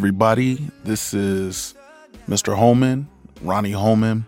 Hello, 0.00 0.08
everybody. 0.08 0.66
This 0.82 1.12
is 1.12 1.74
Mr. 2.26 2.56
Holman, 2.56 3.06
Ronnie 3.42 3.72
Holman, 3.72 4.24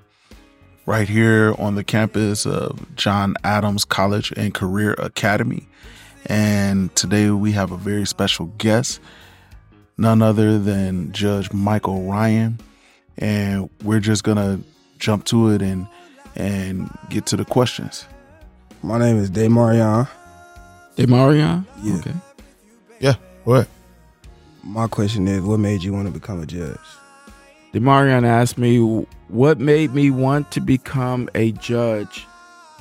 right 0.85 1.09
here 1.09 1.55
on 1.57 1.77
the 1.77 1.83
campus 1.83 2.45
of 2.45 2.95
John 2.95 3.37
Adams 3.43 3.87
College 3.87 4.35
and 4.37 4.53
Career 4.53 4.95
Academy. 4.99 5.67
And 6.27 6.95
today 6.95 7.31
we 7.31 7.53
have 7.53 7.73
a 7.73 7.79
very 7.79 8.05
special 8.05 8.53
guest, 8.59 9.01
none 9.97 10.21
other 10.21 10.59
than 10.59 11.11
Judge 11.11 11.51
Michael 11.55 12.03
Ryan. 12.03 12.61
And 13.17 13.71
we're 13.83 14.01
just 14.01 14.25
going 14.25 14.37
to 14.37 14.61
jump 14.99 15.25
to 15.27 15.53
it 15.53 15.63
and 15.63 15.87
and 16.37 16.91
get 17.09 17.25
to 17.27 17.37
the 17.39 17.47
questions. 17.47 18.05
My 18.83 18.99
name 18.99 19.17
is 19.17 19.31
Demarion. 19.31 20.07
Demarion? 20.97 21.65
Yeah. 21.83 21.97
Okay. 21.97 22.15
Yeah, 23.01 23.15
go 23.47 23.55
ahead. 23.55 23.69
My 24.65 24.87
question 24.87 25.27
is, 25.27 25.43
what 25.43 25.59
made 25.59 25.83
you 25.83 25.93
want 25.93 26.07
to 26.07 26.13
become 26.13 26.41
a 26.41 26.47
judge? 26.47 26.79
Demarion 27.73 28.25
asked 28.25 28.59
me 28.59 28.79
what 29.29 29.59
made 29.59 29.93
me 29.95 30.11
want 30.11 30.51
to 30.53 30.61
become 30.61 31.29
a 31.35 31.53
judge. 31.53 32.27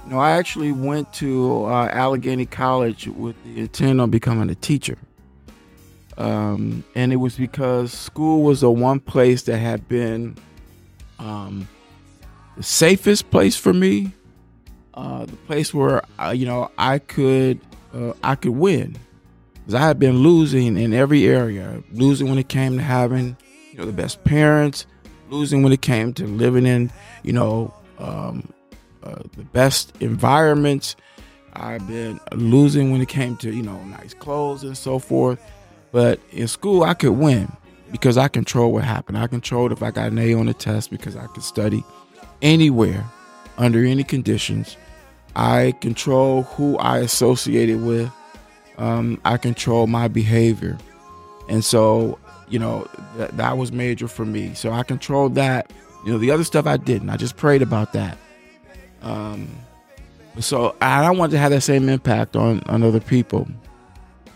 You 0.05 0.11
know, 0.11 0.19
I 0.19 0.31
actually 0.31 0.71
went 0.71 1.11
to 1.13 1.65
uh, 1.65 1.87
Allegheny 1.91 2.45
College 2.45 3.07
with 3.07 3.35
the 3.43 3.61
intent 3.61 4.01
on 4.01 4.09
becoming 4.09 4.49
a 4.49 4.55
teacher. 4.55 4.97
Um, 6.17 6.83
and 6.93 7.11
it 7.11 7.15
was 7.15 7.35
because 7.35 7.93
school 7.93 8.43
was 8.43 8.61
the 8.61 8.69
one 8.69 8.99
place 8.99 9.43
that 9.43 9.57
had 9.57 9.87
been 9.87 10.35
um, 11.17 11.67
the 12.57 12.63
safest 12.63 13.31
place 13.31 13.55
for 13.55 13.73
me, 13.73 14.11
uh, 14.93 15.25
the 15.25 15.35
place 15.35 15.73
where 15.73 16.03
uh, 16.19 16.29
you 16.29 16.45
know 16.45 16.69
I 16.77 16.99
could 16.99 17.59
uh, 17.93 18.13
I 18.23 18.35
could 18.35 18.51
win, 18.51 18.97
because 19.71 19.81
I 19.81 19.87
had 19.87 19.99
been 19.99 20.17
losing 20.17 20.75
in 20.75 20.91
every 20.91 21.25
area, 21.25 21.81
losing 21.93 22.27
when 22.27 22.37
it 22.37 22.49
came 22.49 22.75
to 22.75 22.83
having 22.83 23.37
you 23.71 23.77
know 23.77 23.85
the 23.85 23.93
best 23.93 24.21
parents, 24.25 24.85
losing 25.29 25.63
when 25.63 25.71
it 25.71 25.81
came 25.81 26.11
to 26.15 26.27
living 26.27 26.65
in 26.65 26.91
you 27.23 27.31
know 27.31 27.73
um, 27.97 28.51
uh, 29.01 29.23
the 29.37 29.45
best 29.45 29.93
environments. 30.01 30.97
I've 31.53 31.87
been 31.87 32.19
losing 32.33 32.91
when 32.91 32.99
it 32.99 33.07
came 33.07 33.37
to 33.37 33.53
you 33.53 33.63
know 33.63 33.81
nice 33.85 34.13
clothes 34.13 34.65
and 34.65 34.77
so 34.77 34.99
forth. 34.99 35.39
But 35.93 36.19
in 36.31 36.49
school, 36.49 36.83
I 36.83 36.93
could 36.93 37.13
win 37.13 37.49
because 37.93 38.17
I 38.17 38.27
control 38.27 38.73
what 38.73 38.83
happened. 38.83 39.17
I 39.17 39.27
controlled 39.27 39.71
if 39.71 39.81
I 39.81 39.91
got 39.91 40.11
an 40.11 40.17
A 40.17 40.33
on 40.33 40.47
the 40.47 40.53
test 40.53 40.91
because 40.91 41.15
I 41.15 41.27
could 41.27 41.43
study 41.43 41.81
anywhere, 42.41 43.05
under 43.57 43.85
any 43.85 44.03
conditions. 44.03 44.75
I 45.33 45.73
control 45.79 46.43
who 46.43 46.77
I 46.77 46.97
associated 46.97 47.81
with. 47.81 48.11
Um, 48.81 49.21
I 49.23 49.37
control 49.37 49.85
my 49.85 50.07
behavior. 50.07 50.75
And 51.47 51.63
so, 51.63 52.17
you 52.49 52.57
know, 52.57 52.87
th- 53.15 53.29
that 53.33 53.55
was 53.57 53.71
major 53.71 54.07
for 54.07 54.25
me. 54.25 54.55
So 54.55 54.71
I 54.71 54.81
controlled 54.81 55.35
that. 55.35 55.71
You 56.03 56.13
know, 56.13 56.17
the 56.17 56.31
other 56.31 56.43
stuff 56.43 56.65
I 56.65 56.77
didn't. 56.77 57.11
I 57.11 57.17
just 57.17 57.37
prayed 57.37 57.61
about 57.61 57.93
that. 57.93 58.17
Um, 59.03 59.47
so 60.39 60.75
I 60.81 61.11
wanted 61.11 61.33
to 61.33 61.37
have 61.37 61.51
that 61.51 61.61
same 61.61 61.89
impact 61.89 62.35
on, 62.35 62.63
on 62.63 62.81
other 62.81 62.99
people. 62.99 63.47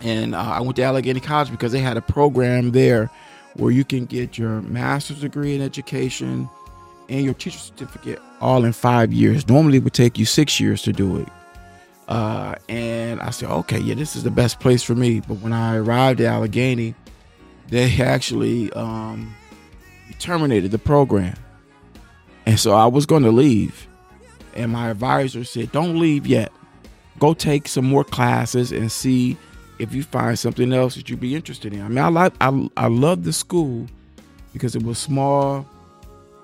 And 0.00 0.32
uh, 0.32 0.38
I 0.38 0.60
went 0.60 0.76
to 0.76 0.82
Allegheny 0.82 1.18
College 1.18 1.50
because 1.50 1.72
they 1.72 1.80
had 1.80 1.96
a 1.96 2.02
program 2.02 2.70
there 2.70 3.10
where 3.54 3.72
you 3.72 3.84
can 3.84 4.04
get 4.04 4.38
your 4.38 4.62
master's 4.62 5.22
degree 5.22 5.56
in 5.56 5.60
education 5.60 6.48
and 7.08 7.24
your 7.24 7.34
teacher 7.34 7.58
certificate 7.58 8.20
all 8.40 8.64
in 8.64 8.72
five 8.72 9.12
years. 9.12 9.48
Normally, 9.48 9.78
it 9.78 9.84
would 9.84 9.94
take 9.94 10.20
you 10.20 10.24
six 10.24 10.60
years 10.60 10.82
to 10.82 10.92
do 10.92 11.16
it. 11.16 11.28
Uh, 12.08 12.54
and 12.68 13.20
I 13.20 13.30
said, 13.30 13.50
okay, 13.50 13.78
yeah, 13.78 13.94
this 13.94 14.14
is 14.14 14.22
the 14.22 14.30
best 14.30 14.60
place 14.60 14.82
for 14.82 14.94
me. 14.94 15.20
But 15.20 15.40
when 15.40 15.52
I 15.52 15.76
arrived 15.76 16.20
at 16.20 16.32
Allegheny, 16.32 16.94
they 17.68 18.00
actually 18.00 18.72
um, 18.72 19.34
terminated 20.18 20.70
the 20.70 20.78
program. 20.78 21.36
And 22.46 22.60
so 22.60 22.72
I 22.72 22.86
was 22.86 23.06
going 23.06 23.24
to 23.24 23.32
leave. 23.32 23.88
And 24.54 24.72
my 24.72 24.90
advisor 24.90 25.44
said, 25.44 25.72
don't 25.72 25.98
leave 25.98 26.26
yet. 26.26 26.52
Go 27.18 27.34
take 27.34 27.66
some 27.66 27.84
more 27.84 28.04
classes 28.04 28.72
and 28.72 28.90
see 28.92 29.36
if 29.78 29.94
you 29.94 30.02
find 30.02 30.38
something 30.38 30.72
else 30.72 30.94
that 30.94 31.08
you'd 31.08 31.20
be 31.20 31.34
interested 31.34 31.72
in. 31.72 31.82
I 31.82 31.88
mean, 31.88 31.98
I 31.98 32.08
like 32.08 32.32
I 32.40 32.68
I 32.76 32.88
love 32.88 33.24
the 33.24 33.32
school 33.32 33.86
because 34.52 34.74
it 34.74 34.82
was 34.82 34.98
small 34.98 35.66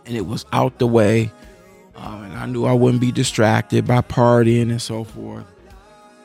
and 0.05 0.17
it 0.17 0.27
was 0.27 0.45
out 0.53 0.79
the 0.79 0.87
way, 0.87 1.31
um, 1.97 2.25
and 2.25 2.35
I 2.35 2.47
knew 2.47 2.65
I 2.65 2.73
wouldn't 2.73 3.01
be 3.01 3.13
distracted 3.13 3.87
by 3.87 4.01
partying 4.01 4.71
and 4.71 4.83
so 4.83 5.05
forth. 5.05 5.47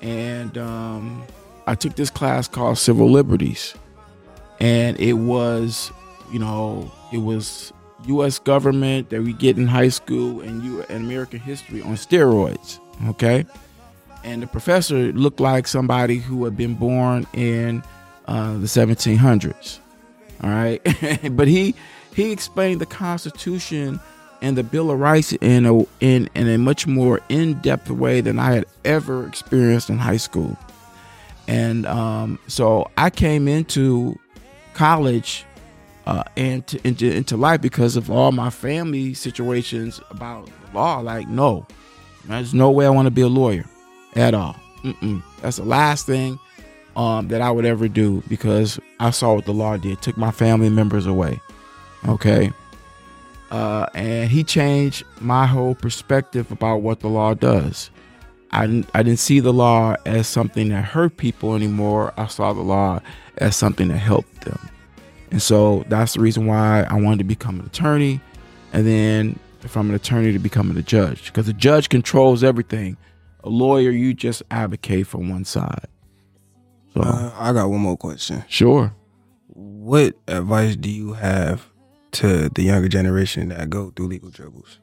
And 0.01 0.57
um, 0.57 1.23
I 1.65 1.75
took 1.75 1.95
this 1.95 2.09
class 2.09 2.47
called 2.47 2.77
Civil 2.77 3.09
Liberties, 3.09 3.73
and 4.59 4.99
it 4.99 5.13
was, 5.13 5.91
you 6.31 6.39
know, 6.39 6.91
it 7.11 7.19
was 7.19 7.73
U.S. 8.05 8.39
government 8.39 9.09
that 9.09 9.23
we 9.23 9.33
get 9.33 9.57
in 9.57 9.67
high 9.67 9.89
school 9.89 10.41
and 10.41 10.63
you 10.63 10.83
and 10.83 11.05
American 11.05 11.39
history 11.39 11.81
on 11.81 11.93
steroids. 11.93 12.79
Okay 13.09 13.45
and 14.27 14.41
the 14.41 14.47
professor 14.47 15.13
looked 15.13 15.39
like 15.39 15.67
somebody 15.67 16.17
who 16.17 16.43
had 16.43 16.57
been 16.57 16.75
born 16.75 17.25
in 17.33 17.81
uh, 18.27 18.53
the 18.53 18.67
1700s. 18.67 19.79
All 20.43 20.49
right, 20.49 20.81
but 21.31 21.47
he 21.47 21.73
he 22.13 22.31
explained 22.31 22.81
the 22.81 22.85
Constitution 22.85 23.99
and 24.41 24.57
the 24.57 24.63
Bill 24.63 24.91
of 24.91 24.99
Rights 24.99 25.33
in 25.33 25.65
a 25.65 25.79
in 25.99 26.29
in 26.35 26.47
a 26.47 26.57
much 26.57 26.87
more 26.87 27.19
in 27.29 27.59
depth 27.61 27.89
way 27.89 28.21
than 28.21 28.39
I 28.39 28.53
had 28.53 28.65
ever 28.85 29.27
experienced 29.27 29.89
in 29.89 29.97
high 29.97 30.17
school. 30.17 30.57
And 31.47 31.85
um, 31.85 32.39
so 32.47 32.89
I 32.97 33.09
came 33.09 33.47
into 33.47 34.19
college 34.73 35.45
uh, 36.05 36.23
and 36.35 36.65
to, 36.67 36.87
into 36.87 37.11
into 37.11 37.37
life 37.37 37.61
because 37.61 37.95
of 37.95 38.11
all 38.11 38.31
my 38.31 38.49
family 38.49 39.13
situations 39.13 40.01
about 40.09 40.49
law. 40.73 40.99
Like, 40.99 41.27
no, 41.27 41.65
there's 42.25 42.53
no 42.53 42.71
way 42.71 42.85
I 42.85 42.89
want 42.89 43.07
to 43.07 43.11
be 43.11 43.21
a 43.21 43.27
lawyer 43.27 43.65
at 44.15 44.33
all. 44.33 44.55
Mm-mm. 44.83 45.23
That's 45.41 45.57
the 45.57 45.65
last 45.65 46.05
thing 46.05 46.39
um, 46.95 47.27
that 47.29 47.41
I 47.41 47.51
would 47.51 47.65
ever 47.65 47.87
do 47.87 48.23
because 48.27 48.79
I 48.99 49.11
saw 49.11 49.35
what 49.35 49.45
the 49.45 49.53
law 49.53 49.77
did. 49.77 50.01
Took 50.01 50.17
my 50.17 50.31
family 50.31 50.69
members 50.69 51.05
away. 51.05 51.41
Okay. 52.07 52.51
Uh, 53.51 53.87
and 53.93 54.29
he 54.29 54.43
changed 54.43 55.03
my 55.19 55.45
whole 55.45 55.75
perspective 55.75 56.51
about 56.51 56.81
what 56.81 56.99
the 56.99 57.07
law 57.07 57.33
does. 57.33 57.89
I 58.51 58.67
didn't, 58.67 58.89
I 58.93 59.03
didn't 59.03 59.19
see 59.19 59.39
the 59.39 59.53
law 59.53 59.95
as 60.05 60.27
something 60.27 60.69
that 60.69 60.83
hurt 60.83 61.17
people 61.17 61.55
anymore. 61.55 62.13
I 62.17 62.27
saw 62.27 62.53
the 62.53 62.61
law 62.61 63.01
as 63.37 63.55
something 63.55 63.87
that 63.89 63.97
helped 63.97 64.41
them. 64.41 64.59
And 65.31 65.41
so 65.41 65.85
that's 65.89 66.13
the 66.13 66.21
reason 66.21 66.45
why 66.45 66.85
I 66.89 66.95
wanted 66.99 67.19
to 67.19 67.23
become 67.25 67.59
an 67.59 67.65
attorney. 67.65 68.21
And 68.73 68.87
then 68.87 69.39
from 69.59 69.89
an 69.89 69.95
attorney 69.95 70.31
to 70.33 70.39
becoming 70.39 70.77
a 70.77 70.81
judge 70.81 71.25
because 71.25 71.45
the 71.45 71.53
judge 71.53 71.89
controls 71.89 72.43
everything 72.43 72.97
a 73.43 73.49
lawyer, 73.49 73.91
you 73.91 74.13
just 74.13 74.43
advocate 74.51 75.07
for 75.07 75.19
one 75.19 75.45
side. 75.45 75.87
So 76.93 77.01
uh, 77.01 77.33
I 77.37 77.53
got 77.53 77.69
one 77.69 77.81
more 77.81 77.97
question. 77.97 78.43
Sure. 78.47 78.93
What 79.47 80.15
advice 80.27 80.75
do 80.75 80.89
you 80.89 81.13
have 81.13 81.67
to 82.17 82.49
the 82.49 82.63
younger 82.63 82.87
generation 82.87 83.49
that 83.49 83.69
go 83.69 83.91
through 83.95 84.07
legal 84.07 84.31
troubles? 84.31 84.79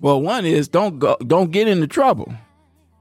Well, 0.00 0.20
one 0.20 0.44
is 0.44 0.68
don't 0.68 0.98
go, 0.98 1.16
don't 1.26 1.50
get 1.50 1.68
into 1.68 1.86
trouble. 1.86 2.34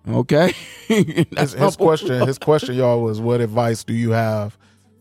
Okay. 0.07 0.53
His, 0.88 1.53
his 1.53 1.75
question. 1.75 2.27
His 2.27 2.38
question, 2.38 2.75
y'all, 2.75 3.01
was 3.01 3.19
what 3.19 3.41
advice 3.41 3.83
do 3.83 3.94
you 3.94 4.12
have 4.12 4.56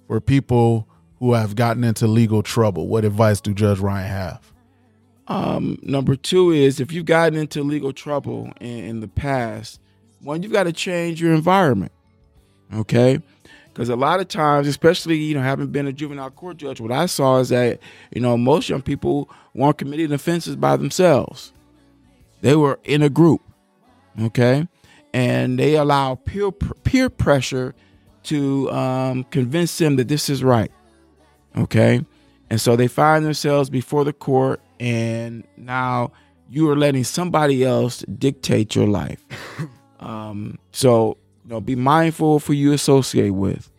for 0.09 0.19
people 0.19 0.89
who 1.19 1.35
have 1.35 1.55
gotten 1.55 1.85
into 1.85 2.07
legal 2.07 2.43
trouble? 2.43 2.89
What 2.89 3.05
advice 3.05 3.41
do 3.43 3.53
Judge 3.53 3.81
Ryan 3.81 4.09
have? 4.09 4.53
Um, 5.29 5.79
number 5.83 6.17
two 6.17 6.53
is 6.53 6.81
if 6.81 6.91
you've 6.91 7.05
gotten 7.05 7.39
into 7.39 7.63
legal 7.63 7.93
trouble 7.93 8.51
in, 8.61 8.85
in 8.85 9.01
the 9.01 9.09
past, 9.09 9.79
one, 10.21 10.43
you've 10.43 10.53
got 10.53 10.65
to 10.65 10.73
change 10.73 11.21
your 11.21 11.35
environment. 11.35 11.93
Okay. 12.75 13.21
Because 13.75 13.89
a 13.89 13.97
lot 13.97 14.21
of 14.21 14.29
times, 14.29 14.69
especially, 14.69 15.17
you 15.17 15.35
know, 15.35 15.43
having 15.43 15.67
been 15.67 15.89
a 15.89 15.93
juvenile 15.93 16.31
court 16.31 16.59
judge, 16.59 16.81
what 16.81 16.93
I 16.93 17.07
saw 17.07 17.41
is 17.41 17.49
that, 17.49 17.81
you 18.15 18.21
know, 18.21 18.37
most 18.39 18.69
young 18.69 18.83
people 18.83 19.29
weren't 19.53 19.79
committing 19.79 20.13
offenses 20.13 20.55
by 20.55 20.77
themselves. 20.77 21.53
They 22.41 22.55
were 22.55 22.79
in 22.85 23.03
a 23.03 23.09
group. 23.09 23.43
Okay. 24.21 24.69
And 25.13 25.59
they 25.59 25.75
allow 25.75 26.15
peer, 26.15 26.53
peer 26.53 27.11
pressure 27.11 27.75
to 28.25 28.71
um, 28.71 29.25
convince 29.25 29.77
them 29.77 29.97
that 29.97 30.07
this 30.07 30.31
is 30.31 30.45
right. 30.45 30.71
Okay. 31.57 32.07
And 32.51 32.61
so 32.61 32.77
they 32.77 32.87
find 32.87 33.25
themselves 33.25 33.71
before 33.71 34.05
the 34.05 34.13
court 34.13 34.61
and 34.79 35.45
now 35.57 36.13
you 36.49 36.71
are 36.71 36.77
letting 36.77 37.03
somebody 37.03 37.65
else 37.65 38.03
dictate 38.03 38.77
your 38.77 38.87
life. 38.87 39.25
um, 39.99 40.61
so 40.71 41.17
you 41.45 41.51
know, 41.51 41.61
be 41.61 41.77
mindful 41.77 42.41
for 42.41 42.49
who 42.49 42.59
you 42.59 42.73
associate 42.73 43.31
with. 43.31 43.71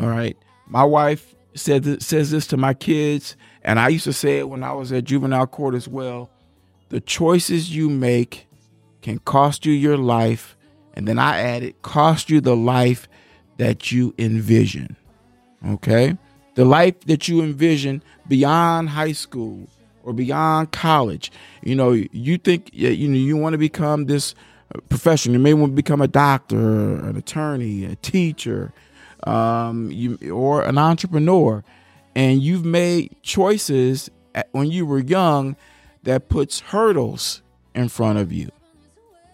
All 0.00 0.08
right, 0.08 0.36
my 0.66 0.84
wife 0.84 1.34
said 1.54 2.02
says 2.02 2.30
this 2.30 2.46
to 2.48 2.56
my 2.56 2.74
kids, 2.74 3.36
and 3.62 3.78
I 3.78 3.88
used 3.88 4.04
to 4.04 4.12
say 4.12 4.38
it 4.38 4.48
when 4.48 4.62
I 4.62 4.72
was 4.72 4.90
at 4.92 5.04
juvenile 5.04 5.46
court 5.46 5.74
as 5.74 5.86
well. 5.86 6.30
The 6.88 7.00
choices 7.00 7.74
you 7.74 7.90
make 7.90 8.46
can 9.02 9.18
cost 9.18 9.66
you 9.66 9.72
your 9.72 9.96
life, 9.96 10.56
and 10.94 11.06
then 11.06 11.18
I 11.18 11.38
added, 11.38 11.80
cost 11.82 12.30
you 12.30 12.40
the 12.40 12.56
life 12.56 13.08
that 13.58 13.92
you 13.92 14.14
envision. 14.18 14.96
Okay? 15.68 16.16
The 16.54 16.64
life 16.64 17.00
that 17.00 17.28
you 17.28 17.42
envision 17.42 18.02
beyond 18.28 18.90
high 18.90 19.12
school 19.12 19.68
or 20.02 20.12
beyond 20.12 20.72
college. 20.72 21.30
You 21.62 21.74
know, 21.74 21.92
you 21.92 22.38
think 22.38 22.70
you 22.72 23.08
know 23.08 23.16
you 23.16 23.36
want 23.36 23.54
to 23.54 23.58
become 23.58 24.06
this 24.06 24.34
profession. 24.88 25.32
You 25.32 25.38
may 25.38 25.54
want 25.54 25.72
to 25.72 25.76
become 25.76 26.00
a 26.00 26.08
doctor, 26.08 26.94
an 26.96 27.16
attorney, 27.16 27.84
a 27.84 27.96
teacher, 27.96 28.72
um, 29.24 29.90
you, 29.90 30.18
or 30.30 30.62
an 30.62 30.78
entrepreneur, 30.78 31.62
and 32.14 32.42
you've 32.42 32.64
made 32.64 33.16
choices 33.22 34.10
at, 34.34 34.48
when 34.52 34.70
you 34.70 34.86
were 34.86 34.98
young 34.98 35.56
that 36.02 36.28
puts 36.28 36.60
hurdles 36.60 37.42
in 37.74 37.88
front 37.88 38.18
of 38.18 38.32
you. 38.32 38.50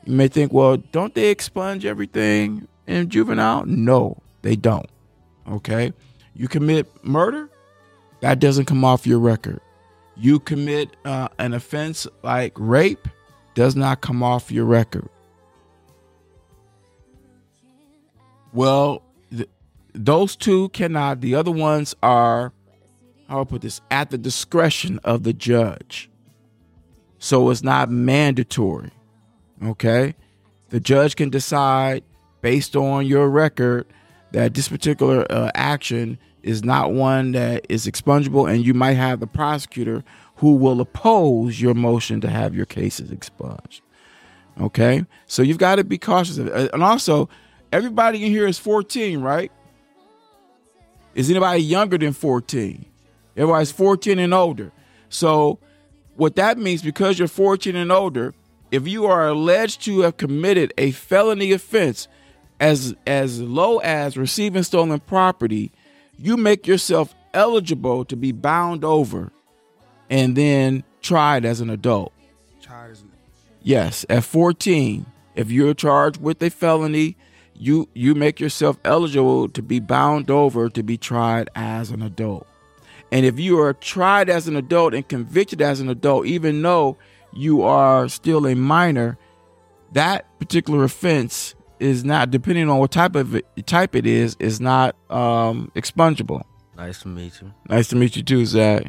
You 0.05 0.15
may 0.15 0.29
think, 0.29 0.53
well, 0.53 0.77
don't 0.77 1.15
they 1.15 1.31
expunge 1.31 1.85
everything 1.85 2.69
in 2.87 3.09
juvenile? 3.09 3.67
No, 3.67 4.19
they 4.43 4.57
don't. 4.57 4.89
Okay, 5.49 5.93
you 6.35 6.49
commit 6.49 6.87
murder, 7.05 7.49
that 8.21 8.39
doesn't 8.39 8.67
come 8.67 8.85
off 8.85 9.07
your 9.07 9.19
record. 9.19 9.61
You 10.17 10.41
commit 10.41 10.97
uh, 11.05 11.29
an 11.39 11.55
offense 11.55 12.07
like 12.23 12.53
rape, 12.57 13.09
does 13.55 13.77
not 13.77 14.01
come 14.01 14.23
off 14.23 14.51
your 14.51 14.65
record. 14.65 15.09
Well, 18.53 19.03
th- 19.31 19.49
those 19.93 20.37
two 20.37 20.69
cannot. 20.71 21.21
The 21.21 21.35
other 21.35 21.51
ones 21.51 21.95
are, 22.03 22.53
how 23.29 23.41
I 23.41 23.45
put 23.45 23.63
this, 23.63 23.81
at 23.91 24.11
the 24.11 24.19
discretion 24.19 25.01
of 25.05 25.23
the 25.23 25.33
judge. 25.33 26.11
So 27.19 27.51
it's 27.51 27.63
not 27.63 27.91
mandatory. 27.91 28.91
Okay? 29.65 30.15
The 30.71 30.81
judge 30.81 31.17
can 31.17 31.31
decide 31.31 32.05
based 32.43 32.77
on 32.77 33.07
your 33.07 33.29
record 33.29 33.87
that 34.33 34.55
this 34.55 34.69
particular 34.69 35.27
uh, 35.31 35.51
action 35.55 36.19
is 36.43 36.63
not 36.63 36.93
one 36.93 37.33
that 37.33 37.67
is 37.69 37.87
expungible, 37.87 38.51
and 38.51 38.65
you 38.65 38.75
might 38.75 38.93
have 38.95 39.21
the 39.21 39.27
prosecutor 39.27 40.05
who 40.37 40.55
will 40.55 40.81
oppose 40.81 41.61
your 41.61 41.75
motion 41.75 42.21
to 42.21 42.29
have 42.29 42.55
your 42.55 42.67
cases 42.67 43.11
expunged. 43.11 43.83
Okay? 44.61 45.05
So 45.27 45.43
you've 45.43 45.59
got 45.59 45.77
to 45.77 45.85
be 45.85 45.99
cautious 45.99 46.39
of 46.39 46.47
it. 46.47 46.71
And 46.73 46.83
also, 46.83 47.29
everybody 47.73 48.25
in 48.25 48.31
here 48.31 48.47
is 48.47 48.59
14, 48.59 49.21
right? 49.21 49.53
Is 51.15 51.31
anybody 51.31 51.63
younger 51.63 51.99
than 51.99 52.13
14? 52.13 52.85
Everybody's 53.37 53.73
14 53.73 54.19
and 54.19 54.35
older. 54.35 54.73
So, 55.09 55.59
what 56.17 56.37
that 56.37 56.59
means, 56.59 56.83
because 56.83 57.19
you're 57.19 57.29
14 57.29 57.77
and 57.77 57.93
older, 57.93 58.35
if 58.71 58.87
you 58.87 59.07
are 59.07 59.29
alleged 59.29 59.83
to 59.85 60.01
have 60.01 60.17
committed 60.17 60.73
a 60.77 60.91
felony 60.91 61.53
offense 61.53 62.09
as 62.61 62.95
as 63.07 63.41
low 63.41 63.79
as 63.79 64.17
receiving 64.17 64.63
stolen 64.63 65.01
property, 65.01 65.71
you 66.19 66.37
make 66.37 66.67
yourself 66.67 67.15
eligible 67.33 68.05
to 68.05 68.17
be 68.17 68.33
bound 68.33 68.85
over 68.85 69.31
and 70.11 70.37
then 70.37 70.83
tried 71.01 71.45
as 71.45 71.61
an 71.61 71.71
adult. 71.71 72.13
Yes, 73.63 74.05
at 74.09 74.25
14, 74.25 75.07
if 75.35 75.51
you're 75.51 75.75
charged 75.75 76.21
with 76.21 76.43
a 76.43 76.51
felony, 76.51 77.17
you 77.59 77.89
you 77.95 78.15
make 78.15 78.41
yourself 78.41 78.79
eligible 78.85 79.49
to 79.51 79.63
be 79.63 79.81
bound 79.81 80.31
over 80.31 80.69
to 80.69 80.83
be 80.83 80.97
tried 80.97 81.49
as 81.55 81.91
an 81.91 82.03
adult. 82.03 82.47
And 83.11 83.25
if 83.25 83.39
you 83.41 83.59
are 83.61 83.73
tried 83.73 84.29
as 84.29 84.49
an 84.49 84.57
adult 84.57 84.95
and 84.95 85.07
convicted 85.09 85.63
as 85.63 85.81
an 85.81 85.89
adult, 85.89 86.27
even 86.27 86.61
though 86.61 86.99
you 87.33 87.63
are 87.63 88.09
still 88.09 88.47
a 88.47 88.55
minor, 88.55 89.19
that 89.93 90.27
particular 90.39 90.85
offense 90.85 91.55
is 91.81 92.05
not, 92.05 92.31
depending 92.31 92.69
on 92.69 92.79
what 92.79 92.91
type 92.91 93.17
of 93.17 93.35
it, 93.35 93.67
type 93.67 93.95
it 93.95 94.07
is, 94.07 94.37
is 94.39 94.61
not 94.61 94.95
um, 95.11 95.73
expungible. 95.75 96.43
Nice 96.77 97.01
to 97.03 97.09
meet 97.09 97.41
you. 97.41 97.53
Nice 97.69 97.89
to 97.89 97.97
meet 97.97 98.17
you 98.17 98.23
too, 98.23 98.45
Zach. 98.45 98.85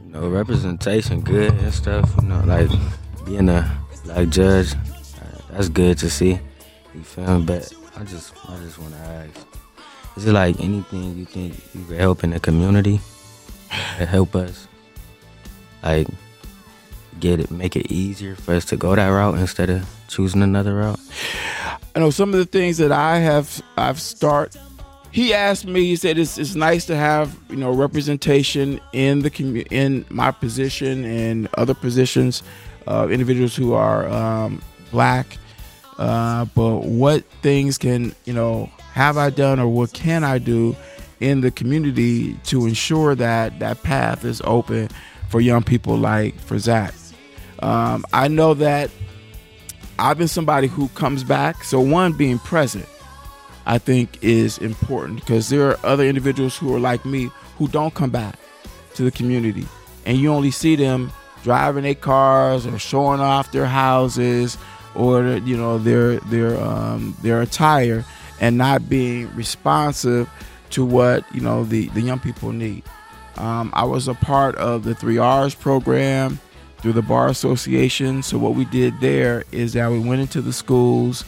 You 0.00 0.10
know, 0.10 0.28
representation 0.28 1.20
good 1.20 1.52
and 1.54 1.72
stuff. 1.72 2.10
You 2.20 2.28
know, 2.28 2.40
like 2.44 2.70
being 3.24 3.48
a 3.48 3.80
black 4.04 4.28
judge, 4.28 4.74
that's 5.50 5.68
good 5.68 5.98
to 5.98 6.10
see. 6.10 6.38
You 6.94 7.02
feel 7.02 7.38
me? 7.38 7.44
But 7.44 7.72
I 7.96 8.04
just, 8.04 8.34
I 8.48 8.56
just 8.58 8.78
want 8.78 8.92
to 8.92 8.98
ask: 8.98 9.46
Is 10.16 10.26
it 10.26 10.32
like 10.32 10.58
anything 10.60 11.16
you 11.16 11.24
think 11.24 11.54
you 11.74 11.84
could 11.84 11.98
help 11.98 12.24
in 12.24 12.30
the 12.30 12.40
community? 12.40 13.00
That 13.98 14.08
help 14.08 14.34
us, 14.34 14.66
like 15.82 16.08
get 17.20 17.40
it, 17.40 17.50
make 17.50 17.76
it 17.76 17.90
easier 17.90 18.34
for 18.36 18.54
us 18.54 18.64
to 18.66 18.76
go 18.76 18.94
that 18.94 19.08
route 19.08 19.36
instead 19.38 19.70
of 19.70 19.88
choosing 20.08 20.42
another 20.42 20.74
route. 20.76 21.00
I 21.94 22.00
know 22.00 22.10
some 22.10 22.32
of 22.32 22.38
the 22.38 22.46
things 22.46 22.78
that 22.78 22.92
I 22.92 23.18
have 23.18 23.60
I've 23.76 24.00
start. 24.00 24.56
He 25.10 25.34
asked 25.34 25.66
me. 25.66 25.84
He 25.84 25.96
said 25.96 26.18
it's, 26.18 26.38
it's 26.38 26.54
nice 26.54 26.86
to 26.86 26.96
have 26.96 27.36
you 27.50 27.56
know 27.56 27.72
representation 27.72 28.80
in 28.92 29.20
the 29.20 29.30
commu- 29.30 29.66
in 29.72 30.04
my 30.08 30.30
position 30.30 31.04
and 31.04 31.48
other 31.54 31.74
positions, 31.74 32.42
uh, 32.86 33.08
individuals 33.10 33.56
who 33.56 33.72
are 33.72 34.08
um, 34.08 34.62
black. 34.90 35.38
Uh, 35.98 36.44
but 36.54 36.84
what 36.84 37.24
things 37.42 37.76
can 37.76 38.14
you 38.24 38.32
know 38.32 38.70
have 38.92 39.16
I 39.16 39.30
done 39.30 39.58
or 39.58 39.68
what 39.68 39.92
can 39.92 40.24
I 40.24 40.38
do 40.38 40.76
in 41.20 41.40
the 41.40 41.50
community 41.50 42.34
to 42.44 42.66
ensure 42.66 43.14
that 43.16 43.58
that 43.58 43.82
path 43.82 44.24
is 44.24 44.40
open 44.44 44.88
for 45.28 45.40
young 45.40 45.62
people 45.62 45.96
like 45.96 46.38
for 46.40 46.58
Zach? 46.58 46.94
Um, 47.60 48.04
I 48.12 48.28
know 48.28 48.54
that 48.54 48.90
I've 49.98 50.18
been 50.18 50.28
somebody 50.28 50.68
who 50.68 50.88
comes 50.90 51.24
back. 51.24 51.64
So 51.64 51.80
one 51.80 52.12
being 52.12 52.38
present, 52.38 52.86
I 53.66 53.78
think 53.78 54.22
is 54.22 54.58
important 54.58 55.20
because 55.20 55.48
there 55.48 55.68
are 55.68 55.78
other 55.82 56.04
individuals 56.04 56.56
who 56.56 56.74
are 56.74 56.80
like 56.80 57.04
me 57.04 57.30
who 57.56 57.66
don't 57.68 57.94
come 57.94 58.10
back 58.10 58.36
to 58.94 59.02
the 59.02 59.10
community, 59.10 59.66
and 60.06 60.16
you 60.16 60.32
only 60.32 60.52
see 60.52 60.76
them 60.76 61.12
driving 61.42 61.82
their 61.82 61.94
cars 61.94 62.66
or 62.66 62.78
showing 62.78 63.20
off 63.20 63.52
their 63.52 63.66
houses 63.66 64.56
or 64.98 65.36
you 65.38 65.56
know 65.56 65.78
their 65.78 66.18
their 66.20 66.60
um, 66.60 67.16
their 67.22 67.40
attire 67.40 68.04
and 68.40 68.58
not 68.58 68.88
being 68.88 69.34
responsive 69.34 70.28
to 70.70 70.84
what 70.84 71.24
you 71.34 71.40
know 71.40 71.64
the 71.64 71.88
the 71.90 72.00
young 72.00 72.18
people 72.18 72.52
need. 72.52 72.82
Um, 73.36 73.70
I 73.74 73.84
was 73.84 74.08
a 74.08 74.14
part 74.14 74.56
of 74.56 74.82
the 74.82 74.94
three 74.94 75.18
R's 75.18 75.54
program 75.54 76.40
through 76.78 76.92
the 76.92 77.02
bar 77.02 77.28
association. 77.28 78.22
So 78.22 78.36
what 78.38 78.54
we 78.54 78.64
did 78.64 78.98
there 79.00 79.44
is 79.52 79.72
that 79.74 79.90
we 79.90 79.98
went 80.00 80.20
into 80.20 80.40
the 80.40 80.52
schools 80.52 81.24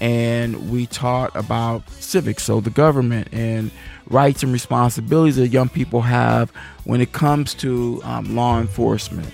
and 0.00 0.70
we 0.70 0.86
taught 0.86 1.34
about 1.34 1.88
civics, 1.90 2.42
so 2.42 2.60
the 2.60 2.70
government 2.70 3.28
and 3.32 3.70
rights 4.08 4.42
and 4.42 4.52
responsibilities 4.52 5.36
that 5.36 5.48
young 5.48 5.68
people 5.68 6.02
have 6.02 6.50
when 6.84 7.00
it 7.00 7.12
comes 7.12 7.54
to 7.54 8.02
um, 8.04 8.36
law 8.36 8.60
enforcement. 8.60 9.32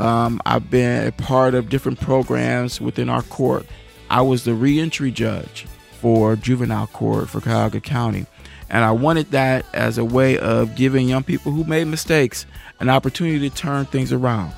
Um, 0.00 0.40
I've 0.46 0.70
been 0.70 1.06
a 1.06 1.12
part 1.12 1.54
of 1.54 1.68
different 1.68 2.00
programs 2.00 2.80
within 2.80 3.08
our 3.08 3.22
court. 3.22 3.66
I 4.08 4.22
was 4.22 4.44
the 4.44 4.54
reentry 4.54 5.10
judge 5.10 5.66
for 6.00 6.36
juvenile 6.36 6.86
court 6.88 7.28
for 7.28 7.40
Cuyahoga 7.40 7.80
County. 7.80 8.26
And 8.70 8.84
I 8.84 8.92
wanted 8.92 9.30
that 9.32 9.66
as 9.74 9.98
a 9.98 10.04
way 10.04 10.38
of 10.38 10.74
giving 10.74 11.08
young 11.08 11.24
people 11.24 11.52
who 11.52 11.64
made 11.64 11.86
mistakes 11.86 12.46
an 12.78 12.88
opportunity 12.88 13.48
to 13.48 13.54
turn 13.54 13.84
things 13.86 14.12
around 14.12 14.52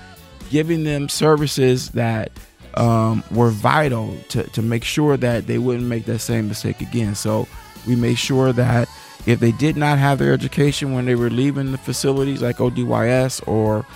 giving 0.52 0.84
them 0.84 1.08
services 1.08 1.88
that 1.92 2.30
um, 2.74 3.24
were 3.30 3.48
vital 3.48 4.14
to, 4.28 4.42
to 4.50 4.60
make 4.60 4.84
sure 4.84 5.16
that 5.16 5.46
they 5.46 5.56
wouldn't 5.56 5.86
make 5.88 6.04
that 6.04 6.18
same 6.18 6.46
mistake 6.46 6.82
again. 6.82 7.14
So 7.14 7.48
we 7.86 7.96
made 7.96 8.18
sure 8.18 8.52
that 8.52 8.86
if 9.24 9.40
they 9.40 9.52
did 9.52 9.78
not 9.78 9.98
have 9.98 10.18
their 10.18 10.34
education 10.34 10.92
when 10.92 11.06
they 11.06 11.14
were 11.14 11.30
leaving 11.30 11.72
the 11.72 11.78
facilities 11.78 12.42
like 12.42 12.58
ODYS 12.58 13.48
or 13.48 13.86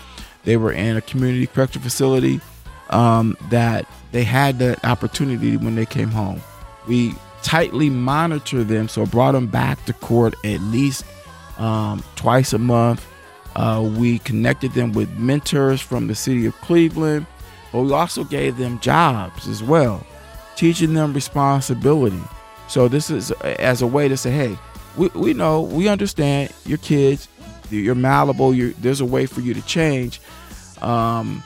they 0.46 0.56
were 0.56 0.72
in 0.72 0.96
a 0.96 1.02
community 1.02 1.46
correctional 1.46 1.82
facility, 1.82 2.40
um, 2.88 3.36
that 3.50 3.86
they 4.12 4.24
had 4.24 4.58
that 4.60 4.82
opportunity 4.84 5.58
when 5.58 5.74
they 5.74 5.84
came 5.84 6.08
home. 6.08 6.40
We 6.88 7.14
tightly 7.42 7.90
monitor 7.90 8.64
them, 8.64 8.88
so 8.88 9.04
brought 9.04 9.32
them 9.32 9.48
back 9.48 9.84
to 9.84 9.92
court 9.92 10.34
at 10.44 10.60
least 10.62 11.04
um, 11.58 12.02
twice 12.16 12.54
a 12.54 12.58
month 12.58 13.06
uh, 13.56 13.80
we 13.96 14.18
connected 14.18 14.72
them 14.72 14.92
with 14.92 15.10
mentors 15.16 15.80
from 15.80 16.08
the 16.08 16.14
city 16.14 16.44
of 16.44 16.54
Cleveland, 16.60 17.26
but 17.72 17.82
we 17.82 17.92
also 17.92 18.22
gave 18.22 18.58
them 18.58 18.78
jobs 18.80 19.48
as 19.48 19.62
well, 19.62 20.06
teaching 20.56 20.92
them 20.92 21.14
responsibility. 21.14 22.20
So 22.68 22.86
this 22.86 23.08
is 23.08 23.30
as 23.30 23.80
a 23.80 23.86
way 23.86 24.08
to 24.08 24.16
say, 24.16 24.30
hey, 24.30 24.58
we, 24.98 25.08
we 25.08 25.32
know, 25.32 25.62
we 25.62 25.88
understand 25.88 26.52
your 26.66 26.76
kids, 26.78 27.28
you're 27.70 27.94
malleable, 27.94 28.54
you're, 28.54 28.70
there's 28.72 29.00
a 29.00 29.04
way 29.04 29.26
for 29.26 29.40
you 29.40 29.54
to 29.54 29.62
change. 29.62 30.20
Um, 30.80 31.42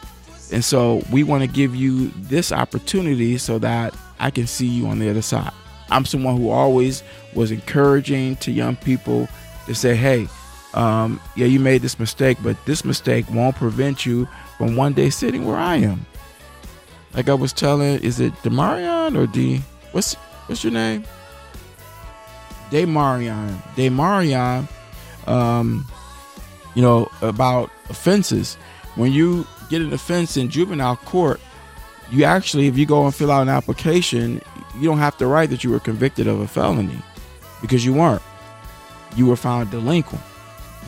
and 0.53 0.65
so 0.65 1.03
we 1.13 1.23
want 1.23 1.43
to 1.43 1.49
give 1.49 1.75
you 1.75 2.09
this 2.17 2.53
opportunity 2.53 3.39
so 3.39 3.59
that 3.59 3.95
I 4.19 4.31
can 4.31 4.47
see 4.47 4.67
you 4.67 4.87
on 4.87 4.99
the 4.99 5.09
other 5.09 5.23
side. 5.23 5.53
I'm 5.91 6.05
someone 6.05 6.37
who 6.37 6.51
always 6.51 7.03
was 7.35 7.51
encouraging 7.51 8.37
to 8.37 8.51
young 8.51 8.77
people 8.77 9.29
to 9.67 9.75
say, 9.75 9.95
hey, 9.95 10.29
um, 10.75 11.21
yeah, 11.37 11.47
you 11.47 11.59
made 11.59 11.83
this 11.83 11.99
mistake, 11.99 12.39
but 12.43 12.57
this 12.65 12.85
mistake 12.85 13.29
won't 13.31 13.57
prevent 13.57 14.07
you 14.07 14.29
from 14.57 14.77
one 14.77 14.93
day 14.93 15.11
sitting 15.11 15.47
where 15.47 15.57
I 15.57 15.77
am. 15.77 16.07
Like 17.15 17.29
I 17.29 17.35
was 17.35 17.53
telling, 17.53 18.01
is 18.03 18.21
it 18.21 18.33
Demarion 18.43 19.17
or 19.17 19.27
D? 19.27 19.63
What's 19.93 20.15
what's 20.47 20.63
your 20.63 20.73
name? 20.73 21.05
Demarion. 22.71 23.57
Demarion, 23.75 24.69
um, 25.27 25.85
you 26.75 26.83
know, 26.83 27.11
about 27.23 27.71
offenses. 27.89 28.57
When 28.97 29.13
you 29.13 29.47
get 29.69 29.83
an 29.83 29.93
offense 29.93 30.37
in 30.37 30.49
juvenile 30.49 30.97
court, 30.97 31.41
you 32.11 32.25
actually, 32.25 32.67
if 32.67 32.77
you 32.77 32.87
go 32.87 33.05
and 33.05 33.15
fill 33.15 33.31
out 33.31 33.43
an 33.43 33.49
application, 33.49 34.41
you 34.77 34.89
don't 34.89 34.99
have 34.99 35.17
to 35.19 35.27
write 35.27 35.51
that 35.51 35.63
you 35.63 35.71
were 35.71 35.81
convicted 35.81 36.27
of 36.27 36.41
a 36.41 36.49
felony 36.49 36.99
because 37.61 37.85
you 37.85 37.95
weren't. 37.95 38.23
You 39.17 39.27
were 39.27 39.37
found 39.37 39.71
delinquent. 39.71 40.23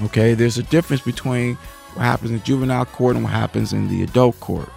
Okay, 0.04 0.34
there's 0.34 0.58
a 0.58 0.62
difference 0.64 1.02
between 1.02 1.56
what 1.94 2.02
happens 2.02 2.30
in 2.30 2.42
juvenile 2.42 2.86
court 2.86 3.14
and 3.14 3.24
what 3.24 3.32
happens 3.32 3.72
in 3.72 3.88
the 3.88 4.02
adult 4.02 4.38
court. 4.40 4.68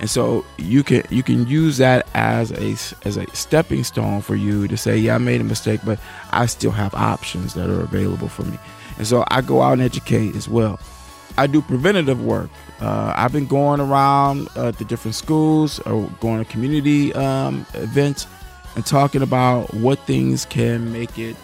And 0.00 0.08
so 0.08 0.44
you 0.58 0.84
can 0.84 1.02
you 1.10 1.22
can 1.22 1.46
use 1.46 1.76
that 1.78 2.06
as 2.14 2.52
a 2.52 2.76
as 3.06 3.16
a 3.16 3.26
stepping 3.34 3.82
stone 3.82 4.20
for 4.20 4.36
you 4.36 4.68
to 4.68 4.76
say, 4.76 4.96
yeah, 4.96 5.16
I 5.16 5.18
made 5.18 5.40
a 5.40 5.44
mistake, 5.44 5.80
but 5.84 5.98
I 6.30 6.46
still 6.46 6.70
have 6.70 6.94
options 6.94 7.54
that 7.54 7.68
are 7.68 7.80
available 7.80 8.28
for 8.28 8.42
me. 8.44 8.58
And 8.98 9.06
so 9.06 9.24
I 9.28 9.40
go 9.40 9.62
out 9.62 9.74
and 9.74 9.82
educate 9.82 10.36
as 10.36 10.48
well. 10.48 10.78
I 11.38 11.46
do 11.46 11.62
preventative 11.62 12.22
work. 12.22 12.50
Uh, 12.80 13.14
I've 13.16 13.32
been 13.32 13.46
going 13.46 13.80
around 13.80 14.48
uh, 14.56 14.72
the 14.72 14.84
different 14.84 15.14
schools 15.14 15.78
or 15.80 16.10
going 16.20 16.44
to 16.44 16.50
community 16.50 17.14
um, 17.14 17.64
events 17.74 18.26
and 18.74 18.84
talking 18.84 19.22
about 19.22 19.72
what 19.74 19.98
things 20.00 20.44
can 20.44 20.92
make 20.92 21.18
it 21.18 21.36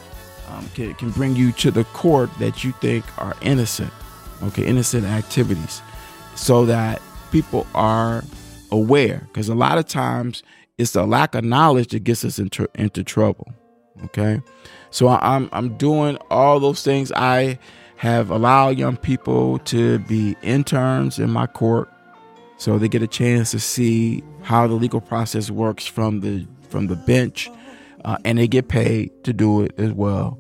um, 0.49 0.69
can, 0.75 0.95
can 0.95 1.11
bring 1.11 1.37
you 1.37 1.53
to 1.53 1.71
the 1.71 1.85
court 1.85 2.31
that 2.39 2.65
you 2.65 2.73
think 2.73 3.05
are 3.19 3.35
innocent, 3.41 3.93
okay, 4.43 4.67
innocent 4.67 5.05
activities, 5.05 5.81
so 6.35 6.67
that 6.67 7.01
people 7.31 7.67
are 7.75 8.25
aware. 8.71 9.27
Because 9.29 9.49
a 9.49 9.55
lot 9.55 9.79
of 9.79 9.87
times 9.87 10.43
it's 10.79 10.93
the 10.93 11.07
lack 11.07 11.35
of 11.35 11.45
knowledge 11.45 11.89
that 11.89 12.05
gets 12.05 12.25
us 12.25 12.39
into 12.39 12.69
into 12.75 13.03
trouble. 13.03 13.53
Okay, 14.05 14.43
so 14.95 15.09
I'm 15.09 15.49
I'm 15.53 15.77
doing 15.77 16.17
all 16.31 16.61
those 16.61 16.85
things. 16.85 17.11
I 17.11 17.59
have 17.97 18.31
allowed 18.31 18.79
young 18.79 18.97
people 18.97 19.59
to 19.59 19.99
be 19.99 20.37
interns 20.41 21.19
in 21.19 21.33
my 21.33 21.49
court, 21.49 21.93
so 22.59 22.79
they 22.79 22.89
get 22.89 23.03
a 23.03 23.09
chance 23.09 23.51
to 23.51 23.59
see 23.59 24.23
how 24.43 24.69
the 24.69 24.75
legal 24.75 25.01
process 25.01 25.51
works 25.51 25.85
from 25.85 26.21
the 26.21 26.47
from 26.69 26.87
the 26.87 26.95
bench, 26.95 27.51
uh, 28.05 28.19
and 28.25 28.39
they 28.39 28.47
get 28.47 28.69
paid 28.69 29.11
to 29.25 29.33
do 29.33 29.63
it 29.63 29.75
as 29.79 29.91
well. 29.91 30.39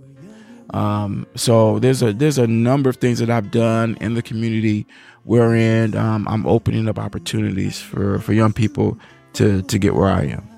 Um, 0.70 1.26
so 1.34 1.80
there's 1.80 2.00
a 2.00 2.12
there's 2.12 2.38
a 2.38 2.46
number 2.46 2.88
of 2.88 2.98
things 2.98 3.18
that 3.18 3.30
I've 3.30 3.50
done 3.50 3.98
in 4.00 4.14
the 4.14 4.22
community 4.22 4.86
wherein 5.24 5.96
um, 5.96 6.28
I'm 6.28 6.46
opening 6.46 6.88
up 6.88 7.00
opportunities 7.00 7.80
for, 7.80 8.20
for 8.20 8.32
young 8.32 8.52
people 8.52 9.00
to 9.32 9.62
to 9.62 9.78
get 9.80 9.96
where 9.96 10.10
I 10.10 10.26
am. 10.26 10.48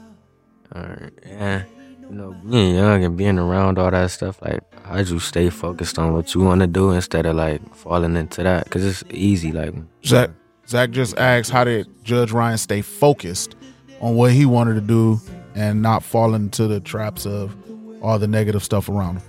All 0.75 0.83
right, 0.83 1.12
yeah. 1.25 1.62
You 2.09 2.17
know, 2.17 2.37
being 2.49 2.77
young 2.77 3.05
and 3.05 3.17
being 3.17 3.39
around 3.39 3.79
all 3.79 3.91
that 3.91 4.11
stuff, 4.11 4.41
like, 4.43 4.61
how 4.85 4.95
would 4.95 5.09
you 5.09 5.19
stay 5.19 5.51
focused 5.51 5.99
on 5.99 6.15
what 6.15 6.35
you 6.35 6.41
want 6.41 6.61
to 6.61 6.67
do 6.67 6.93
instead 6.93 7.27
of 7.27 7.35
like 7.35 7.75
falling 7.75 8.17
into 8.17 8.43
that? 8.45 8.65
Because 8.65 8.85
it's 8.85 9.05
easy. 9.11 9.51
Like, 9.51 9.75
Zach, 10.05 10.31
Zach 10.69 10.91
just 10.91 11.17
asked, 11.19 11.51
how 11.51 11.65
did 11.65 11.89
Judge 12.05 12.31
Ryan 12.31 12.59
stay 12.59 12.83
focused 12.83 13.57
on 14.01 14.15
what 14.15 14.33
he 14.33 14.47
wanted 14.47 14.75
to 14.75 14.81
do 14.81 15.21
and 15.55 15.83
not 15.83 16.03
fall 16.05 16.35
into 16.35 16.69
the 16.69 16.81
traps 16.81 17.27
of 17.27 17.57
all 18.03 18.19
the 18.19 18.29
negative 18.29 18.63
stuff 18.63 18.89
around 18.89 19.17
him? 19.17 19.23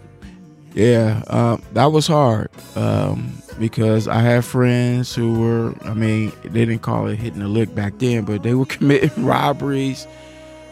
Yeah, 0.74 1.24
um, 1.28 1.64
that 1.74 1.88
was 1.88 2.06
hard 2.06 2.50
um, 2.76 3.34
because 3.58 4.08
I 4.08 4.22
had 4.22 4.46
friends 4.46 5.16
who 5.16 5.40
were, 5.40 5.74
I 5.84 5.96
mean, 5.96 6.32
they 6.44 6.66
didn't 6.66 6.84
call 6.84 7.08
it 7.08 7.16
hitting 7.16 7.40
the 7.40 7.48
lick 7.48 7.74
back 7.74 7.98
then, 7.98 8.26
but 8.26 8.44
they 8.44 8.54
were 8.54 8.66
committing 8.68 9.26
robberies. 9.26 10.06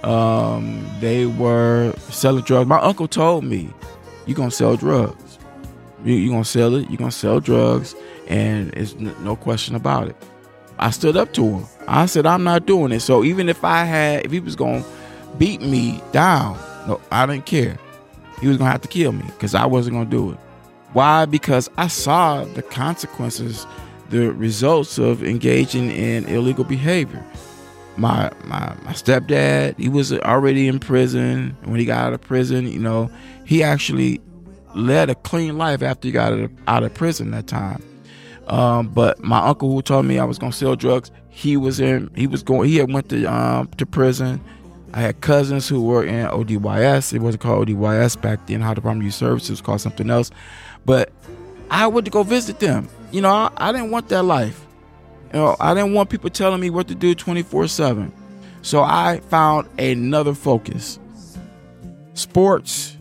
Um, 0.05 0.87
they 0.99 1.25
were 1.25 1.93
selling 2.09 2.43
drugs. 2.43 2.69
My 2.69 2.79
uncle 2.79 3.07
told 3.07 3.43
me, 3.43 3.73
"You're 4.27 4.35
gonna 4.35 4.51
sell 4.51 4.77
drugs. 4.77 5.39
You, 6.03 6.29
are 6.29 6.33
gonna 6.33 6.45
sell 6.45 6.75
it. 6.75 6.87
You're 6.89 6.97
gonna 6.97 7.11
sell 7.11 7.39
drugs, 7.39 7.95
and 8.27 8.71
it's 8.75 8.93
n- 8.93 9.15
no 9.23 9.35
question 9.35 9.73
about 9.73 10.07
it." 10.07 10.15
I 10.77 10.91
stood 10.91 11.17
up 11.17 11.33
to 11.33 11.43
him. 11.43 11.65
I 11.87 12.05
said, 12.05 12.27
"I'm 12.27 12.43
not 12.43 12.67
doing 12.67 12.91
it." 12.91 12.99
So 12.99 13.23
even 13.23 13.49
if 13.49 13.63
I 13.63 13.83
had, 13.83 14.25
if 14.25 14.31
he 14.31 14.39
was 14.39 14.55
gonna 14.55 14.85
beat 15.39 15.61
me 15.61 15.99
down, 16.11 16.55
no, 16.87 17.01
I 17.11 17.25
didn't 17.25 17.47
care. 17.47 17.77
He 18.41 18.47
was 18.47 18.57
gonna 18.57 18.69
have 18.69 18.81
to 18.81 18.87
kill 18.87 19.11
me 19.11 19.23
because 19.25 19.55
I 19.55 19.65
wasn't 19.65 19.95
gonna 19.95 20.05
do 20.05 20.31
it. 20.33 20.37
Why? 20.93 21.25
Because 21.25 21.67
I 21.77 21.87
saw 21.87 22.45
the 22.45 22.61
consequences, 22.61 23.65
the 24.11 24.31
results 24.33 24.99
of 24.99 25.23
engaging 25.23 25.89
in 25.89 26.25
illegal 26.27 26.63
behavior 26.63 27.25
my 27.97 28.31
my 28.43 28.75
my 28.83 28.91
stepdad 28.91 29.77
he 29.77 29.89
was 29.89 30.11
already 30.13 30.67
in 30.67 30.79
prison. 30.79 31.55
When 31.63 31.79
he 31.79 31.85
got 31.85 32.07
out 32.07 32.13
of 32.13 32.21
prison 32.21 32.67
you 32.67 32.79
know 32.79 33.09
he 33.45 33.63
actually 33.63 34.21
led 34.73 35.09
a 35.09 35.15
clean 35.15 35.57
life 35.57 35.81
after 35.81 36.07
he 36.07 36.11
got 36.11 36.33
out 36.67 36.83
of, 36.83 36.93
prison 36.93 37.31
that 37.31 37.47
time. 37.47 37.81
Um, 38.47 38.89
but 38.89 39.23
my 39.23 39.39
uncle 39.39 39.71
who 39.71 39.81
told 39.81 40.05
me 40.05 40.19
I 40.19 40.25
was 40.25 40.37
gonna 40.37 40.51
sell 40.51 40.75
drugs 40.75 41.11
he 41.29 41.57
was 41.57 41.79
in 41.79 42.11
he 42.15 42.27
was 42.27 42.43
going 42.43 42.69
he 42.69 42.77
had 42.77 42.91
went 42.91 43.09
to 43.09 43.25
um, 43.25 43.67
to 43.77 43.85
prison. 43.85 44.41
I 44.93 45.01
had 45.01 45.19
cousins 45.19 45.67
who 45.67 45.83
were 45.83 46.05
in 46.05 46.27
ODYS 46.27 47.13
it 47.13 47.19
wasn't 47.19 47.43
called 47.43 47.67
ODYS 47.67 48.21
back 48.21 48.45
then. 48.47 48.61
How 48.61 48.73
Department 48.73 49.03
of 49.03 49.05
Youth 49.05 49.15
Services 49.15 49.49
was 49.51 49.61
called 49.61 49.81
something 49.81 50.09
else. 50.09 50.31
But 50.85 51.11
I 51.71 51.87
went 51.87 52.05
to 52.05 52.11
go 52.11 52.23
visit 52.23 52.59
them. 52.59 52.87
You 53.11 53.21
know 53.21 53.29
I, 53.29 53.51
I 53.57 53.71
didn't 53.71 53.91
want 53.91 54.09
that 54.09 54.23
life 54.23 54.65
you 55.35 55.41
know, 55.41 55.57
I 55.59 55.73
didn't 55.73 55.91
want 55.91 56.09
people 56.09 56.29
telling 56.29 56.61
me 56.61 56.69
what 56.69 56.87
to 56.87 56.95
do 56.95 57.13
24 57.13 57.67
7. 57.67 58.09
So 58.61 58.81
I 58.81 59.19
found 59.29 59.67
another 59.77 60.33
focus. 60.33 60.97
Sports, 62.13 62.95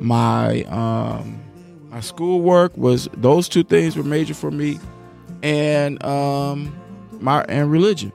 my 0.00 0.64
um 0.64 1.40
my 1.90 2.00
schoolwork 2.00 2.76
was 2.76 3.08
those 3.14 3.48
two 3.48 3.62
things 3.62 3.96
were 3.96 4.02
major 4.02 4.34
for 4.34 4.50
me 4.50 4.80
and 5.44 6.02
um 6.04 6.76
my 7.20 7.42
and 7.44 7.70
religion. 7.70 8.12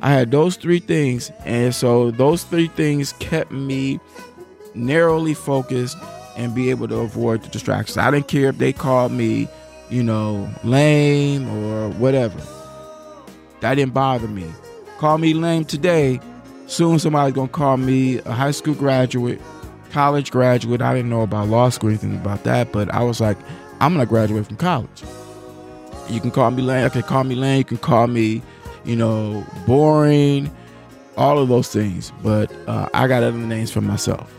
I 0.00 0.10
had 0.10 0.32
those 0.32 0.56
three 0.56 0.80
things 0.80 1.30
and 1.44 1.72
so 1.72 2.10
those 2.10 2.42
three 2.42 2.66
things 2.66 3.12
kept 3.20 3.52
me 3.52 4.00
narrowly 4.74 5.34
focused 5.34 5.96
and 6.36 6.56
be 6.56 6.70
able 6.70 6.88
to 6.88 6.96
avoid 6.96 7.44
the 7.44 7.48
distractions. 7.50 7.98
I 7.98 8.10
didn't 8.10 8.26
care 8.26 8.48
if 8.48 8.58
they 8.58 8.72
called 8.72 9.12
me 9.12 9.46
you 9.92 10.02
know, 10.02 10.48
lame 10.64 11.46
or 11.48 11.90
whatever. 11.90 12.40
That 13.60 13.74
didn't 13.74 13.92
bother 13.92 14.26
me. 14.26 14.50
Call 14.98 15.18
me 15.18 15.34
lame 15.34 15.66
today. 15.66 16.18
Soon 16.66 16.98
somebody's 16.98 17.34
gonna 17.34 17.48
call 17.48 17.76
me 17.76 18.18
a 18.20 18.32
high 18.32 18.52
school 18.52 18.74
graduate, 18.74 19.40
college 19.90 20.30
graduate. 20.30 20.80
I 20.80 20.94
didn't 20.94 21.10
know 21.10 21.20
about 21.20 21.48
law 21.48 21.68
school 21.68 21.90
or 21.90 21.92
anything 21.92 22.16
about 22.16 22.44
that, 22.44 22.72
but 22.72 22.92
I 22.94 23.02
was 23.02 23.20
like, 23.20 23.36
I'm 23.80 23.92
gonna 23.92 24.06
graduate 24.06 24.46
from 24.46 24.56
college. 24.56 25.02
You 26.08 26.20
can 26.20 26.30
call 26.30 26.50
me 26.50 26.62
lame. 26.62 26.86
Okay, 26.86 27.02
call 27.02 27.24
me 27.24 27.34
lame. 27.34 27.58
You 27.58 27.64
can 27.64 27.78
call 27.78 28.06
me, 28.06 28.42
you 28.84 28.96
know, 28.96 29.46
boring, 29.66 30.50
all 31.18 31.38
of 31.38 31.48
those 31.48 31.68
things. 31.68 32.12
But 32.22 32.50
uh, 32.66 32.88
I 32.94 33.06
got 33.08 33.22
other 33.22 33.36
names 33.36 33.70
for 33.70 33.82
myself, 33.82 34.32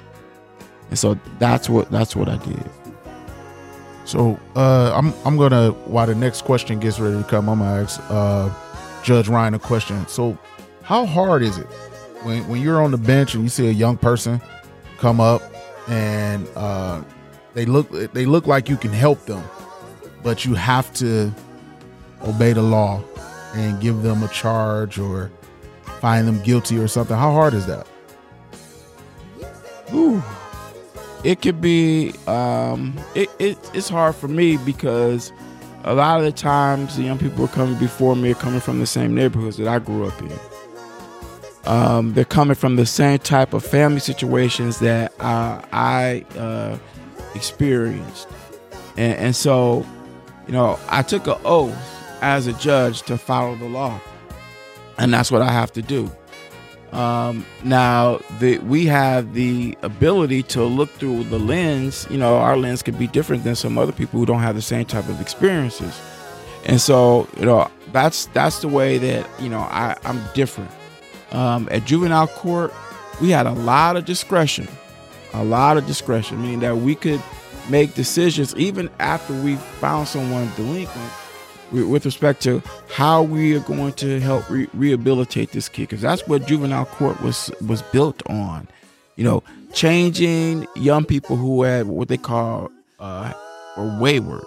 and 0.90 0.98
so 0.98 1.20
that's 1.38 1.70
what 1.70 1.92
that's 1.92 2.16
what 2.16 2.28
I 2.28 2.38
did. 2.38 2.83
So 4.06 4.40
uh, 4.56 4.92
I'm 4.94 5.14
I'm 5.26 5.38
gonna 5.38 5.72
while 5.72 6.06
the 6.06 6.16
next 6.16 6.44
question 6.44 6.80
gets 6.80 7.00
ready 7.00 7.18
to 7.18 7.24
come, 7.24 7.50
I'm 7.50 7.60
gonna 7.60 7.84
ask 7.84 8.02
uh, 8.10 8.50
Judge 9.04 9.28
Ryan 9.28 9.54
a 9.54 9.60
question. 9.60 10.06
So, 10.08 10.38
how 10.84 11.06
hard 11.06 11.42
is 11.42 11.58
it 11.58 11.68
when 12.24 12.48
when 12.48 12.62
you're 12.62 12.84
on 12.84 12.92
the 12.92 12.98
bench 12.98 13.34
and 13.34 13.44
you 13.44 13.50
see 13.50 13.68
a 13.68 13.72
young 13.72 13.98
person 13.98 14.42
come 14.98 15.22
up 15.22 15.42
and 15.88 16.48
uh, 16.56 17.02
they 17.54 17.66
look 17.66 17.90
they 18.14 18.26
look 18.26 18.46
like 18.46 18.68
you 18.68 18.76
can 18.76 18.92
help 18.92 19.26
them, 19.26 19.44
but 20.22 20.44
you 20.44 20.54
have 20.54 20.94
to 20.96 21.32
obey 22.24 22.54
the 22.54 22.62
law 22.62 23.02
and 23.56 23.80
give 23.82 24.02
them 24.02 24.24
a 24.24 24.28
charge 24.30 25.00
or 25.00 25.32
find 26.02 26.28
them 26.28 26.42
guilty 26.44 26.78
or 26.78 26.88
something. 26.88 27.16
How 27.16 27.32
hard 27.32 27.54
is 27.54 27.66
that? 27.68 27.88
Ooh 29.94 30.22
it 31.24 31.42
could 31.42 31.62
be 31.62 32.14
um, 32.28 32.98
it, 33.16 33.30
it, 33.40 33.58
it's 33.74 33.90
hard 33.90 34.16
for 34.16 34.28
me 34.28 34.58
because 34.58 35.32
a 35.86 35.94
lot 35.94 36.20
of 36.20 36.26
the 36.26 36.32
times 36.32 36.98
the 36.98 37.04
young 37.04 37.18
people 37.18 37.46
are 37.46 37.50
coming 37.50 37.78
before 37.80 38.16
me 38.16 38.32
are 38.32 38.36
coming 38.36 38.60
from 38.60 38.80
the 38.80 38.86
same 38.86 39.16
neighborhoods 39.16 39.58
that 39.58 39.68
I 39.68 39.80
grew 39.80 40.08
up 40.08 40.22
in. 40.22 40.32
Um, 41.66 42.14
they're 42.14 42.26
coming 42.26 42.56
from 42.56 42.76
the 42.76 42.86
same 42.86 43.20
type 43.20 43.54
of 43.54 43.66
family 43.66 44.02
situations 44.02 44.80
that 44.80 45.14
uh, 45.20 45.62
I 45.72 46.26
uh, 46.38 46.78
experienced, 47.36 48.28
and, 48.98 49.18
and 49.18 49.36
so 49.36 49.86
you 50.46 50.52
know 50.52 50.78
I 50.90 51.04
took 51.04 51.26
an 51.28 51.38
oath 51.46 51.74
as 52.22 52.48
a 52.48 52.54
judge 52.54 53.04
to 53.04 53.18
follow 53.18 53.56
the 53.56 53.70
law, 53.70 54.00
and 54.98 55.14
that's 55.14 55.32
what 55.32 55.42
I 55.42 55.52
have 55.54 55.72
to 55.74 55.82
do. 55.82 56.12
Um, 56.94 57.46
now, 57.64 58.20
we 58.40 58.86
have 58.86 59.34
the 59.34 59.78
ability 59.82 60.44
to 60.44 60.64
look 60.64 60.90
through 60.92 61.26
the 61.26 61.40
lens. 61.40 62.08
You 62.10 62.18
know, 62.18 62.38
our 62.38 62.56
lens 62.56 62.84
could 62.84 63.00
be 63.00 63.08
different 63.08 63.44
than 63.44 63.56
some 63.56 63.78
other 63.78 63.92
people 63.92 64.20
who 64.20 64.26
don't 64.26 64.42
have 64.42 64.56
the 64.56 64.62
same 64.62 64.86
type 64.86 65.10
of 65.10 65.20
experiences. 65.20 66.00
And 66.66 66.80
so, 66.80 67.28
you 67.38 67.46
know, 67.46 67.70
that's 67.92 68.28
that's 68.28 68.60
the 68.60 68.68
way 68.68 68.98
that 69.00 69.28
you 69.42 69.50
know 69.50 69.60
I, 69.60 69.98
I'm 70.06 70.22
different. 70.34 70.72
Um, 71.32 71.68
at 71.72 71.86
juvenile 71.86 72.28
court, 72.28 72.74
we 73.22 73.32
had 73.32 73.48
a 73.48 73.54
lot 73.54 73.98
of 73.98 74.06
discretion. 74.06 74.68
a 75.34 75.44
lot 75.44 75.78
of 75.78 75.88
discretion, 75.88 76.42
meaning 76.42 76.60
that 76.60 76.78
we 76.78 76.96
could 76.96 77.22
make 77.70 77.96
decisions 77.96 78.56
even 78.56 78.90
after 79.00 79.34
we 79.42 79.56
found 79.56 80.08
someone 80.08 80.52
delinquent 80.56 81.12
with 81.74 82.06
respect 82.06 82.42
to 82.44 82.62
how 82.92 83.24
we 83.24 83.56
are 83.56 83.62
going 83.62 83.94
to 83.94 84.20
help 84.20 84.50
re- 84.50 84.68
rehabilitate 84.74 85.52
this 85.52 85.68
kid 85.68 85.84
because 85.84 86.02
that's 86.02 86.28
what 86.28 86.46
juvenile 86.48 86.86
court 86.86 87.22
was 87.22 87.52
was 87.68 87.82
built 87.82 88.22
on. 88.30 88.68
You 89.16 89.24
know 89.24 89.44
changing 89.74 90.68
young 90.76 91.04
people 91.04 91.36
who 91.36 91.64
had 91.64 91.88
what 91.88 92.08
they 92.08 92.18
call 92.18 92.72
uh, 93.00 93.34
or 93.76 94.00
wayward 94.00 94.44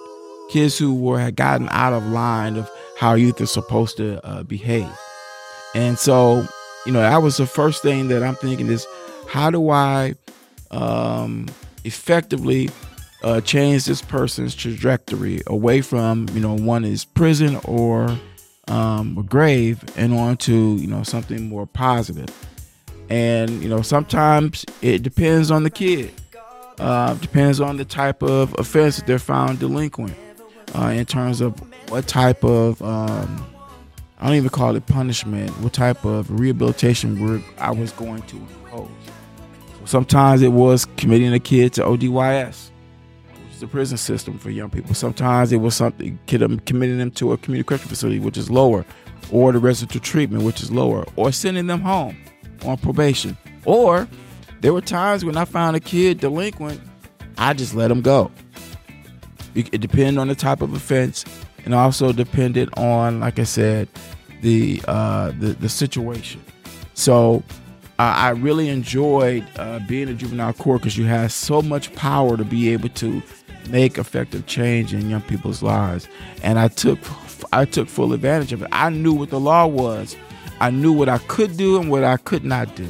kids 0.50 0.78
who 0.78 0.94
were 0.94 1.18
had 1.18 1.34
gotten 1.34 1.68
out 1.70 1.92
of 1.92 2.04
line 2.04 2.56
of 2.56 2.70
how 2.96 3.14
youth 3.14 3.40
is 3.40 3.50
supposed 3.50 3.96
to 3.96 4.24
uh, 4.24 4.44
behave. 4.44 4.88
And 5.74 5.98
so 5.98 6.46
you 6.86 6.92
know 6.92 7.00
that 7.00 7.18
was 7.18 7.36
the 7.36 7.46
first 7.46 7.82
thing 7.82 8.08
that 8.08 8.22
i'm 8.22 8.36
thinking 8.36 8.68
is 8.68 8.86
how 9.28 9.50
do 9.50 9.70
i 9.70 10.14
um, 10.70 11.46
effectively 11.84 12.70
uh, 13.22 13.40
change 13.40 13.84
this 13.86 14.02
person's 14.02 14.54
trajectory 14.54 15.40
away 15.46 15.80
from 15.80 16.28
you 16.32 16.40
know 16.40 16.54
one 16.54 16.84
is 16.84 17.04
prison 17.04 17.58
or 17.64 18.16
um, 18.68 19.16
a 19.18 19.22
grave 19.22 19.82
and 19.96 20.12
on 20.14 20.36
to 20.36 20.76
you 20.76 20.86
know 20.86 21.02
something 21.02 21.48
more 21.48 21.66
positive. 21.66 22.30
and 23.08 23.62
you 23.62 23.68
know 23.68 23.82
sometimes 23.82 24.64
it 24.82 25.02
depends 25.02 25.50
on 25.50 25.62
the 25.62 25.70
kid 25.70 26.12
uh, 26.78 27.14
depends 27.14 27.60
on 27.60 27.76
the 27.76 27.84
type 27.84 28.22
of 28.22 28.54
offense 28.58 28.96
that 28.96 29.06
they're 29.06 29.18
found 29.18 29.58
delinquent 29.58 30.14
uh, 30.74 30.88
in 30.88 31.06
terms 31.06 31.40
of 31.40 31.54
what 31.90 32.06
type 32.06 32.44
of 32.44 32.82
um, 32.82 33.46
I 34.18 34.26
don't 34.26 34.36
even 34.36 34.50
call 34.50 34.74
it 34.76 34.86
punishment 34.86 35.50
what 35.60 35.72
type 35.72 36.04
of 36.04 36.40
rehabilitation 36.40 37.24
work 37.24 37.42
I 37.58 37.70
was 37.70 37.92
going 37.92 38.22
to 38.22 38.36
impose 38.36 38.90
sometimes 39.84 40.42
it 40.42 40.52
was 40.52 40.84
committing 40.96 41.32
a 41.32 41.38
kid 41.38 41.72
to 41.74 41.82
ODYS 41.82 42.70
the 43.60 43.66
prison 43.66 43.98
system 43.98 44.38
for 44.38 44.50
young 44.50 44.70
people. 44.70 44.94
Sometimes 44.94 45.52
it 45.52 45.58
was 45.58 45.74
something 45.74 46.18
committing 46.26 46.98
them 46.98 47.10
to 47.12 47.32
a 47.32 47.38
community 47.38 47.66
correction 47.66 47.88
facility, 47.88 48.18
which 48.18 48.36
is 48.36 48.50
lower, 48.50 48.84
or 49.30 49.52
the 49.52 49.58
residential 49.58 50.00
treatment, 50.00 50.44
which 50.44 50.62
is 50.62 50.70
lower, 50.70 51.04
or 51.16 51.32
sending 51.32 51.66
them 51.66 51.80
home 51.80 52.16
on 52.64 52.76
probation. 52.78 53.36
Or 53.64 54.08
there 54.60 54.72
were 54.72 54.80
times 54.80 55.24
when 55.24 55.36
I 55.36 55.44
found 55.44 55.76
a 55.76 55.80
kid 55.80 56.20
delinquent, 56.20 56.80
I 57.38 57.52
just 57.52 57.74
let 57.74 57.88
them 57.88 58.00
go. 58.00 58.30
It 59.54 59.80
depended 59.80 60.18
on 60.18 60.28
the 60.28 60.34
type 60.34 60.60
of 60.60 60.74
offense, 60.74 61.24
and 61.64 61.74
also 61.74 62.12
depended 62.12 62.68
on, 62.76 63.20
like 63.20 63.38
I 63.38 63.44
said, 63.44 63.88
the 64.42 64.82
uh, 64.86 65.32
the, 65.38 65.54
the 65.54 65.68
situation. 65.68 66.44
So 66.92 67.42
I 67.98 68.30
really 68.30 68.68
enjoyed 68.68 69.46
uh, 69.56 69.78
being 69.88 70.08
a 70.08 70.14
juvenile 70.14 70.52
court 70.52 70.82
because 70.82 70.98
you 70.98 71.06
have 71.06 71.32
so 71.32 71.62
much 71.62 71.94
power 71.94 72.36
to 72.36 72.44
be 72.44 72.68
able 72.68 72.90
to 72.90 73.22
make 73.68 73.98
effective 73.98 74.46
change 74.46 74.94
in 74.94 75.08
young 75.10 75.22
people's 75.22 75.62
lives. 75.62 76.08
And 76.42 76.58
I 76.58 76.68
took 76.68 76.98
I 77.52 77.64
took 77.64 77.88
full 77.88 78.12
advantage 78.12 78.52
of 78.52 78.62
it. 78.62 78.68
I 78.72 78.90
knew 78.90 79.12
what 79.12 79.30
the 79.30 79.40
law 79.40 79.66
was. 79.66 80.16
I 80.60 80.70
knew 80.70 80.92
what 80.92 81.08
I 81.08 81.18
could 81.18 81.56
do 81.56 81.78
and 81.78 81.90
what 81.90 82.04
I 82.04 82.16
could 82.16 82.44
not 82.44 82.74
do. 82.76 82.88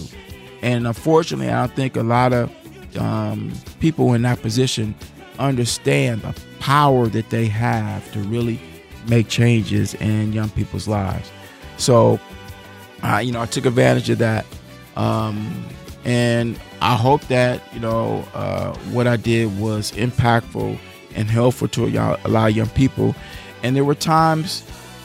And 0.62 0.87
unfortunately, 0.87 1.51
I 1.51 1.67
don't 1.67 1.77
think 1.77 1.97
a 1.97 2.03
lot 2.03 2.33
of 2.33 2.51
um, 2.97 3.53
people 3.81 4.15
in 4.15 4.23
that 4.23 4.41
position 4.41 4.95
understand 5.39 6.23
the 6.23 6.35
power 6.61 7.09
that 7.09 7.31
they 7.31 7.47
have 7.47 8.11
to 8.12 8.21
really 8.21 8.61
make 9.09 9.29
changes 9.29 9.95
in 9.95 10.33
young 10.33 10.49
people's 10.51 10.89
lives. 10.89 11.31
So, 11.77 12.19
uh, 13.03 13.19
you 13.19 13.33
know, 13.33 13.43
I 13.43 13.47
took 13.47 13.67
advantage 13.67 14.11
of 14.11 14.19
that. 14.19 14.47
Um, 14.97 15.65
and 16.05 16.59
I 16.81 16.95
hope 16.95 17.23
that 17.29 17.62
you 17.73 17.81
know 17.81 18.25
uh, 18.35 18.75
what 18.91 19.07
I 19.07 19.17
did 19.17 19.59
was 19.59 19.93
impactful 19.93 20.79
and 21.15 21.31
helpful 21.31 21.69
to 21.69 21.87
a 21.87 22.29
lot 22.29 22.51
of 22.51 22.57
young 22.57 22.69
people. 22.71 23.15
And 23.62 23.75
there 23.75 23.85
were 23.85 23.95
times 23.95 24.62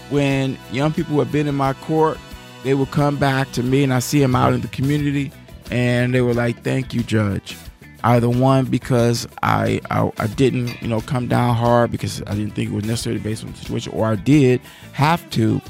when 0.10 0.57
young 0.71 0.91
people 0.91 1.13
who 1.13 1.19
had 1.19 1.31
been 1.31 1.47
in 1.47 1.55
my 1.55 1.73
court, 1.73 2.17
they 2.63 2.73
would 2.73 2.91
come 2.91 3.17
back 3.17 3.51
to 3.53 3.63
me, 3.63 3.84
and 3.84 3.93
I 3.93 3.99
see 3.99 4.19
them 4.19 4.36
out 4.36 4.53
in 4.53 4.62
the 4.62 4.67
community, 4.67 5.31
and 5.71 6.13
they 6.13 6.21
were 6.21 6.34
like, 6.34 6.63
"Thank 6.63 6.93
you, 6.93 7.03
Judge." 7.03 7.57
Either 8.03 8.29
one 8.29 8.65
because 8.65 9.27
I, 9.43 9.79
I, 9.91 10.12
I 10.17 10.25
didn't 10.25 10.81
you 10.81 10.88
know 10.88 11.01
come 11.01 11.27
down 11.27 11.55
hard 11.55 11.91
because 11.91 12.21
I 12.27 12.34
didn't 12.34 12.51
think 12.51 12.71
it 12.71 12.73
was 12.73 12.86
necessary 12.86 13.19
based 13.19 13.43
on 13.43 13.51
the 13.51 13.57
situation, 13.57 13.93
or 13.93 14.07
I 14.07 14.15
did 14.15 14.60
have 14.93 15.27
to, 15.31 15.62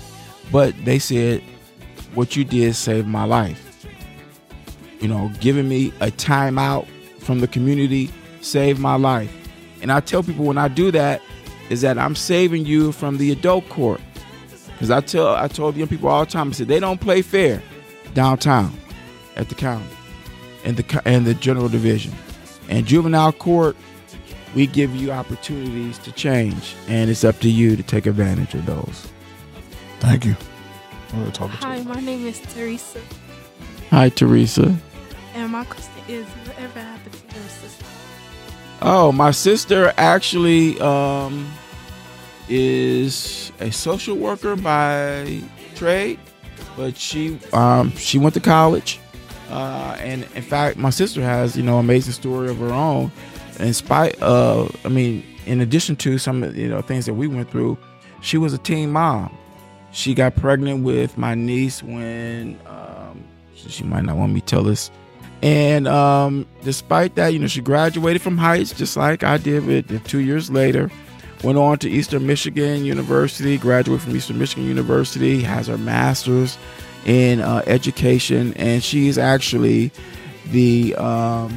but 0.51 0.73
they 0.85 0.97
said 0.97 1.43
what 2.15 2.35
you 2.35 2.43
did 2.43 2.75
saved 2.75 3.07
my 3.07 3.23
life 3.25 3.70
you 5.01 5.07
know, 5.07 5.31
giving 5.39 5.67
me 5.67 5.87
a 5.99 6.07
timeout 6.07 6.87
from 7.19 7.39
the 7.39 7.47
community 7.47 8.09
saved 8.39 8.79
my 8.79 8.95
life. 8.95 9.35
And 9.81 9.91
I 9.91 9.99
tell 9.99 10.23
people 10.23 10.45
when 10.45 10.57
I 10.57 10.67
do 10.67 10.91
that 10.91 11.21
is 11.69 11.81
that 11.81 11.97
I'm 11.97 12.15
saving 12.15 12.65
you 12.65 12.91
from 12.91 13.17
the 13.17 13.31
adult 13.31 13.67
court. 13.69 13.99
Because 14.67 14.91
I 14.91 15.01
tell 15.01 15.35
I 15.35 15.47
told 15.47 15.75
young 15.75 15.87
people 15.87 16.09
all 16.09 16.25
the 16.25 16.31
time, 16.31 16.49
I 16.49 16.51
said 16.53 16.67
they 16.67 16.79
don't 16.79 17.01
play 17.01 17.21
fair 17.21 17.61
downtown 18.13 18.73
at 19.35 19.49
the 19.49 19.55
county 19.55 19.85
and 20.63 20.77
the 20.77 21.01
and 21.05 21.25
the 21.25 21.33
general 21.33 21.69
division. 21.69 22.13
And 22.69 22.85
juvenile 22.85 23.31
court, 23.33 23.75
we 24.55 24.67
give 24.67 24.95
you 24.95 25.11
opportunities 25.11 25.97
to 25.99 26.11
change, 26.11 26.75
and 26.87 27.09
it's 27.09 27.23
up 27.23 27.39
to 27.39 27.49
you 27.49 27.75
to 27.75 27.83
take 27.83 28.05
advantage 28.05 28.53
of 28.53 28.65
those. 28.65 29.07
Thank 29.99 30.25
you. 30.25 30.35
Hi, 31.11 31.83
my 31.83 31.99
name 31.99 32.25
is 32.25 32.39
Teresa. 32.39 33.01
Hi, 33.89 34.09
Teresa. 34.09 34.75
My 35.61 35.65
question 35.65 35.93
is, 36.07 36.25
whatever 36.47 36.79
happened 36.79 37.13
to 37.13 37.35
your 37.35 37.47
sister? 37.49 37.85
Oh, 38.81 39.11
my 39.11 39.29
sister 39.29 39.93
actually 39.95 40.79
um, 40.79 41.53
is 42.49 43.51
a 43.59 43.71
social 43.71 44.17
worker 44.17 44.55
by 44.55 45.39
trade, 45.75 46.19
but 46.75 46.97
she 46.97 47.37
um, 47.53 47.91
she 47.91 48.17
went 48.17 48.33
to 48.33 48.39
college, 48.39 48.99
uh, 49.51 49.95
and 49.99 50.23
in 50.33 50.41
fact, 50.41 50.77
my 50.77 50.89
sister 50.89 51.21
has 51.21 51.55
you 51.55 51.61
know 51.61 51.77
amazing 51.77 52.13
story 52.13 52.49
of 52.49 52.57
her 52.57 52.73
own. 52.73 53.11
In 53.59 53.75
spite 53.75 54.19
of, 54.19 54.75
I 54.83 54.89
mean, 54.89 55.23
in 55.45 55.61
addition 55.61 55.95
to 55.97 56.17
some 56.17 56.43
you 56.55 56.69
know 56.69 56.81
things 56.81 57.05
that 57.05 57.13
we 57.13 57.27
went 57.27 57.51
through, 57.51 57.77
she 58.21 58.39
was 58.39 58.51
a 58.51 58.57
teen 58.57 58.89
mom. 58.89 59.37
She 59.91 60.15
got 60.15 60.35
pregnant 60.35 60.83
with 60.83 61.19
my 61.19 61.35
niece 61.35 61.83
when 61.83 62.59
um, 62.65 63.23
she 63.53 63.83
might 63.83 64.05
not 64.05 64.15
want 64.17 64.33
me 64.33 64.39
to 64.39 64.45
tell 64.47 64.63
this 64.63 64.89
and 65.41 65.87
um, 65.87 66.45
despite 66.63 67.15
that, 67.15 67.29
you 67.29 67.39
know, 67.39 67.47
she 67.47 67.61
graduated 67.61 68.21
from 68.21 68.37
Heights 68.37 68.73
just 68.73 68.95
like 68.95 69.23
I 69.23 69.37
did. 69.37 69.87
But 69.87 70.05
two 70.05 70.19
years 70.19 70.51
later, 70.51 70.91
went 71.43 71.57
on 71.57 71.79
to 71.79 71.89
Eastern 71.89 72.27
Michigan 72.27 72.85
University, 72.85 73.57
graduated 73.57 74.03
from 74.03 74.15
Eastern 74.15 74.37
Michigan 74.37 74.67
University, 74.67 75.41
has 75.41 75.67
her 75.67 75.77
master's 75.77 76.57
in 77.05 77.41
uh, 77.41 77.63
education, 77.65 78.53
and 78.55 78.83
she's 78.83 79.17
actually 79.17 79.91
the 80.47 80.95
um, 80.95 81.51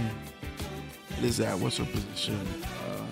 what 1.17 1.25
is 1.25 1.37
that? 1.37 1.59
What's 1.59 1.77
her 1.77 1.85
position? 1.85 2.41
Uh, 2.65 3.05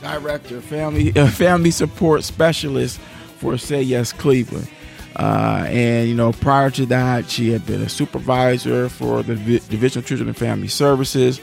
director, 0.00 0.62
family 0.62 1.14
uh, 1.16 1.26
family 1.30 1.70
support 1.70 2.24
specialist 2.24 2.98
for 3.38 3.58
Say 3.58 3.82
Yes 3.82 4.12
Cleveland. 4.12 4.68
Uh, 5.16 5.64
and 5.68 6.08
you 6.08 6.14
know, 6.14 6.32
prior 6.32 6.70
to 6.70 6.84
that, 6.86 7.30
she 7.30 7.50
had 7.50 7.64
been 7.66 7.80
a 7.80 7.88
supervisor 7.88 8.88
for 8.88 9.22
the 9.22 9.34
Division 9.34 10.00
of 10.00 10.06
Children 10.06 10.28
and 10.28 10.36
Family 10.36 10.68
Services, 10.68 11.40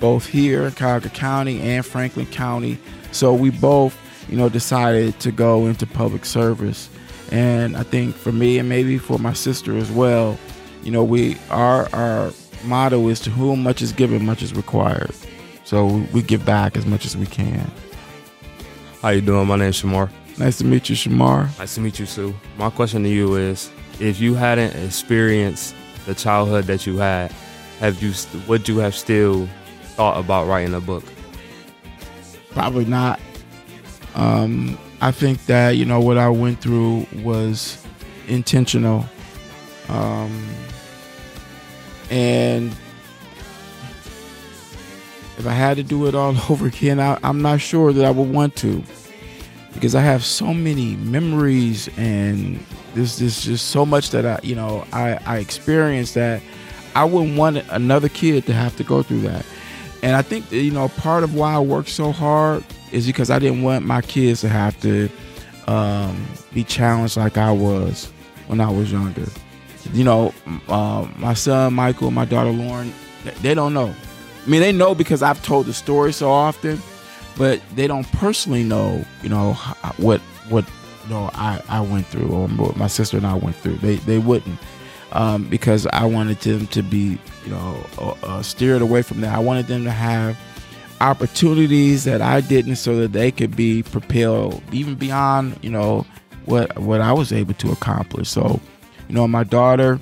both 0.00 0.26
here 0.26 0.64
in 0.64 0.72
Cuyahoga 0.72 1.10
County 1.10 1.60
and 1.60 1.86
Franklin 1.86 2.26
County. 2.26 2.76
So 3.12 3.32
we 3.32 3.50
both, 3.50 3.96
you 4.28 4.36
know, 4.36 4.48
decided 4.48 5.20
to 5.20 5.30
go 5.30 5.66
into 5.66 5.86
public 5.86 6.24
service. 6.24 6.90
And 7.30 7.76
I 7.76 7.84
think 7.84 8.16
for 8.16 8.32
me 8.32 8.58
and 8.58 8.68
maybe 8.68 8.98
for 8.98 9.18
my 9.18 9.32
sister 9.32 9.76
as 9.76 9.90
well, 9.92 10.36
you 10.82 10.90
know, 10.90 11.04
we 11.04 11.38
our 11.50 11.88
our 11.94 12.32
motto 12.64 13.08
is 13.08 13.20
to 13.20 13.30
whom 13.30 13.62
much 13.62 13.80
is 13.80 13.92
given, 13.92 14.26
much 14.26 14.42
is 14.42 14.54
required. 14.54 15.14
So 15.64 15.86
we 16.12 16.20
give 16.20 16.44
back 16.44 16.76
as 16.76 16.84
much 16.84 17.06
as 17.06 17.16
we 17.16 17.26
can. 17.26 17.70
How 19.00 19.10
you 19.10 19.20
doing? 19.20 19.46
My 19.46 19.56
name 19.56 19.68
is 19.68 19.80
Shamar. 19.80 20.10
Nice 20.36 20.58
to 20.58 20.64
meet 20.64 20.88
you, 20.88 20.96
Shamar. 20.96 21.56
Nice 21.58 21.76
to 21.76 21.80
meet 21.80 21.98
you, 22.00 22.06
Sue. 22.06 22.34
My 22.58 22.68
question 22.70 23.04
to 23.04 23.08
you 23.08 23.36
is 23.36 23.70
if 24.00 24.20
you 24.20 24.34
hadn't 24.34 24.74
experienced 24.74 25.76
the 26.06 26.14
childhood 26.14 26.64
that 26.64 26.86
you 26.86 26.96
had, 26.96 27.30
have 27.78 28.02
you 28.02 28.12
would 28.48 28.68
you 28.68 28.78
have 28.78 28.94
still 28.94 29.48
thought 29.96 30.18
about 30.18 30.48
writing 30.48 30.74
a 30.74 30.80
book? 30.80 31.04
Probably 32.50 32.84
not. 32.84 33.20
Um, 34.16 34.78
I 35.00 35.12
think 35.12 35.46
that, 35.46 35.72
you 35.72 35.84
know, 35.84 36.00
what 36.00 36.18
I 36.18 36.28
went 36.28 36.60
through 36.60 37.06
was 37.22 37.84
intentional. 38.26 39.04
Um, 39.88 40.48
and 42.10 42.74
if 45.36 45.46
I 45.46 45.52
had 45.52 45.76
to 45.76 45.82
do 45.82 46.06
it 46.06 46.14
all 46.14 46.36
over 46.50 46.66
again, 46.66 46.98
I, 46.98 47.18
I'm 47.22 47.42
not 47.42 47.60
sure 47.60 47.92
that 47.92 48.04
I 48.04 48.10
would 48.10 48.30
want 48.30 48.56
to 48.56 48.82
because 49.74 49.94
I 49.94 50.00
have 50.00 50.24
so 50.24 50.54
many 50.54 50.96
memories 50.96 51.88
and 51.96 52.64
there's, 52.94 53.18
there's 53.18 53.42
just 53.44 53.68
so 53.68 53.84
much 53.84 54.10
that 54.10 54.24
I 54.24 54.40
you 54.42 54.54
know 54.54 54.86
I, 54.92 55.18
I 55.26 55.38
experienced 55.38 56.14
that 56.14 56.40
I 56.94 57.04
wouldn't 57.04 57.36
want 57.36 57.58
another 57.70 58.08
kid 58.08 58.46
to 58.46 58.52
have 58.52 58.76
to 58.76 58.84
go 58.84 59.02
through 59.02 59.22
that. 59.22 59.44
and 60.02 60.16
I 60.16 60.22
think 60.22 60.48
that, 60.50 60.58
you 60.58 60.70
know 60.70 60.88
part 60.88 61.24
of 61.24 61.34
why 61.34 61.54
I 61.54 61.58
worked 61.58 61.90
so 61.90 62.12
hard 62.12 62.64
is 62.92 63.06
because 63.06 63.30
I 63.30 63.38
didn't 63.38 63.62
want 63.62 63.84
my 63.84 64.00
kids 64.00 64.40
to 64.42 64.48
have 64.48 64.80
to 64.82 65.08
um, 65.66 66.26
be 66.52 66.64
challenged 66.64 67.16
like 67.16 67.36
I 67.36 67.50
was 67.50 68.10
when 68.46 68.60
I 68.60 68.70
was 68.70 68.92
younger. 68.92 69.26
You 69.92 70.04
know, 70.04 70.34
uh, 70.68 71.06
my 71.16 71.34
son 71.34 71.74
Michael 71.74 72.10
my 72.10 72.24
daughter 72.24 72.50
Lauren, 72.50 72.92
they 73.42 73.54
don't 73.54 73.74
know. 73.74 73.94
I 74.44 74.50
mean, 74.50 74.60
they 74.60 74.72
know 74.72 74.94
because 74.94 75.22
I've 75.22 75.42
told 75.42 75.66
the 75.66 75.72
story 75.72 76.12
so 76.12 76.30
often, 76.30 76.80
but 77.36 77.60
they 77.74 77.86
don't 77.86 78.10
personally 78.12 78.64
know. 78.64 79.04
You 79.22 79.28
know 79.28 79.54
what 79.96 80.20
what 80.48 80.68
you 81.04 81.10
know 81.10 81.30
I, 81.34 81.62
I 81.68 81.80
went 81.80 82.06
through 82.06 82.28
or 82.28 82.48
what 82.48 82.76
my 82.76 82.86
sister 82.86 83.16
and 83.16 83.26
I 83.26 83.34
went 83.34 83.56
through. 83.56 83.76
They 83.76 83.96
they 83.96 84.18
wouldn't 84.18 84.58
um, 85.12 85.44
because 85.48 85.86
I 85.86 86.04
wanted 86.04 86.40
them 86.40 86.66
to 86.68 86.82
be 86.82 87.18
you 87.44 87.50
know 87.50 87.86
uh, 87.98 88.14
uh, 88.22 88.42
steered 88.42 88.82
away 88.82 89.02
from 89.02 89.20
that. 89.22 89.34
I 89.34 89.38
wanted 89.38 89.66
them 89.66 89.84
to 89.84 89.90
have 89.90 90.38
opportunities 91.00 92.04
that 92.04 92.20
I 92.22 92.40
didn't, 92.40 92.76
so 92.76 92.96
that 92.96 93.12
they 93.12 93.30
could 93.30 93.56
be 93.56 93.82
propelled 93.82 94.62
even 94.72 94.94
beyond 94.96 95.58
you 95.62 95.70
know 95.70 96.04
what 96.44 96.76
what 96.78 97.00
I 97.00 97.12
was 97.12 97.32
able 97.32 97.54
to 97.54 97.72
accomplish. 97.72 98.28
So, 98.28 98.60
you 99.08 99.14
know, 99.14 99.26
my 99.28 99.44
daughter 99.44 100.00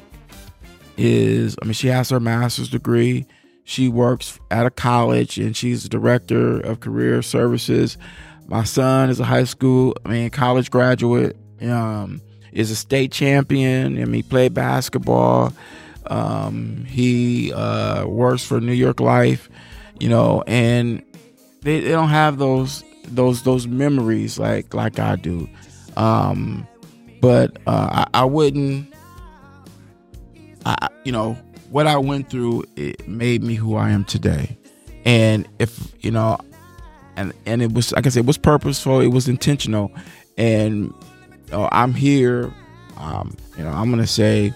is 0.97 1.57
I 1.63 1.67
mean 1.67 1.75
she 1.75 1.89
has 1.89 2.11
her 2.11 2.21
master's 2.21 2.69
degree. 2.71 3.27
She 3.65 3.89
works 3.89 4.39
at 4.51 4.67
a 4.67 4.71
college 4.71 5.39
and 5.39 5.57
she's 5.57 5.85
the 5.85 5.89
director 5.89 6.61
of 6.61 6.81
career 6.81 7.23
services. 7.23 7.97
My 8.47 8.65
son 8.65 9.09
is 9.09 9.21
a 9.21 9.25
high 9.25 9.45
school, 9.45 9.95
I 10.05 10.09
mean 10.09 10.31
college 10.31 10.71
graduate. 10.71 11.37
Um, 11.61 12.21
is 12.53 12.71
a 12.71 12.77
state 12.77 13.13
champion. 13.13 13.95
Mean, 13.95 14.13
he 14.13 14.23
played 14.23 14.53
basketball. 14.53 15.55
Um, 16.07 16.85
he 16.87 17.53
uh, 17.53 18.07
works 18.07 18.45
for 18.45 18.61
New 18.61 18.73
York 18.73 19.01
Life 19.01 19.49
you 20.03 20.09
know, 20.09 20.43
and 20.49 21.01
they, 21.61 21.79
they 21.79 21.91
don't 21.91 22.09
have 22.09 22.37
those 22.37 22.83
those 23.05 23.43
those 23.45 23.69
memories 23.69 24.37
like 24.37 24.75
like 24.75 24.99
I 24.99 25.15
do. 25.15 25.49
Um, 25.97 26.67
but 27.21 27.57
uh, 27.69 28.07
I, 28.13 28.23
I 28.23 28.25
wouldn't. 28.25 28.93
I 30.67 30.89
you 31.05 31.13
know 31.13 31.39
what 31.73 31.87
I 31.87 31.97
went 31.97 32.31
through 32.31 32.65
it 32.77 33.09
made 33.09 33.43
me 33.43 33.55
who 33.55 33.77
I 33.77 33.91
am 33.91 34.05
today, 34.05 34.57
and 35.05 35.49
if 35.59 35.95
you 36.05 36.11
know, 36.11 36.39
and 37.17 37.33
and 37.47 37.63
it 37.63 37.73
was 37.73 37.93
like 37.93 38.07
I 38.07 38.11
said, 38.11 38.21
it 38.21 38.27
was 38.27 38.39
purposeful, 38.39 39.01
it 39.01 39.09
was 39.09 39.29
intentional, 39.29 39.91
and 40.37 40.93
I'm 41.53 41.95
here. 41.95 42.53
Um, 42.99 43.37
you 43.59 43.65
know, 43.65 43.71
I'm 43.71 43.91
gonna 43.91 44.07
say 44.07 44.53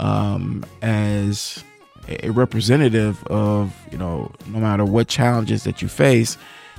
um, 0.00 0.64
as 0.80 1.62
a 2.08 2.30
representative 2.30 3.24
of 3.26 3.74
you 3.90 3.98
know 3.98 4.30
no 4.46 4.58
matter 4.58 4.84
what 4.84 5.08
challenges 5.08 5.64
that 5.64 5.82
you 5.82 5.88
face 5.88 6.36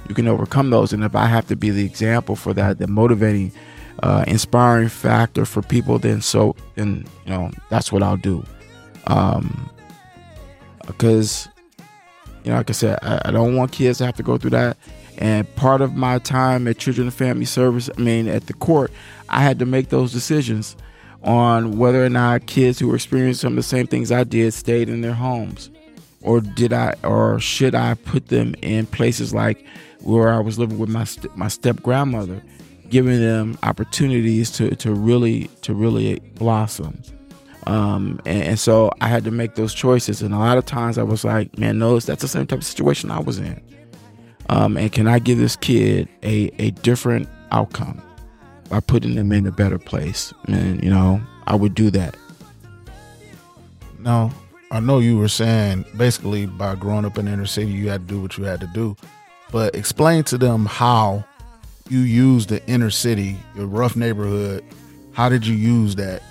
you 0.08 0.16
can 0.16 0.28
overcome 0.28 0.70
those. 0.70 0.94
And 0.94 1.04
if 1.04 1.16
i 1.16 1.26
have 1.28 1.48
to 1.48 1.56
be 1.56 1.70
the 1.70 1.86
example 1.86 2.36
for 2.36 2.54
that 2.54 2.80
the 2.80 2.88
motivating 2.88 3.52
uh, 4.02 4.26
inspiring 4.28 4.90
factor 4.90 5.46
for 5.46 5.62
people 5.62 6.00
then 6.00 6.20
so 6.20 6.56
then 6.76 7.06
you 7.26 7.32
know 7.32 7.52
that's 7.70 7.92
what 7.92 8.04
i'll 8.04 8.18
do. 8.18 8.44
Um 9.08 9.70
because 10.88 11.48
you 12.44 12.52
know 12.52 12.58
like 12.58 12.70
i 12.70 12.74
said 12.74 13.00
I, 13.02 13.22
I 13.26 13.32
don't 13.32 13.56
want 13.56 13.72
kids 13.72 13.98
to 14.00 14.06
have 14.06 14.16
to 14.18 14.24
go 14.24 14.38
through 14.38 14.52
that 14.52 14.78
and 15.18 15.54
part 15.56 15.82
of 15.82 15.96
my 15.96 16.20
time 16.20 16.68
at 16.68 16.78
children 16.78 17.08
and 17.08 17.14
family 17.14 17.46
service 17.46 17.90
i 17.98 18.02
mean 18.02 18.28
at 18.28 18.48
the 18.48 18.54
court 18.54 18.92
i 19.30 19.42
had 19.42 19.60
to 19.60 19.66
make 19.66 19.90
those 19.90 20.12
decisions 20.12 20.76
on 21.24 21.78
whether 21.78 22.04
or 22.04 22.10
not 22.10 22.46
kids 22.46 22.80
who 22.80 22.88
were 22.88 22.96
experiencing 22.96 23.42
some 23.42 23.54
of 23.54 23.58
the 23.58 23.64
same 23.64 23.88
things 23.88 24.12
I 24.12 24.24
did 24.24 24.54
stayed 24.54 24.90
in 24.90 25.02
their 25.02 25.14
homes, 25.14 25.70
or 26.22 26.42
did 26.42 26.74
I, 26.74 26.96
or 27.04 27.40
should 27.40 27.76
I 27.76 27.94
put 27.96 28.28
them 28.28 28.56
in 28.62 28.86
places 28.86 29.34
like 29.34 29.66
where 30.02 30.30
I 30.30 30.40
was 30.40 30.60
living 30.60 30.78
with 30.80 30.90
my 30.90 31.06
st- 31.06 31.36
my 31.38 31.48
step 31.48 31.82
grandmother, 31.82 32.42
giving 32.90 33.20
them 33.20 33.58
opportunities 33.64 34.52
to 34.52 34.76
to 34.76 34.94
really 34.94 35.50
to 35.62 35.74
really 35.74 36.20
blossom. 36.36 37.02
Um, 37.66 38.20
and, 38.26 38.44
and, 38.44 38.60
so 38.60 38.92
I 39.00 39.08
had 39.08 39.24
to 39.24 39.32
make 39.32 39.56
those 39.56 39.74
choices, 39.74 40.22
and 40.22 40.34
a 40.34 40.38
lot 40.38 40.58
of 40.58 40.66
times 40.66 40.98
I 40.98 41.04
was 41.04 41.24
like, 41.24 41.58
man, 41.58 41.80
no, 41.80 41.98
that's 42.00 42.22
the 42.22 42.28
same 42.28 42.46
type 42.46 42.60
of 42.60 42.66
situation 42.66 43.10
I 43.10 43.20
was 43.20 43.40
in. 43.40 43.62
Um, 44.50 44.76
and 44.76 44.92
can 44.92 45.08
I 45.08 45.20
give 45.20 45.38
this 45.38 45.56
kid 45.56 46.10
a 46.24 46.52
a 46.60 46.72
different 46.72 47.30
outcome? 47.52 48.02
by 48.74 48.80
putting 48.80 49.14
them 49.14 49.32
in 49.32 49.46
a 49.46 49.52
better 49.52 49.78
place. 49.78 50.34
And, 50.48 50.84
you 50.84 50.90
know, 50.90 51.22
I 51.46 51.56
would 51.56 51.76
do 51.76 51.92
that. 51.92 52.18
No, 54.00 54.32
I 54.72 54.80
know 54.80 54.98
you 54.98 55.16
were 55.16 55.28
saying 55.28 55.86
basically 55.96 56.48
by 56.48 56.74
growing 56.74 57.06
up 57.06 57.20
in 57.20 57.28
inner 57.28 57.46
city, 57.46 57.72
you 57.72 57.90
had 57.90 58.08
to 58.08 58.16
do 58.16 58.20
what 58.20 58.36
you 58.36 58.46
had 58.46 58.60
to 58.62 58.68
do. 58.68 58.98
But 59.52 59.76
explain 59.76 60.24
to 60.24 60.40
them 60.40 60.66
how 60.66 61.24
you 61.88 62.00
use 62.00 62.48
the 62.48 62.66
inner 62.68 62.90
city, 62.90 63.38
your 63.56 63.68
rough 63.68 63.96
neighborhood. 63.96 64.64
How 65.12 65.30
did 65.30 65.46
you 65.46 65.56
use 65.56 65.94
that 65.98 66.24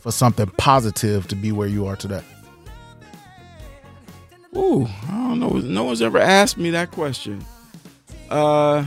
for 0.00 0.10
something 0.10 0.46
positive 0.56 1.28
to 1.28 1.36
be 1.36 1.52
where 1.52 1.68
you 1.68 1.86
are 1.86 1.96
today? 1.96 2.22
Ooh, 4.56 4.86
I 5.08 5.28
don't 5.28 5.40
know. 5.40 5.50
No 5.50 5.84
one's 5.84 6.02
ever 6.02 6.18
asked 6.18 6.58
me 6.58 6.70
that 6.70 6.90
question. 6.90 7.44
Uh, 8.30 8.84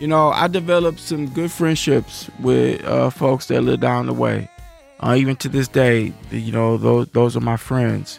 you 0.00 0.08
know, 0.08 0.30
I 0.30 0.48
developed 0.48 1.00
some 1.00 1.28
good 1.28 1.50
friendships 1.50 2.28
with 2.40 2.84
uh, 2.84 3.10
folks 3.10 3.46
that 3.46 3.62
live 3.62 3.80
down 3.80 4.06
the 4.06 4.12
way. 4.12 4.50
Uh, 5.00 5.14
even 5.16 5.36
to 5.36 5.48
this 5.48 5.68
day, 5.68 6.12
you 6.30 6.52
know, 6.52 6.76
those 6.76 7.08
those 7.08 7.36
are 7.36 7.40
my 7.40 7.56
friends. 7.56 8.18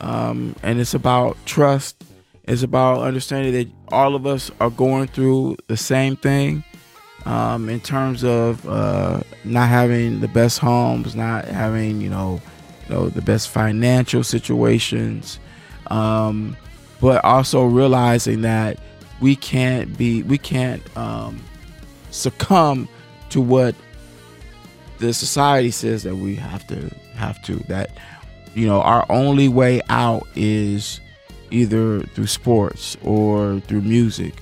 Um, 0.00 0.56
and 0.62 0.80
it's 0.80 0.94
about 0.94 1.36
trust. 1.46 2.02
It's 2.44 2.62
about 2.62 3.02
understanding 3.02 3.52
that 3.52 3.68
all 3.88 4.14
of 4.14 4.26
us 4.26 4.50
are 4.60 4.70
going 4.70 5.08
through 5.08 5.56
the 5.68 5.76
same 5.76 6.16
thing. 6.16 6.64
Um, 7.26 7.70
in 7.70 7.80
terms 7.80 8.22
of 8.22 8.68
uh, 8.68 9.20
not 9.44 9.68
having 9.68 10.20
the 10.20 10.28
best 10.28 10.58
homes, 10.58 11.16
not 11.16 11.46
having 11.46 12.00
you 12.00 12.10
know, 12.10 12.40
you 12.86 12.94
know 12.94 13.08
the 13.08 13.22
best 13.22 13.48
financial 13.48 14.22
situations, 14.22 15.38
um, 15.86 16.56
but 17.00 17.24
also 17.24 17.64
realizing 17.64 18.42
that 18.42 18.78
we 19.20 19.36
can't 19.36 19.96
be 19.96 20.22
we 20.22 20.36
can't 20.36 20.82
um, 20.96 21.42
succumb 22.10 22.88
to 23.30 23.40
what 23.40 23.74
the 24.98 25.12
society 25.12 25.70
says 25.70 26.02
that 26.02 26.14
we 26.14 26.34
have 26.36 26.66
to 26.66 26.90
have 27.14 27.40
to 27.42 27.56
that 27.68 27.90
you 28.54 28.66
know 28.66 28.80
our 28.80 29.04
only 29.10 29.48
way 29.48 29.80
out 29.88 30.26
is 30.34 31.00
either 31.50 32.00
through 32.00 32.26
sports 32.26 32.96
or 33.02 33.60
through 33.60 33.80
music 33.80 34.34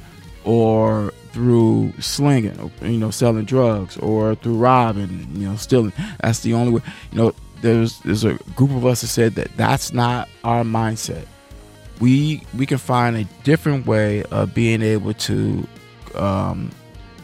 or 0.45 1.13
through 1.33 1.93
slinging 1.99 2.71
you 2.83 2.99
know 2.99 3.11
selling 3.11 3.45
drugs 3.45 3.97
or 3.99 4.35
through 4.37 4.57
robbing 4.57 5.27
you 5.35 5.49
know 5.49 5.57
stealing. 5.57 5.93
That's 6.21 6.41
the 6.41 6.55
only 6.55 6.73
way 6.73 6.83
you 7.11 7.19
know 7.19 7.35
there's 7.63 8.01
there's 8.01 8.25
a 8.25 8.35
group 8.55 8.71
of 8.71 8.85
us 8.85 9.01
that 9.01 9.09
said 9.09 9.35
that 9.37 9.57
that's 9.57 9.93
not 9.93 10.29
our 10.45 10.63
mindset. 10.63 11.27
We 12.01 12.43
we 12.57 12.67
can 12.67 12.79
find 12.79 13.17
a 13.17 13.25
different 13.45 13.87
way 13.87 14.25
of 14.25 14.55
being 14.55 14.83
able 14.83 15.15
to 15.15 15.67
um, 16.15 16.71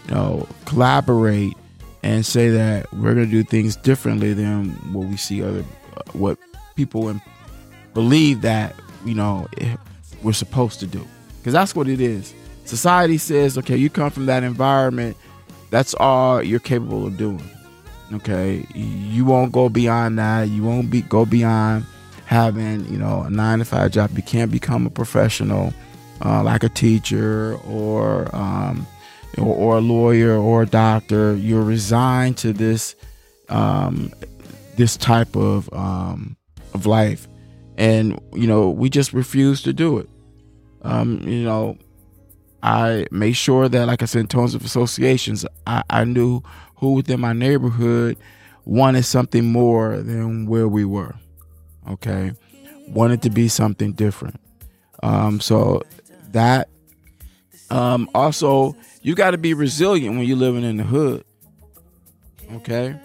you 0.08 0.14
know 0.14 0.48
collaborate 0.64 1.54
and 2.02 2.24
say 2.24 2.48
that 2.50 2.90
we're 2.92 3.14
going 3.14 3.26
to 3.26 3.30
do 3.30 3.42
things 3.42 3.76
differently 3.76 4.32
than 4.32 4.70
what 4.92 5.06
we 5.08 5.16
see 5.16 5.42
other 5.42 5.64
uh, 5.96 6.02
what 6.12 6.38
people 6.76 7.14
believe 7.92 8.40
that 8.42 8.74
you 9.04 9.14
know 9.14 9.46
we're 10.22 10.32
supposed 10.32 10.80
to 10.80 10.86
do. 10.86 11.06
Because 11.38 11.52
that's 11.52 11.74
what 11.74 11.88
it 11.88 12.00
is 12.00 12.34
society 12.68 13.18
says 13.18 13.56
okay 13.58 13.76
you 13.76 13.90
come 13.90 14.10
from 14.10 14.26
that 14.26 14.42
environment 14.42 15.16
that's 15.70 15.94
all 15.94 16.42
you're 16.42 16.60
capable 16.60 17.06
of 17.06 17.16
doing 17.16 17.50
okay 18.12 18.64
you 18.74 19.24
won't 19.24 19.52
go 19.52 19.68
beyond 19.68 20.18
that 20.18 20.48
you 20.48 20.62
won't 20.62 20.90
be 20.90 21.02
go 21.02 21.24
beyond 21.24 21.84
having 22.28 22.84
you 22.92 22.98
know 22.98 23.22
a 23.22 23.30
nine 23.30 23.58
to 23.58 23.64
five 23.64 23.90
job. 23.90 24.10
You 24.14 24.22
can't 24.22 24.52
become 24.52 24.86
a 24.86 24.90
professional 24.90 25.72
uh, 26.22 26.42
like 26.42 26.62
a 26.62 26.68
teacher 26.68 27.56
or, 27.66 28.34
um, 28.36 28.86
or, 29.38 29.54
or 29.54 29.78
a 29.78 29.80
lawyer 29.80 30.36
or 30.36 30.62
a 30.62 30.66
doctor. 30.66 31.34
You're 31.36 31.62
resigned 31.62 32.36
to 32.38 32.52
this 32.52 32.94
um, 33.48 34.12
this 34.76 34.98
type 34.98 35.36
of 35.36 35.72
um, 35.72 36.36
of 36.74 36.84
life, 36.84 37.26
and 37.78 38.20
you 38.34 38.46
know 38.46 38.68
we 38.68 38.90
just 38.90 39.14
refuse 39.14 39.62
to 39.62 39.72
do 39.72 39.96
it. 39.96 40.10
Um, 40.82 41.22
you 41.22 41.44
know, 41.44 41.78
I 42.62 43.06
made 43.10 43.34
sure 43.34 43.68
that, 43.68 43.86
like 43.86 44.02
I 44.02 44.06
said, 44.06 44.20
in 44.20 44.28
terms 44.28 44.54
of 44.54 44.64
associations, 44.64 45.46
I, 45.66 45.82
I 45.88 46.04
knew 46.04 46.42
who 46.76 46.94
within 46.94 47.20
my 47.20 47.32
neighborhood 47.32 48.16
wanted 48.64 49.04
something 49.04 49.44
more 49.44 49.96
than 49.98 50.46
where 50.46 50.68
we 50.68 50.84
were 50.84 51.14
okay? 51.88 52.32
Wanted 52.88 53.22
to 53.22 53.30
be 53.30 53.48
something 53.48 53.92
different. 53.92 54.40
Um, 55.02 55.40
so 55.40 55.82
that 56.32 56.68
um, 57.70 58.10
also 58.14 58.76
you 59.02 59.14
got 59.14 59.30
to 59.30 59.38
be 59.38 59.54
resilient 59.54 60.16
when 60.16 60.26
you're 60.26 60.36
living 60.36 60.64
in 60.64 60.76
the 60.76 60.84
hood 60.84 61.24
okay? 62.52 62.98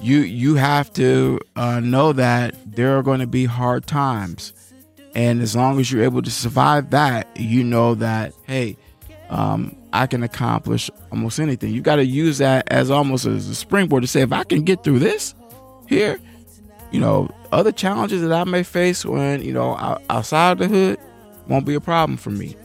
You 0.00 0.18
you 0.18 0.56
have 0.56 0.92
to 0.94 1.40
uh, 1.56 1.80
know 1.80 2.12
that 2.12 2.54
there 2.66 2.98
are 2.98 3.02
going 3.02 3.20
to 3.20 3.26
be 3.26 3.44
hard 3.44 3.86
times 3.86 4.52
And 5.14 5.40
as 5.42 5.54
long 5.54 5.78
as 5.78 5.90
you're 5.92 6.02
able 6.02 6.22
to 6.22 6.30
survive 6.30 6.90
that, 6.90 7.28
you 7.36 7.62
know 7.62 7.94
that, 7.94 8.32
hey, 8.44 8.76
um, 9.30 9.76
I 9.92 10.06
can 10.06 10.22
accomplish 10.22 10.90
almost 11.12 11.38
anything. 11.38 11.72
You 11.72 11.80
got 11.80 11.96
to 11.96 12.04
use 12.04 12.38
that 12.38 12.70
as 12.70 12.90
almost 12.90 13.26
as 13.26 13.48
a 13.48 13.54
springboard 13.54 14.02
to 14.02 14.08
say, 14.08 14.22
if 14.22 14.32
I 14.32 14.44
can 14.44 14.62
get 14.62 14.82
through 14.82 14.98
this 14.98 15.34
here, 15.88 16.18
you 16.90 17.00
know, 17.00 17.30
other 17.52 17.72
challenges 17.72 18.22
that 18.22 18.32
I 18.32 18.44
may 18.44 18.62
face 18.64 19.04
when, 19.04 19.42
you 19.42 19.52
know, 19.52 19.76
outside 20.10 20.58
the 20.58 20.68
hood 20.68 20.98
won't 21.46 21.64
be 21.64 21.74
a 21.74 21.80
problem 21.80 22.16
for 22.16 22.30
me. 22.30 22.56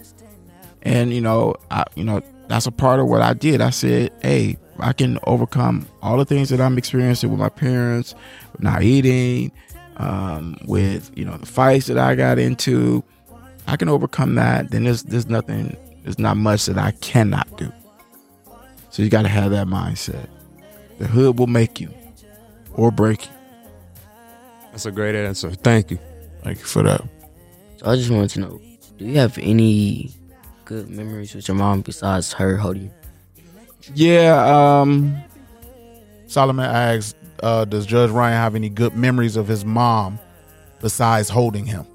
And, 0.81 1.13
you 1.13 1.21
know, 1.21 1.55
I, 1.69 1.83
you 1.95 2.03
know, 2.03 2.21
that's 2.47 2.65
a 2.65 2.71
part 2.71 2.99
of 2.99 3.07
what 3.07 3.21
I 3.21 3.33
did. 3.33 3.61
I 3.61 3.69
said, 3.69 4.11
hey, 4.21 4.57
I 4.79 4.93
can 4.93 5.19
overcome 5.25 5.87
all 6.01 6.17
the 6.17 6.25
things 6.25 6.49
that 6.49 6.61
I'm 6.61 6.77
experiencing 6.77 7.29
with 7.29 7.39
my 7.39 7.49
parents, 7.49 8.15
not 8.59 8.81
eating, 8.81 9.51
um, 9.99 10.57
with 10.65 11.11
you 11.15 11.25
know 11.25 11.37
the 11.37 11.45
fights 11.45 11.87
that 11.87 11.97
I 11.97 12.15
got 12.15 12.39
into, 12.39 13.03
I 13.67 13.75
can 13.77 13.89
overcome 13.89 14.35
that. 14.35 14.71
Then 14.71 14.85
there's 14.85 15.03
there's 15.03 15.27
nothing, 15.27 15.77
there's 16.03 16.17
not 16.19 16.37
much 16.37 16.65
that 16.65 16.77
I 16.77 16.91
cannot 16.91 17.55
do. 17.57 17.71
So 18.89 19.03
you 19.03 19.09
got 19.09 19.21
to 19.21 19.27
have 19.29 19.51
that 19.51 19.67
mindset. 19.67 20.27
The 20.97 21.05
hood 21.05 21.37
will 21.37 21.47
make 21.47 21.79
you 21.79 21.93
or 22.73 22.91
break 22.91 23.25
you. 23.25 23.31
That's 24.71 24.85
a 24.85 24.91
great 24.91 25.15
answer. 25.15 25.51
Thank 25.51 25.91
you. 25.91 25.99
Thank 26.43 26.59
you 26.59 26.65
for 26.65 26.83
that. 26.83 27.01
So 27.77 27.85
I 27.85 27.95
just 27.95 28.09
wanted 28.09 28.29
to 28.31 28.39
know, 28.41 28.61
do 28.97 29.05
you 29.05 29.17
have 29.17 29.37
any 29.37 30.11
good 30.65 30.89
memories 30.89 31.33
with 31.35 31.47
your 31.47 31.55
mom 31.55 31.81
besides 31.81 32.33
her 32.33 32.57
holding 32.57 32.83
you? 32.83 32.91
Yeah, 33.93 34.81
um, 34.81 35.15
Solomon 36.27 36.65
asks, 36.65 37.15
uh, 37.43 37.65
does 37.65 37.85
Judge 37.85 38.11
Ryan 38.11 38.37
have 38.37 38.55
any 38.55 38.69
good 38.69 38.95
memories 38.95 39.35
of 39.35 39.47
his 39.47 39.65
mom 39.65 40.19
besides 40.81 41.29
holding 41.29 41.65
him? 41.65 41.85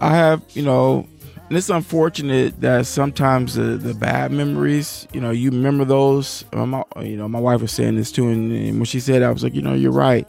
I 0.00 0.14
have, 0.14 0.42
you 0.50 0.62
know, 0.62 1.06
and 1.50 1.56
it's 1.58 1.68
unfortunate 1.68 2.60
that 2.60 2.86
sometimes 2.86 3.54
the, 3.54 3.76
the 3.76 3.92
bad 3.92 4.30
memories, 4.30 5.08
you 5.12 5.20
know, 5.20 5.30
you 5.30 5.50
remember 5.50 5.84
those. 5.84 6.44
Uh, 6.52 6.64
my, 6.64 6.84
you 7.00 7.16
know, 7.16 7.28
my 7.28 7.40
wife 7.40 7.60
was 7.60 7.72
saying 7.72 7.96
this 7.96 8.12
too, 8.12 8.28
and, 8.28 8.52
and 8.52 8.76
when 8.76 8.84
she 8.84 9.00
said, 9.00 9.22
I 9.22 9.30
was 9.30 9.42
like, 9.42 9.54
you 9.54 9.60
know, 9.60 9.74
you're 9.74 9.90
right. 9.90 10.28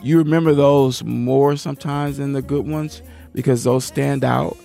You 0.00 0.18
remember 0.18 0.54
those 0.54 1.02
more 1.02 1.56
sometimes 1.56 2.18
than 2.18 2.34
the 2.34 2.40
good 2.40 2.68
ones 2.68 3.02
because 3.34 3.64
those 3.64 3.84
stand 3.84 4.24
out. 4.24 4.56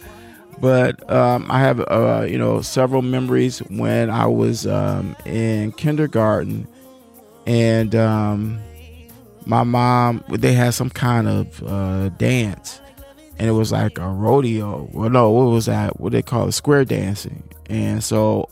But 0.62 1.10
um, 1.12 1.48
I 1.50 1.60
have, 1.60 1.80
uh, 1.82 2.28
you 2.30 2.38
know, 2.38 2.62
several 2.62 3.02
memories 3.02 3.60
when 3.60 4.10
I 4.10 4.28
was 4.28 4.66
um, 4.68 5.16
in 5.26 5.72
kindergarten 5.72 6.68
and 7.46 7.96
um, 7.96 8.60
my 9.46 9.64
mom 9.64 10.24
they 10.30 10.54
had 10.54 10.74
some 10.74 10.90
kind 10.90 11.28
of 11.28 11.64
uh, 11.64 12.10
dance. 12.10 12.82
And 13.38 13.50
it 13.50 13.52
was 13.52 13.72
like 13.72 13.98
a 13.98 14.08
rodeo. 14.08 14.90
Well 14.94 15.10
no 15.10 15.30
what 15.30 15.52
was 15.52 15.66
that? 15.66 16.00
What 16.00 16.14
they 16.14 16.22
call 16.22 16.48
it? 16.48 16.54
Square 16.54 16.86
dancing. 16.86 17.44
And 17.68 18.04
so 18.04 18.50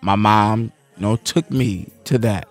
my 0.00 0.16
mom 0.16 0.72
you 0.96 1.02
know 1.02 1.16
took 1.16 1.50
me 1.50 1.88
to 2.04 2.18
that. 2.18 2.48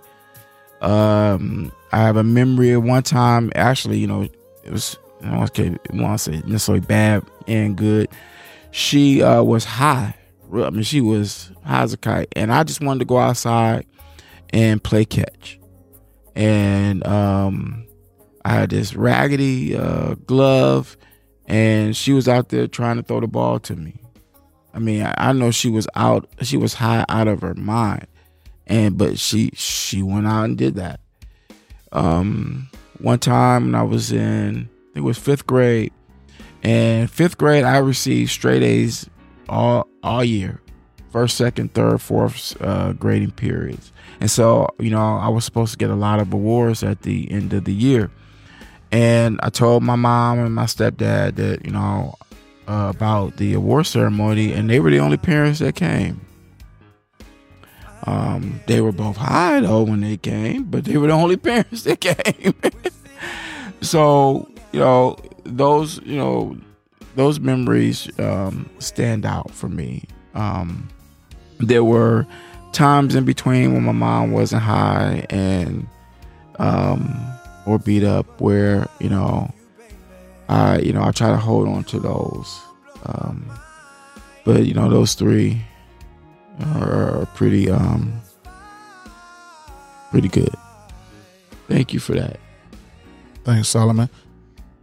Um, 0.81 1.71
i 1.91 1.99
have 1.99 2.17
a 2.17 2.23
memory 2.23 2.71
of 2.71 2.83
one 2.83 3.01
time 3.01 3.49
actually 3.55 3.97
you 3.97 4.05
know 4.05 4.27
it 4.65 4.71
was 4.71 4.97
i 5.23 5.29
don't 5.29 5.37
want 5.93 6.19
to 6.19 6.31
say 6.31 6.41
necessarily 6.45 6.85
bad 6.85 7.23
and 7.47 7.75
good. 7.75 8.09
She 8.71 9.23
uh, 9.23 9.41
was 9.41 9.63
high. 9.63 10.15
I 10.53 10.69
mean 10.69 10.83
she 10.83 11.01
was 11.01 11.51
high 11.63 11.83
as 11.83 11.93
a 11.93 11.97
kite. 11.97 12.27
And 12.35 12.53
i 12.53 12.63
just 12.63 12.81
wanted 12.81 12.99
to 12.99 13.05
go 13.05 13.17
outside 13.17 13.85
and 14.51 14.83
play 14.83 15.05
catch 15.05 15.59
and 16.35 17.05
um, 17.07 17.87
I 18.43 18.49
had 18.49 18.69
this 18.69 18.95
raggedy 18.95 19.75
uh, 19.75 20.15
glove, 20.25 20.97
and 21.47 21.95
she 21.95 22.11
was 22.13 22.27
out 22.27 22.49
there 22.49 22.67
trying 22.67 22.97
to 22.97 23.03
throw 23.03 23.19
the 23.19 23.27
ball 23.27 23.59
to 23.61 23.75
me. 23.75 23.99
I 24.73 24.79
mean, 24.79 25.03
I, 25.03 25.13
I, 25.17 25.31
know 25.31 25.51
she 25.51 25.69
was 25.69 25.87
out, 25.95 26.29
she 26.41 26.57
was 26.57 26.73
high 26.73 27.05
out 27.07 27.27
of 27.27 27.41
her 27.41 27.53
mind, 27.53 28.07
and 28.67 28.97
but 28.97 29.17
she 29.17 29.51
she 29.55 30.03
went 30.03 30.27
out 30.27 30.45
and 30.45 30.57
did 30.57 30.75
that. 30.75 30.99
Um, 31.93 32.69
one 32.99 33.19
time 33.19 33.65
when 33.65 33.75
I 33.75 33.83
was 33.83 34.11
in, 34.11 34.69
it 34.95 34.99
was 34.99 35.17
fifth 35.17 35.47
grade, 35.47 35.93
and 36.61 37.09
fifth 37.09 37.37
grade 37.37 37.63
I 37.63 37.77
received 37.77 38.31
straight 38.31 38.63
A's 38.63 39.09
all 39.47 39.87
all 40.03 40.25
year, 40.25 40.61
first, 41.15 41.37
second, 41.37 41.73
third, 41.73 42.01
fourth 42.01 42.61
uh, 42.61 42.91
grading 42.91 43.31
periods. 43.31 43.93
And 44.19 44.29
so, 44.29 44.67
you 44.79 44.89
know, 44.89 45.15
I 45.15 45.29
was 45.29 45.45
supposed 45.45 45.71
to 45.71 45.77
get 45.77 45.89
a 45.89 45.95
lot 45.95 46.19
of 46.19 46.33
awards 46.33 46.83
at 46.83 47.03
the 47.03 47.31
end 47.31 47.53
of 47.53 47.63
the 47.63 47.71
year. 47.71 48.11
And 48.91 49.39
I 49.41 49.49
told 49.49 49.81
my 49.81 49.95
mom 49.95 50.39
and 50.39 50.53
my 50.53 50.65
stepdad 50.65 51.35
that, 51.35 51.63
you 51.63 51.71
know, 51.71 52.15
uh, 52.67 52.91
about 52.93 53.37
the 53.37 53.53
award 53.53 53.87
ceremony, 53.87 54.51
and 54.51 54.69
they 54.69 54.81
were 54.81 54.89
the 54.89 54.99
only 54.99 55.15
parents 55.15 55.59
that 55.59 55.75
came. 55.75 56.19
Um, 58.03 58.59
they 58.67 58.81
were 58.81 58.91
both 58.91 59.15
high 59.15 59.61
though 59.61 59.83
when 59.83 60.01
they 60.01 60.17
came, 60.17 60.65
but 60.65 60.83
they 60.83 60.97
were 60.97 61.07
the 61.07 61.13
only 61.13 61.37
parents 61.49 61.83
that 61.83 62.01
came. 62.01 62.53
so, 63.81 64.49
you 64.73 64.81
know, 64.81 65.15
those, 65.45 65.97
you 66.01 66.17
know, 66.17 66.57
those 67.15 67.39
memories 67.39 68.09
um, 68.19 68.69
stand 68.79 69.25
out 69.25 69.51
for 69.51 69.69
me. 69.69 70.09
Um, 70.33 70.89
there 71.59 71.83
were 71.83 72.25
times 72.71 73.15
in 73.15 73.23
between 73.25 73.73
when 73.73 73.83
my 73.83 73.91
mom 73.91 74.31
wasn't 74.31 74.61
high 74.61 75.25
and 75.29 75.87
um 76.59 77.17
or 77.65 77.79
beat 77.79 78.03
up 78.03 78.39
where 78.41 78.87
you 78.99 79.09
know 79.09 79.51
I 80.49 80.79
you 80.79 80.93
know 80.93 81.03
I 81.03 81.11
try 81.11 81.29
to 81.29 81.37
hold 81.37 81.67
on 81.67 81.83
to 81.85 81.99
those 81.99 82.61
um 83.05 83.49
but 84.43 84.65
you 84.65 84.73
know 84.73 84.89
those 84.89 85.13
three 85.13 85.61
are 86.75 87.25
pretty 87.35 87.69
um 87.69 88.21
pretty 90.11 90.27
good. 90.29 90.53
Thank 91.67 91.93
you 91.93 91.99
for 91.99 92.13
that. 92.13 92.39
Thanks 93.43 93.67
Solomon. 93.69 94.09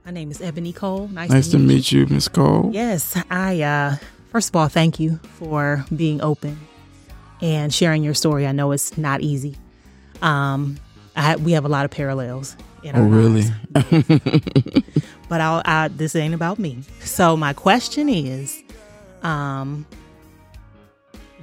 My 0.04 0.10
name 0.10 0.30
is 0.30 0.42
Ebony 0.42 0.72
Cole. 0.72 1.08
Nice, 1.08 1.30
nice 1.30 1.48
to, 1.48 1.58
meet, 1.58 1.66
to 1.68 1.74
meet 1.74 1.92
you, 1.92 2.00
you 2.00 2.06
Miss 2.06 2.28
Cole. 2.28 2.70
Yes 2.72 3.16
I 3.30 3.60
uh 3.62 3.96
first 4.32 4.48
of 4.48 4.56
all 4.56 4.68
thank 4.68 4.98
you 4.98 5.20
for 5.34 5.84
being 5.94 6.20
open 6.22 6.58
and 7.42 7.74
sharing 7.74 8.02
your 8.02 8.14
story. 8.14 8.46
I 8.46 8.52
know 8.52 8.72
it's 8.72 8.96
not 8.96 9.20
easy. 9.20 9.56
Um, 10.22 10.78
I, 11.14 11.36
we 11.36 11.52
have 11.52 11.64
a 11.64 11.68
lot 11.68 11.84
of 11.84 11.90
parallels. 11.90 12.56
In 12.82 12.96
oh, 12.96 13.02
really? 13.02 13.44
but 15.28 15.40
I'll, 15.40 15.62
I, 15.64 15.88
this 15.88 16.16
ain't 16.16 16.34
about 16.34 16.58
me. 16.58 16.82
So 17.00 17.36
my 17.36 17.52
question 17.52 18.08
is, 18.08 18.62
um, 19.22 19.86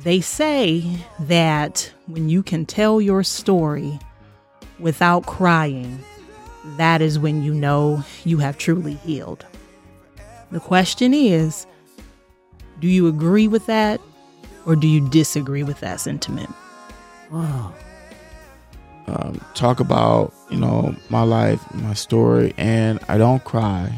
they 0.04 0.22
say 0.22 0.84
that 1.20 1.92
when 2.08 2.30
you 2.30 2.44
can 2.44 2.66
tell 2.66 3.00
your 3.00 3.24
story 3.24 4.00
without 4.80 5.26
crying, 5.26 6.04
that 6.78 7.02
is 7.02 7.20
when 7.20 7.44
you 7.44 7.54
know 7.54 8.04
you 8.26 8.40
have 8.40 8.58
truly 8.58 8.96
healed. 8.96 9.46
The 10.52 10.60
question 10.60 11.14
is, 11.14 11.66
do 12.80 12.88
you 12.88 13.08
agree 13.08 13.48
with 13.48 13.66
that? 13.68 14.02
or 14.66 14.76
do 14.76 14.88
you 14.88 15.02
disagree 15.10 15.64
with 15.64 15.80
that 15.80 16.00
sentiment? 16.00 16.54
Wow. 17.32 17.74
Um, 19.08 19.42
talk 19.56 19.80
about 19.80 20.32
you 20.52 20.58
know 20.58 20.96
my 21.10 21.24
life, 21.24 21.60
my 21.74 21.96
story, 21.96 22.54
and 22.58 23.00
I 23.08 23.18
don't 23.18 23.44
cry. 23.44 23.92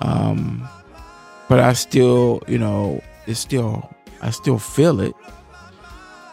Um, 0.00 0.68
but 1.48 1.60
I 1.60 1.72
still, 1.74 2.42
you 2.48 2.58
know, 2.58 3.00
it's 3.26 3.38
still 3.38 3.88
I 4.20 4.30
still 4.30 4.58
feel 4.58 5.00
it. 5.00 5.14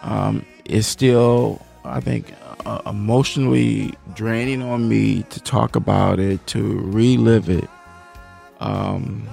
Um, 0.02 0.43
it's 0.65 0.88
still 0.88 1.62
I 1.86 1.99
think 1.99 2.34
uh, 2.65 2.82
emotionally 2.88 3.93
draining 4.15 4.63
on 4.63 4.89
me 4.89 5.21
to 5.23 5.39
talk 5.39 5.75
about 5.75 6.19
it, 6.19 6.45
to 6.47 6.80
relive 6.80 7.49
it. 7.49 7.69
Um, 8.60 9.28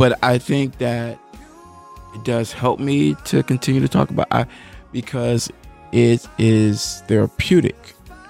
but 0.00 0.18
I 0.22 0.38
think 0.38 0.78
that 0.78 1.18
it 2.14 2.24
does 2.24 2.54
help 2.54 2.80
me 2.80 3.16
to 3.26 3.42
continue 3.42 3.82
to 3.82 3.88
talk 3.88 4.08
about 4.08 4.28
I, 4.30 4.46
because 4.92 5.52
it 5.92 6.26
is 6.38 7.02
therapeutic. 7.06 7.76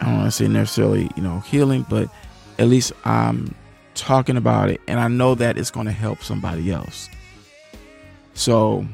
I 0.00 0.06
don't 0.06 0.16
want 0.16 0.26
to 0.26 0.32
say 0.32 0.48
necessarily, 0.48 1.08
you 1.14 1.22
know, 1.22 1.38
healing, 1.38 1.86
but 1.88 2.12
at 2.58 2.66
least 2.66 2.92
I'm 3.04 3.54
talking 3.94 4.36
about 4.36 4.68
it 4.68 4.80
and 4.88 4.98
I 4.98 5.06
know 5.06 5.36
that 5.36 5.56
it's 5.58 5.70
going 5.70 5.86
to 5.86 5.92
help 5.92 6.24
somebody 6.24 6.72
else. 6.72 7.08
So 8.34 8.84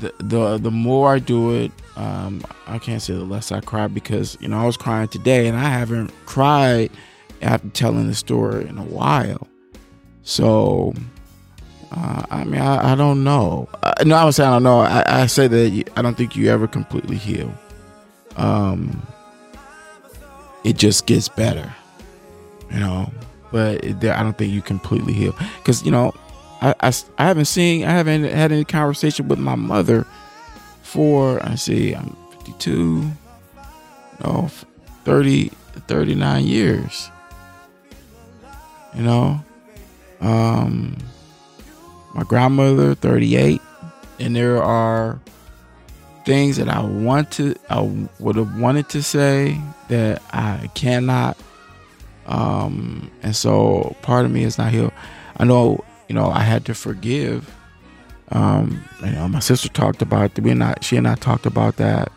the 0.00 0.12
the 0.18 0.58
the 0.58 0.70
more 0.70 1.14
I 1.14 1.18
do 1.18 1.54
it, 1.54 1.72
um, 1.96 2.44
I 2.66 2.78
can't 2.78 3.00
say 3.00 3.14
the 3.14 3.24
less 3.24 3.52
I 3.52 3.60
cry 3.60 3.86
because 3.86 4.36
you 4.42 4.48
know 4.48 4.60
I 4.60 4.66
was 4.66 4.76
crying 4.76 5.08
today 5.08 5.46
and 5.46 5.56
I 5.56 5.70
haven't 5.70 6.12
cried 6.26 6.90
after 7.40 7.70
telling 7.70 8.06
the 8.06 8.14
story 8.14 8.68
in 8.68 8.76
a 8.76 8.84
while. 8.84 9.48
So 10.24 10.92
uh, 11.92 12.24
I 12.30 12.44
mean, 12.44 12.60
I, 12.60 12.92
I 12.92 12.94
don't 12.94 13.24
know. 13.24 13.68
Uh, 13.82 13.94
no, 14.04 14.16
I 14.16 14.24
would 14.24 14.34
say 14.34 14.44
I 14.44 14.50
don't 14.50 14.62
know. 14.62 14.80
I, 14.80 15.22
I 15.22 15.26
say 15.26 15.48
that 15.48 15.90
I 15.96 16.02
don't 16.02 16.16
think 16.16 16.36
you 16.36 16.50
ever 16.50 16.66
completely 16.66 17.16
heal. 17.16 17.52
Um, 18.36 19.06
it 20.64 20.76
just 20.76 21.06
gets 21.06 21.28
better, 21.28 21.74
you 22.70 22.80
know. 22.80 23.10
but 23.50 23.82
it, 23.84 23.96
I 24.04 24.22
don't 24.22 24.36
think 24.36 24.52
you 24.52 24.62
completely 24.62 25.12
heal 25.12 25.34
because 25.58 25.82
you 25.84 25.90
know 25.90 26.12
I, 26.60 26.74
I, 26.80 26.92
I 27.18 27.24
haven't 27.24 27.46
seen 27.46 27.84
I 27.84 27.90
haven't 27.92 28.24
had 28.24 28.52
any 28.52 28.64
conversation 28.64 29.28
with 29.28 29.38
my 29.38 29.54
mother 29.54 30.06
for 30.82 31.42
I 31.44 31.54
see 31.54 31.94
I'm 31.94 32.16
52 32.30 33.10
no 34.24 34.50
30 35.04 35.48
39 35.86 36.44
years 36.44 37.10
you 38.94 39.02
know 39.02 39.40
um 40.20 40.96
my 42.18 42.24
grandmother 42.24 42.96
38 42.96 43.62
and 44.18 44.34
there 44.34 44.60
are 44.60 45.20
things 46.24 46.56
that 46.56 46.68
I 46.68 46.82
want 46.82 47.30
to 47.32 47.54
I 47.70 47.80
would 48.18 48.34
have 48.34 48.58
wanted 48.58 48.88
to 48.88 49.04
say 49.04 49.60
that 49.86 50.20
I 50.32 50.68
cannot 50.74 51.38
um 52.26 53.08
and 53.22 53.36
so 53.36 53.94
part 54.02 54.24
of 54.24 54.32
me 54.32 54.42
is 54.42 54.58
not 54.58 54.72
healed. 54.72 54.90
I 55.36 55.44
know 55.44 55.84
you 56.08 56.16
know 56.16 56.28
I 56.28 56.40
had 56.40 56.64
to 56.64 56.74
forgive 56.74 57.54
um 58.32 58.82
you 59.04 59.12
know 59.12 59.28
my 59.28 59.38
sister 59.38 59.68
talked 59.68 60.02
about 60.02 60.36
we 60.40 60.54
not 60.54 60.82
she 60.82 60.96
and 60.96 61.06
I 61.06 61.14
talked 61.14 61.46
about 61.46 61.76
that 61.76 62.10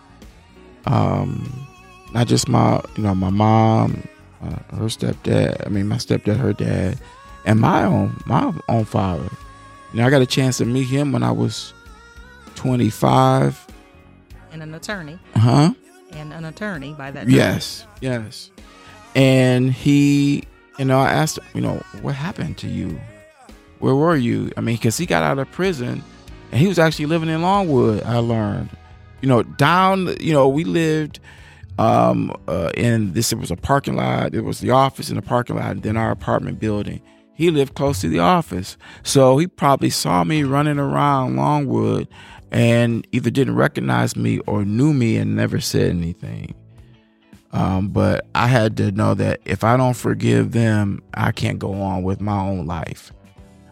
um 0.87 1.67
not 2.11 2.25
just 2.25 2.49
my 2.49 2.81
you 2.97 3.03
know 3.03 3.13
my 3.13 3.29
mom 3.29 4.07
uh, 4.41 4.77
her 4.77 4.85
stepdad 4.85 5.63
I 5.63 5.69
mean 5.69 5.87
my 5.87 5.97
stepdad 5.97 6.37
her 6.37 6.53
dad 6.53 6.99
and 7.45 7.59
my 7.59 7.83
own 7.83 8.19
my 8.25 8.51
own 8.67 8.85
father 8.85 9.29
know 9.99 10.05
I 10.07 10.09
got 10.09 10.21
a 10.21 10.25
chance 10.25 10.57
to 10.57 10.65
meet 10.65 10.87
him 10.87 11.11
when 11.11 11.23
I 11.23 11.31
was 11.31 11.73
25 12.55 13.67
And 14.51 14.63
an 14.63 14.73
attorney. 14.73 15.19
huh 15.35 15.73
And 16.11 16.33
an 16.33 16.45
attorney 16.45 16.93
by 16.93 17.11
that 17.11 17.21
time. 17.21 17.29
Yes, 17.29 17.85
yes. 18.01 18.51
And 19.15 19.71
he, 19.73 20.43
you 20.79 20.85
know, 20.85 20.99
I 20.99 21.11
asked 21.11 21.37
him, 21.39 21.45
you 21.53 21.61
know, 21.61 21.81
what 22.01 22.15
happened 22.15 22.57
to 22.59 22.67
you? 22.67 22.99
Where 23.79 23.95
were 23.95 24.15
you? 24.15 24.51
I 24.55 24.61
mean, 24.61 24.75
because 24.75 24.97
he 24.97 25.05
got 25.05 25.23
out 25.23 25.39
of 25.39 25.51
prison 25.51 26.03
and 26.51 26.59
he 26.61 26.67
was 26.67 26.79
actually 26.79 27.07
living 27.07 27.29
in 27.29 27.41
Longwood, 27.41 28.03
I 28.03 28.17
learned. 28.17 28.69
You 29.21 29.27
know, 29.27 29.43
down, 29.43 30.15
you 30.19 30.33
know, 30.33 30.47
we 30.47 30.63
lived 30.63 31.19
um 31.79 32.35
uh, 32.47 32.69
in 32.75 33.13
this, 33.13 33.31
it 33.31 33.39
was 33.39 33.49
a 33.51 33.55
parking 33.55 33.95
lot. 33.95 34.35
It 34.35 34.41
was 34.41 34.59
the 34.59 34.71
office 34.71 35.09
in 35.09 35.15
the 35.15 35.21
parking 35.21 35.55
lot, 35.55 35.71
and 35.71 35.83
then 35.83 35.97
our 35.97 36.11
apartment 36.11 36.59
building. 36.59 37.01
He 37.41 37.49
lived 37.49 37.73
close 37.73 38.01
to 38.01 38.07
the 38.07 38.19
office. 38.19 38.77
So 39.01 39.39
he 39.39 39.47
probably 39.47 39.89
saw 39.89 40.23
me 40.23 40.43
running 40.43 40.77
around 40.77 41.37
Longwood 41.37 42.07
and 42.51 43.07
either 43.11 43.31
didn't 43.31 43.55
recognize 43.55 44.15
me 44.15 44.37
or 44.45 44.63
knew 44.63 44.93
me 44.93 45.17
and 45.17 45.35
never 45.35 45.59
said 45.59 45.89
anything. 45.89 46.53
Um, 47.51 47.87
but 47.87 48.27
I 48.35 48.45
had 48.45 48.77
to 48.77 48.91
know 48.91 49.15
that 49.15 49.41
if 49.43 49.63
I 49.63 49.75
don't 49.75 49.95
forgive 49.95 50.51
them, 50.51 51.01
I 51.15 51.31
can't 51.31 51.57
go 51.57 51.73
on 51.81 52.03
with 52.03 52.21
my 52.21 52.39
own 52.39 52.67
life. 52.67 53.11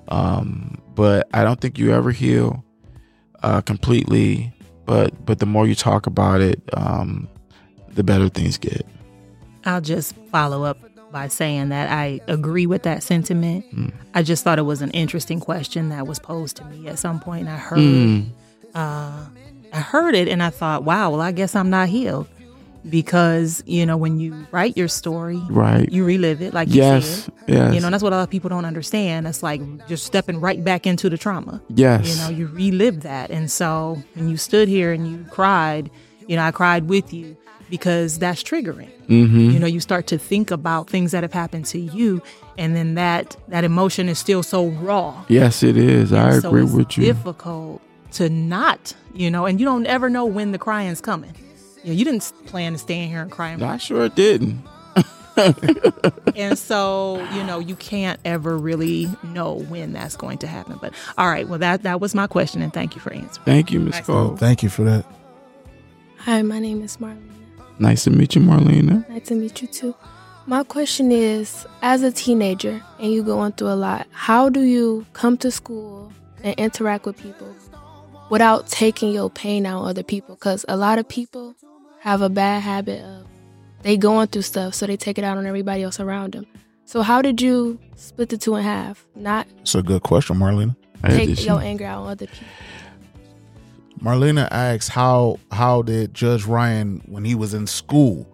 Um, 0.08 0.82
but 0.95 1.29
I 1.32 1.43
don't 1.43 1.62
think 1.62 1.77
you 1.77 1.93
ever 1.93 2.10
heal 2.10 2.65
uh, 3.43 3.62
completely. 3.62 4.51
But 4.86 5.27
but 5.27 5.38
the 5.38 5.45
more 5.45 5.67
you 5.67 5.75
talk 5.75 6.08
about 6.08 6.41
it, 6.41 6.60
um, 6.73 7.29
the 7.89 8.03
better 8.03 8.29
things 8.29 8.58
get. 8.58 8.84
I'll 9.63 9.79
just 9.79 10.15
follow 10.32 10.63
up 10.63 10.88
by 11.12 11.28
saying 11.28 11.69
that 11.69 11.89
I 11.91 12.22
agree 12.28 12.65
with 12.67 12.84
that 12.84 13.02
sentiment. 13.04 13.65
Mm. 13.76 13.93
I 14.13 14.22
just 14.24 14.43
thought 14.43 14.60
it 14.60 14.63
was 14.63 14.82
an 14.82 14.91
interesting 14.91 15.39
question 15.39 15.89
that 15.89 16.06
was 16.08 16.19
posed 16.19 16.58
to 16.58 16.65
me 16.65 16.88
at 16.88 17.00
some 17.00 17.19
point. 17.19 17.41
And 17.48 17.50
I 17.50 17.58
heard, 17.58 17.80
Mm. 17.80 18.26
uh, 18.76 19.26
I 19.74 19.80
heard 19.80 20.15
it, 20.15 20.28
and 20.28 20.41
I 20.43 20.50
thought, 20.50 20.84
wow, 20.84 21.12
well, 21.12 21.22
I 21.22 21.32
guess 21.32 21.56
I'm 21.56 21.69
not 21.69 21.89
healed 21.89 22.28
because 22.89 23.62
you 23.65 23.86
know 23.86 23.98
when 23.98 24.19
you 24.19 24.45
write 24.52 24.78
your 24.78 24.88
story, 24.88 25.41
Right. 25.50 25.91
You 25.91 26.06
relive 26.06 26.41
it, 26.41 26.54
like 26.54 26.69
you 26.69 26.76
Yes. 26.76 27.06
said. 27.26 27.34
Yes. 27.48 27.74
You 27.74 27.80
know, 27.82 27.88
and 27.88 27.93
that's 27.93 28.04
what 28.04 28.13
a 28.13 28.15
lot 28.15 28.24
of 28.24 28.30
people 28.30 28.50
don't 28.50 28.65
understand. 28.65 29.28
It's 29.28 29.43
like 29.43 29.62
just 29.88 30.06
stepping 30.06 30.39
right 30.39 30.63
back 30.63 30.88
into 30.88 31.10
the 31.10 31.17
trauma. 31.17 31.62
Yes. 31.69 32.08
You 32.08 32.15
know, 32.24 32.30
you 32.30 32.48
relive 32.48 33.02
that, 33.02 33.32
and 33.32 33.50
so 33.52 34.02
when 34.15 34.30
you 34.30 34.38
stood 34.38 34.67
here 34.69 34.93
and 34.93 35.10
you 35.10 35.26
cried, 35.30 35.89
you 36.28 36.36
know, 36.36 36.43
I 36.43 36.52
cried 36.52 36.88
with 36.88 37.12
you 37.13 37.36
because 37.69 38.19
that's 38.19 38.43
triggering. 38.43 38.89
Mhm. 39.08 39.53
You 39.53 39.60
know, 39.60 39.67
you 39.67 39.79
start 39.79 40.08
to 40.08 40.17
think 40.17 40.51
about 40.51 40.89
things 40.89 41.12
that 41.12 41.23
have 41.23 41.34
happened 41.34 41.65
to 41.67 41.79
you, 41.79 42.21
and 42.58 42.75
then 42.75 42.95
that 42.95 43.36
that 43.47 43.63
emotion 43.63 44.10
is 44.10 44.19
still 44.19 44.43
so 44.43 44.67
raw. 44.67 45.23
Yes, 45.27 45.63
it 45.63 45.77
is. 45.77 46.12
I 46.13 46.39
so 46.39 46.49
agree 46.49 46.63
it's 46.63 46.71
with 46.73 46.97
you. 46.97 47.03
So 47.05 47.13
difficult 47.13 47.82
to 48.13 48.29
not, 48.29 48.93
you 49.13 49.29
know, 49.29 49.45
and 49.45 49.60
you 49.60 49.65
don't 49.65 49.86
ever 49.86 50.10
know 50.10 50.25
when 50.25 50.51
the 50.51 50.58
crying's 50.58 51.01
coming. 51.01 51.34
You 51.84 51.91
know, 51.91 51.97
you 51.97 52.05
didn't 52.05 52.32
plan 52.47 52.73
to 52.73 52.77
stay 52.77 53.03
in 53.03 53.10
here 53.10 53.21
and 53.21 53.32
cry. 53.32 53.55
I 53.62 53.77
sure 53.77 54.10
didn't. 54.10 54.62
and 56.36 56.58
so, 56.58 57.25
you 57.34 57.43
know, 57.43 57.60
you 57.60 57.75
can't 57.75 58.19
ever 58.25 58.58
really 58.58 59.08
know 59.23 59.53
when 59.53 59.93
that's 59.93 60.15
going 60.17 60.38
to 60.39 60.47
happen. 60.47 60.77
But 60.82 60.93
all 61.17 61.29
right, 61.29 61.47
well, 61.47 61.60
that 61.60 61.84
that 61.84 62.01
was 62.01 62.13
my 62.13 62.27
question, 62.27 62.62
and 62.62 62.73
thank 62.73 62.95
you 62.95 63.01
for 63.01 63.13
answering. 63.13 63.45
Thank 63.45 63.71
you, 63.71 63.79
Miss 63.79 63.99
Cole. 64.01 64.36
Thank 64.36 64.63
you 64.63 64.69
for 64.69 64.84
that. 64.84 65.05
Hi, 66.19 66.41
my 66.41 66.60
name 66.60 66.82
is 66.82 66.97
Marlene. 66.97 67.17
Nice 67.80 68.04
to 68.04 68.10
meet 68.12 68.36
you, 68.36 68.42
Marlena. 68.42 69.08
Nice 69.10 69.28
to 69.28 69.36
meet 69.36 69.62
you 69.62 69.68
too. 69.68 69.96
My 70.46 70.63
question 70.63 71.12
is 71.12 71.65
as 71.82 72.02
a 72.04 72.12
teenager 72.12 72.82
and 73.00 73.12
you 73.12 73.24
going 73.24 73.54
through 73.54 73.70
a 73.70 73.76
lot, 73.76 74.08
how 74.12 74.50
do 74.50 74.62
you 74.62 75.06
come 75.13 75.38
to 75.38 75.52
school 75.52 76.12
and 76.44 76.58
interact 76.60 77.06
with 77.06 77.18
people 77.18 77.54
without 78.30 78.68
taking 78.68 79.12
your 79.12 79.30
pain 79.30 79.65
out 79.65 79.84
on 79.84 79.89
other 79.89 80.04
people? 80.04 80.36
Because 80.36 80.65
a 80.68 80.76
lot 80.76 81.00
of 81.00 81.08
people 81.08 81.56
have 82.00 82.22
a 82.22 82.30
bad 82.30 82.62
habit 82.63 83.02
of 83.04 83.28
they 83.82 83.96
going 83.96 84.28
through 84.28 84.42
stuff, 84.42 84.74
so 84.74 84.86
they 84.86 84.98
take 84.98 85.18
it 85.18 85.24
out 85.24 85.38
on 85.38 85.46
everybody 85.46 85.84
else 85.84 86.00
around 86.02 86.34
them. 86.34 86.46
So, 86.84 87.02
how 87.02 87.22
did 87.22 87.42
you 87.42 87.80
split 87.96 88.28
the 88.30 88.38
two 88.38 88.56
in 88.56 88.63
half? 88.63 89.06
Not 89.15 89.48
It's 89.62 89.76
a 89.76 89.82
good 89.82 90.04
question, 90.04 90.36
Marlena. 90.38 90.76
take 91.08 91.46
your 91.46 91.62
anger 91.62 91.86
out 91.86 92.02
on 92.02 92.10
other 92.10 92.28
people. 92.28 92.48
Marlena 94.02 94.48
asks 94.52 94.88
how 94.88 95.40
how 95.52 95.82
did 95.82 96.14
Judge 96.14 96.46
Ryan 96.46 97.02
when 97.06 97.26
he 97.26 97.36
was 97.36 97.54
in 97.54 97.68
school, 97.68 98.28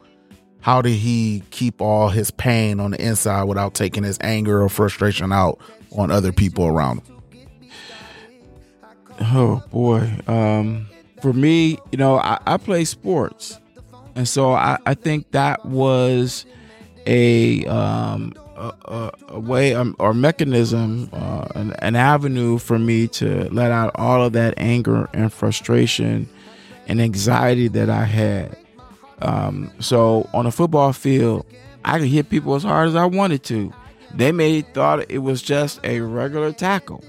how 0.61 0.81
did 0.81 0.93
he 0.93 1.43
keep 1.49 1.81
all 1.81 2.09
his 2.09 2.31
pain 2.31 2.79
on 2.79 2.91
the 2.91 3.01
inside 3.01 3.43
without 3.43 3.73
taking 3.73 4.03
his 4.03 4.17
anger 4.21 4.61
or 4.61 4.69
frustration 4.69 5.31
out 5.31 5.59
on 5.91 6.11
other 6.11 6.31
people 6.31 6.65
around 6.65 7.01
him? 7.01 7.15
Oh 9.19 9.63
boy. 9.71 10.11
Um, 10.27 10.87
for 11.21 11.33
me, 11.33 11.79
you 11.91 11.97
know, 11.97 12.17
I, 12.17 12.39
I 12.45 12.57
play 12.57 12.85
sports, 12.85 13.59
and 14.15 14.27
so 14.27 14.51
I, 14.51 14.77
I 14.85 14.93
think 14.93 15.31
that 15.31 15.65
was 15.65 16.45
a 17.07 17.65
um, 17.65 18.33
a, 18.55 19.11
a, 19.29 19.39
way 19.39 19.75
um, 19.75 19.95
or 19.99 20.13
mechanism, 20.13 21.09
uh, 21.13 21.47
an, 21.55 21.73
an 21.79 21.95
avenue 21.95 22.57
for 22.57 22.79
me 22.79 23.07
to 23.09 23.49
let 23.49 23.71
out 23.71 23.91
all 23.95 24.23
of 24.23 24.33
that 24.33 24.53
anger 24.57 25.09
and 25.13 25.31
frustration 25.31 26.29
and 26.87 27.01
anxiety 27.01 27.67
that 27.69 27.89
I 27.89 28.05
had. 28.05 28.57
Um, 29.21 29.71
so 29.79 30.29
on 30.33 30.45
a 30.45 30.51
football 30.51 30.93
field, 30.93 31.45
I 31.83 31.99
could 31.99 32.07
hit 32.07 32.29
people 32.29 32.55
as 32.55 32.63
hard 32.63 32.87
as 32.87 32.95
I 32.95 33.05
wanted 33.05 33.43
to. 33.43 33.73
They 34.13 34.31
may 34.31 34.61
thought 34.61 35.09
it 35.11 35.19
was 35.19 35.41
just 35.41 35.79
a 35.83 36.01
regular 36.01 36.51
tackle. 36.51 37.03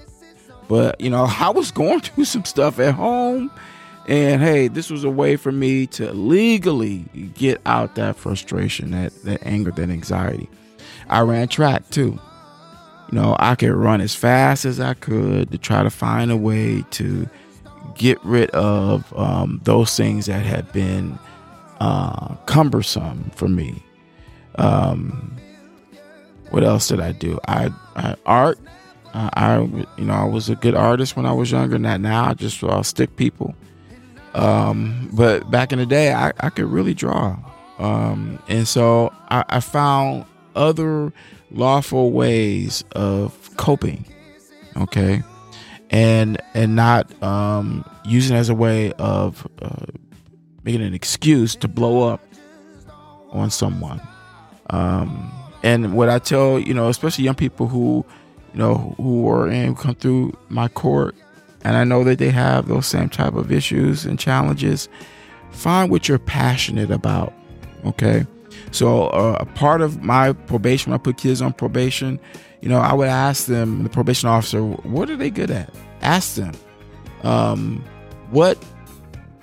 But 0.67 0.99
you 0.99 1.09
know, 1.09 1.27
I 1.39 1.49
was 1.49 1.71
going 1.71 2.01
through 2.01 2.25
some 2.25 2.45
stuff 2.45 2.79
at 2.79 2.93
home, 2.93 3.51
and 4.07 4.41
hey, 4.41 4.67
this 4.67 4.89
was 4.89 5.03
a 5.03 5.09
way 5.09 5.35
for 5.35 5.51
me 5.51 5.87
to 5.87 6.13
legally 6.13 7.05
get 7.35 7.61
out 7.65 7.95
that 7.95 8.15
frustration, 8.15 8.91
that 8.91 9.13
that 9.23 9.45
anger, 9.45 9.71
that 9.71 9.89
anxiety. 9.89 10.49
I 11.09 11.21
ran 11.21 11.47
track 11.47 11.89
too. 11.89 12.19
You 13.11 13.19
know, 13.19 13.35
I 13.39 13.55
could 13.55 13.71
run 13.71 14.01
as 14.01 14.13
fast 14.15 14.65
as 14.65 14.79
I 14.79 14.93
could 14.93 15.51
to 15.51 15.57
try 15.57 15.83
to 15.83 15.89
find 15.89 16.29
a 16.29 16.37
way 16.37 16.83
to 16.91 17.29
get 17.95 18.23
rid 18.23 18.49
of 18.51 19.11
um, 19.17 19.61
those 19.63 19.95
things 19.95 20.25
that 20.25 20.45
had 20.45 20.71
been 20.71 21.17
uh, 21.79 22.35
cumbersome 22.45 23.31
for 23.35 23.47
me. 23.47 23.81
Um, 24.55 25.37
what 26.49 26.63
else 26.63 26.87
did 26.87 26.99
I 26.99 27.11
do? 27.13 27.39
I, 27.47 27.71
I 27.95 28.15
art. 28.25 28.59
Uh, 29.13 29.29
I, 29.33 29.59
you 29.97 30.05
know, 30.05 30.13
I 30.13 30.25
was 30.25 30.49
a 30.49 30.55
good 30.55 30.75
artist 30.75 31.15
when 31.15 31.25
I 31.25 31.31
was 31.31 31.51
younger. 31.51 31.79
Not 31.79 32.01
now. 32.01 32.25
I 32.25 32.33
just 32.33 32.63
uh, 32.63 32.83
stick 32.83 33.15
people. 33.15 33.55
Um, 34.33 35.09
but 35.13 35.49
back 35.49 35.71
in 35.71 35.79
the 35.79 35.85
day, 35.85 36.13
I, 36.13 36.31
I 36.39 36.49
could 36.49 36.65
really 36.65 36.93
draw. 36.93 37.37
Um, 37.79 38.39
and 38.47 38.67
so 38.67 39.13
I, 39.29 39.43
I 39.49 39.59
found 39.59 40.25
other 40.57 41.13
lawful 41.51 42.11
ways 42.11 42.83
of 42.93 43.55
coping. 43.57 44.05
Okay. 44.75 45.23
And, 45.89 46.41
and 46.53 46.75
not, 46.75 47.11
um, 47.23 47.85
using 48.03 48.35
as 48.35 48.49
a 48.49 48.55
way 48.55 48.91
of, 48.93 49.47
uh, 49.61 49.85
making 50.63 50.81
an 50.81 50.93
excuse 50.93 51.55
to 51.55 51.67
blow 51.67 52.09
up 52.09 52.21
on 53.31 53.49
someone. 53.49 54.01
Um, 54.69 55.31
and 55.63 55.93
what 55.93 56.09
I 56.09 56.19
tell, 56.19 56.59
you 56.59 56.73
know, 56.73 56.89
especially 56.89 57.23
young 57.23 57.35
people 57.35 57.67
who, 57.67 58.05
you 58.53 58.59
know, 58.59 58.93
who 58.97 59.29
are 59.29 59.47
in, 59.47 59.75
come 59.75 59.95
through 59.95 60.37
my 60.49 60.67
court, 60.67 61.15
and 61.63 61.75
I 61.75 61.83
know 61.83 62.03
that 62.03 62.19
they 62.19 62.29
have 62.29 62.67
those 62.67 62.85
same 62.85 63.09
type 63.09 63.33
of 63.33 63.51
issues 63.51 64.05
and 64.05 64.19
challenges. 64.19 64.89
Find 65.51 65.89
what 65.89 66.07
you're 66.07 66.19
passionate 66.19 66.91
about, 66.91 67.33
okay? 67.85 68.25
So 68.71 69.07
uh, 69.07 69.37
a 69.39 69.45
part 69.45 69.81
of 69.81 70.03
my 70.03 70.33
probation, 70.33 70.91
when 70.91 70.99
I 70.99 71.03
put 71.03 71.17
kids 71.17 71.41
on 71.41 71.53
probation, 71.53 72.19
you 72.61 72.69
know, 72.69 72.79
I 72.79 72.93
would 72.93 73.07
ask 73.07 73.45
them, 73.45 73.83
the 73.83 73.89
probation 73.89 74.29
officer, 74.29 74.61
what 74.61 75.09
are 75.09 75.15
they 75.15 75.29
good 75.29 75.51
at? 75.51 75.73
Ask 76.01 76.35
them, 76.35 76.53
um, 77.23 77.83
what 78.31 78.57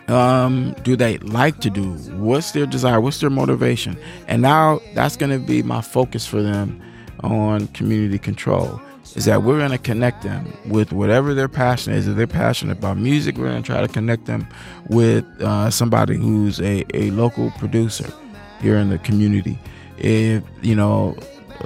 um, 0.09 0.75
do 0.83 0.97
they 0.97 1.19
like 1.19 1.61
to 1.61 1.71
do? 1.71 1.93
What's 2.19 2.53
their 2.53 2.67
desire? 2.67 3.01
What's 3.01 3.21
their 3.21 3.31
motivation? 3.31 3.99
And 4.29 4.43
now 4.43 4.81
that's 4.95 5.17
going 5.17 5.31
to 5.31 5.45
be 5.45 5.63
my 5.63 5.81
focus 5.81 6.27
for 6.27 6.43
them 6.43 6.83
on 7.21 7.69
community 7.69 8.19
control 8.19 8.81
is 9.15 9.27
that 9.27 9.43
we're 9.45 9.59
going 9.59 9.71
to 9.71 9.79
connect 9.79 10.23
them 10.23 10.53
with 10.67 10.93
whatever 10.93 11.35
their 11.35 11.49
passion 11.49 11.93
is. 11.93 12.09
If 12.09 12.17
they're 12.17 12.27
passionate 12.27 12.79
about 12.79 12.99
music, 12.99 13.37
we're 13.37 13.49
going 13.49 13.63
to 13.63 13.67
try 13.67 13.81
to 13.81 13.89
connect 13.89 14.27
them 14.27 14.47
with 14.89 15.25
uh, 15.41 15.71
somebody 15.71 16.17
who's 16.17 16.61
a, 16.61 16.85
a 16.95 17.11
local 17.13 17.51
producer 17.53 18.13
here 18.61 18.77
in 18.77 18.91
the 18.91 18.99
community. 18.99 19.59
If, 19.99 20.43
you 20.63 20.75
know, 20.75 21.17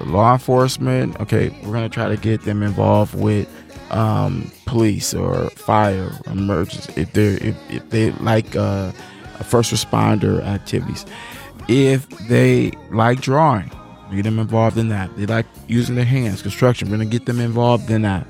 law 0.05 0.35
enforcement, 0.35 1.19
okay, 1.21 1.49
we're 1.63 1.73
going 1.73 1.89
to 1.89 1.95
try 1.95 2.09
to 2.09 2.17
get 2.17 2.43
them 2.43 2.63
involved 2.63 3.15
with 3.15 3.49
um, 3.91 4.51
police 4.67 5.15
or 5.15 5.51
fire, 5.51 6.11
emergency, 6.27 6.93
if 6.97 7.13
they're 7.13 7.43
if, 7.43 7.57
if 7.71 7.91
they 7.91 8.11
like 8.13 8.55
uh, 8.57 8.93
first 9.45 9.73
responder 9.73 10.43
activities. 10.45 11.07
If 11.69 12.09
they 12.29 12.73
like 12.91 13.21
drawing, 13.21 13.71
get 14.11 14.23
them 14.23 14.39
involved 14.39 14.79
in 14.79 14.89
that. 14.89 15.15
They 15.17 15.27
like 15.27 15.47
using 15.67 15.97
their 15.97 16.05
hands, 16.05 16.43
construction. 16.43 16.91
We're 16.91 16.99
gonna 16.99 17.11
get 17.11 17.27
them 17.27 17.41
involved 17.41 17.91
in 17.91 18.03
that. 18.03 18.27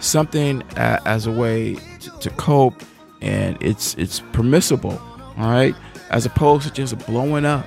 Something 0.00 0.62
uh, 0.76 1.00
as 1.06 1.26
a 1.26 1.30
way 1.30 1.76
to, 2.00 2.18
to 2.20 2.30
cope, 2.30 2.82
and 3.20 3.56
it's 3.60 3.94
it's 3.94 4.20
permissible, 4.32 5.00
all 5.38 5.50
right, 5.50 5.74
as 6.10 6.26
opposed 6.26 6.66
to 6.66 6.72
just 6.72 6.98
blowing 7.06 7.44
up. 7.44 7.66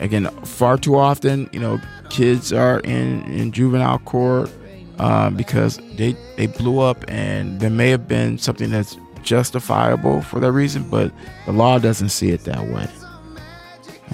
Again, 0.00 0.28
far 0.44 0.78
too 0.78 0.96
often, 0.96 1.50
you 1.52 1.60
know, 1.60 1.80
kids 2.10 2.52
are 2.52 2.80
in 2.80 3.22
in 3.24 3.52
juvenile 3.52 3.98
court 4.00 4.50
uh, 4.98 5.30
because 5.30 5.78
they 5.96 6.16
they 6.36 6.46
blew 6.46 6.80
up, 6.80 7.04
and 7.08 7.60
there 7.60 7.70
may 7.70 7.90
have 7.90 8.06
been 8.06 8.38
something 8.38 8.70
that's 8.70 8.96
justifiable 9.22 10.22
for 10.22 10.40
that 10.40 10.52
reason, 10.52 10.88
but 10.88 11.12
the 11.46 11.52
law 11.52 11.78
doesn't 11.78 12.10
see 12.10 12.30
it 12.30 12.44
that 12.44 12.66
way. 12.68 12.88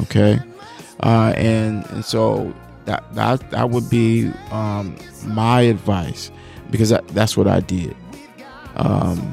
Okay, 0.01 0.41
uh, 1.03 1.33
and 1.37 1.87
and 1.91 2.05
so 2.05 2.53
that 2.87 3.05
that 3.15 3.51
that 3.51 3.71
would 3.71 3.89
be 3.91 4.31
um, 4.51 4.97
my 5.27 5.61
advice 5.63 6.31
because 6.71 6.91
that, 6.91 7.07
that's 7.09 7.37
what 7.37 7.47
I 7.47 7.61
did. 7.61 7.97
Um, 8.77 9.33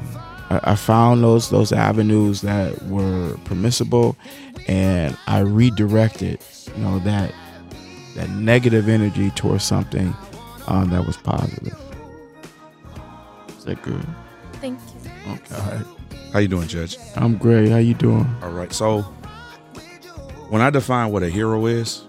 I, 0.50 0.72
I 0.72 0.74
found 0.76 1.24
those 1.24 1.50
those 1.50 1.72
avenues 1.72 2.42
that 2.42 2.80
were 2.84 3.36
permissible, 3.44 4.16
and 4.68 5.16
I 5.26 5.40
redirected, 5.40 6.40
you 6.76 6.82
know, 6.82 6.98
that 7.00 7.32
that 8.14 8.28
negative 8.30 8.88
energy 8.88 9.30
towards 9.30 9.64
something 9.64 10.14
um, 10.66 10.90
that 10.90 11.06
was 11.06 11.16
positive. 11.16 11.78
Is 13.56 13.64
that 13.64 13.80
good? 13.82 14.04
Thank 14.54 14.78
you. 15.04 15.10
Okay. 15.32 15.54
All 15.54 15.76
right. 15.76 15.86
How 16.32 16.38
you 16.40 16.48
doing, 16.48 16.68
Judge? 16.68 16.96
I'm 17.16 17.36
great. 17.36 17.70
How 17.70 17.78
you 17.78 17.94
doing? 17.94 18.26
All 18.42 18.50
right. 18.50 18.72
So 18.72 19.02
when 20.48 20.60
I 20.62 20.70
define 20.70 21.10
what 21.12 21.22
a 21.22 21.28
hero 21.30 21.66
is, 21.66 22.02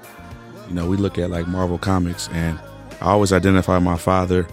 you 0.68 0.74
know, 0.76 0.88
we 0.88 0.97
look 0.97 1.18
at 1.18 1.30
like 1.30 1.47
Marvel 1.47 1.78
Comics, 1.78 2.30
and 2.32 2.60
I 3.01 3.06
always 3.12 3.32
identify 3.34 3.80
my 3.80 3.97
father 3.97 4.47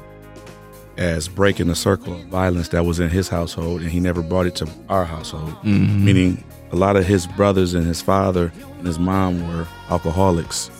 as 0.96 1.28
breaking 1.28 1.68
the 1.68 1.74
circle 1.74 2.14
of 2.14 2.26
violence 2.26 2.68
that 2.68 2.84
was 2.84 3.00
in 3.00 3.08
his 3.08 3.28
household, 3.28 3.80
and 3.80 3.90
he 3.90 4.00
never 4.00 4.22
brought 4.22 4.46
it 4.46 4.54
to 4.56 4.68
our 4.88 5.04
household. 5.04 5.50
Mhm. 5.62 6.00
Meaning, 6.02 6.44
a 6.72 6.76
lot 6.76 6.96
of 6.96 7.04
his 7.06 7.26
brothers 7.26 7.74
and 7.74 7.86
his 7.86 8.00
father 8.00 8.52
and 8.78 8.86
his 8.86 8.98
mom 8.98 9.46
were 9.48 9.66
alcoholics 9.90 10.70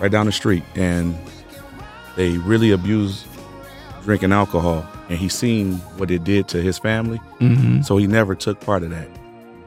right 0.00 0.10
down 0.10 0.26
the 0.26 0.32
street, 0.32 0.62
and 0.74 1.16
they 2.16 2.36
really 2.38 2.70
abused 2.72 3.26
drinking 4.04 4.32
alcohol. 4.32 4.84
And 5.08 5.18
he 5.18 5.28
seen 5.28 5.74
what 5.98 6.10
it 6.10 6.24
did 6.24 6.48
to 6.48 6.60
his 6.62 6.78
family, 6.78 7.20
Mhm. 7.40 7.84
so 7.84 7.96
he 7.96 8.06
never 8.06 8.34
took 8.34 8.60
part 8.60 8.82
of 8.82 8.90
that. 8.90 9.08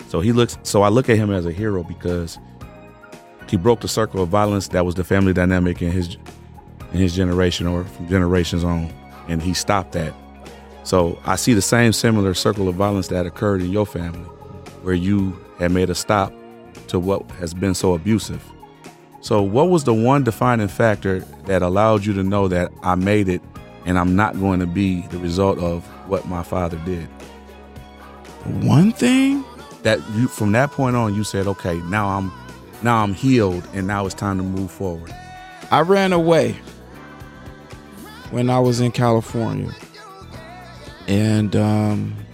So 0.10 0.20
he 0.20 0.32
looks. 0.32 0.58
So 0.64 0.82
I 0.82 0.90
look 0.90 1.10
at 1.10 1.18
him 1.18 1.32
as 1.32 1.46
a 1.46 1.52
hero 1.52 1.84
because 1.84 2.38
he 3.48 3.58
broke 3.58 3.82
the 3.82 3.88
circle 3.88 4.22
of 4.22 4.30
violence 4.30 4.70
that 4.70 4.86
was 4.86 4.96
the 4.96 5.04
family 5.04 5.34
dynamic 5.34 5.82
in 5.82 5.92
his 5.92 6.18
in 6.94 7.00
his 7.02 7.16
generation 7.16 7.68
or 7.68 7.84
from 7.84 8.08
generations 8.08 8.64
on, 8.64 8.90
and 9.28 9.42
he 9.42 9.54
stopped 9.54 9.92
that. 9.94 10.14
So 10.84 11.18
I 11.26 11.36
see 11.36 11.54
the 11.54 11.62
same 11.62 11.92
similar 11.94 12.34
circle 12.34 12.68
of 12.70 12.76
violence 12.76 13.08
that 13.10 13.26
occurred 13.26 13.62
in 13.62 13.70
your 13.72 13.86
family, 13.86 14.26
where 14.86 14.94
you 14.94 15.36
had 15.58 15.72
made 15.72 15.90
a 15.90 15.96
stop 15.96 16.32
to 16.88 17.00
what 17.00 17.30
has 17.32 17.56
been 17.56 17.74
so 17.74 17.96
abusive. 17.96 18.44
So 19.20 19.42
what 19.42 19.70
was 19.70 19.84
the 19.84 19.94
one 19.96 20.24
defining 20.24 20.68
factor 20.68 21.22
that 21.48 21.64
allowed 21.64 22.06
you 22.06 22.14
to 22.14 22.22
know 22.22 22.48
that 22.50 22.72
I 22.84 22.94
made 22.94 23.28
it 23.28 23.42
and 23.88 23.98
I'm 23.98 24.16
not 24.16 24.40
going 24.40 24.60
to 24.60 24.68
be 24.68 25.02
the 25.08 25.18
result 25.18 25.58
of 25.58 25.84
what 26.08 26.28
my 26.28 26.44
father 26.44 26.78
did? 26.86 27.08
One 28.64 28.92
thing 28.92 29.44
that 29.82 30.00
you 30.12 30.28
from 30.28 30.52
that 30.52 30.72
point 30.72 30.96
on 30.96 31.16
you 31.16 31.24
said, 31.24 31.48
okay, 31.48 31.78
now 31.90 32.08
I'm 32.08 32.32
now 32.84 33.02
I'm 33.02 33.16
healed 33.16 33.68
and 33.74 33.88
now 33.88 34.06
it's 34.06 34.14
time 34.14 34.38
to 34.38 34.44
move 34.44 34.70
forward. 34.70 35.12
I 35.72 35.82
ran 35.82 36.14
away 36.14 36.56
when 38.30 38.52
I 38.52 38.60
was 38.60 38.82
in 38.82 38.92
California, 38.92 39.72
and 41.08 41.56
um, 41.56 42.25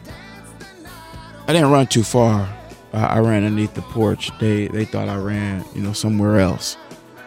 I 1.52 1.54
didn't 1.56 1.72
run 1.72 1.86
too 1.86 2.04
far. 2.04 2.47
I, 2.93 3.20
ran 3.20 3.43
underneath 3.43 3.74
the 3.74 3.82
porch. 3.82 4.32
They 4.39 4.68
they 4.68 4.86
thought 4.86 5.10
I 5.10 5.18
ran, 5.18 5.66
you 5.76 5.82
know, 5.82 5.91
somewhere 5.91 6.39
else, 6.39 6.78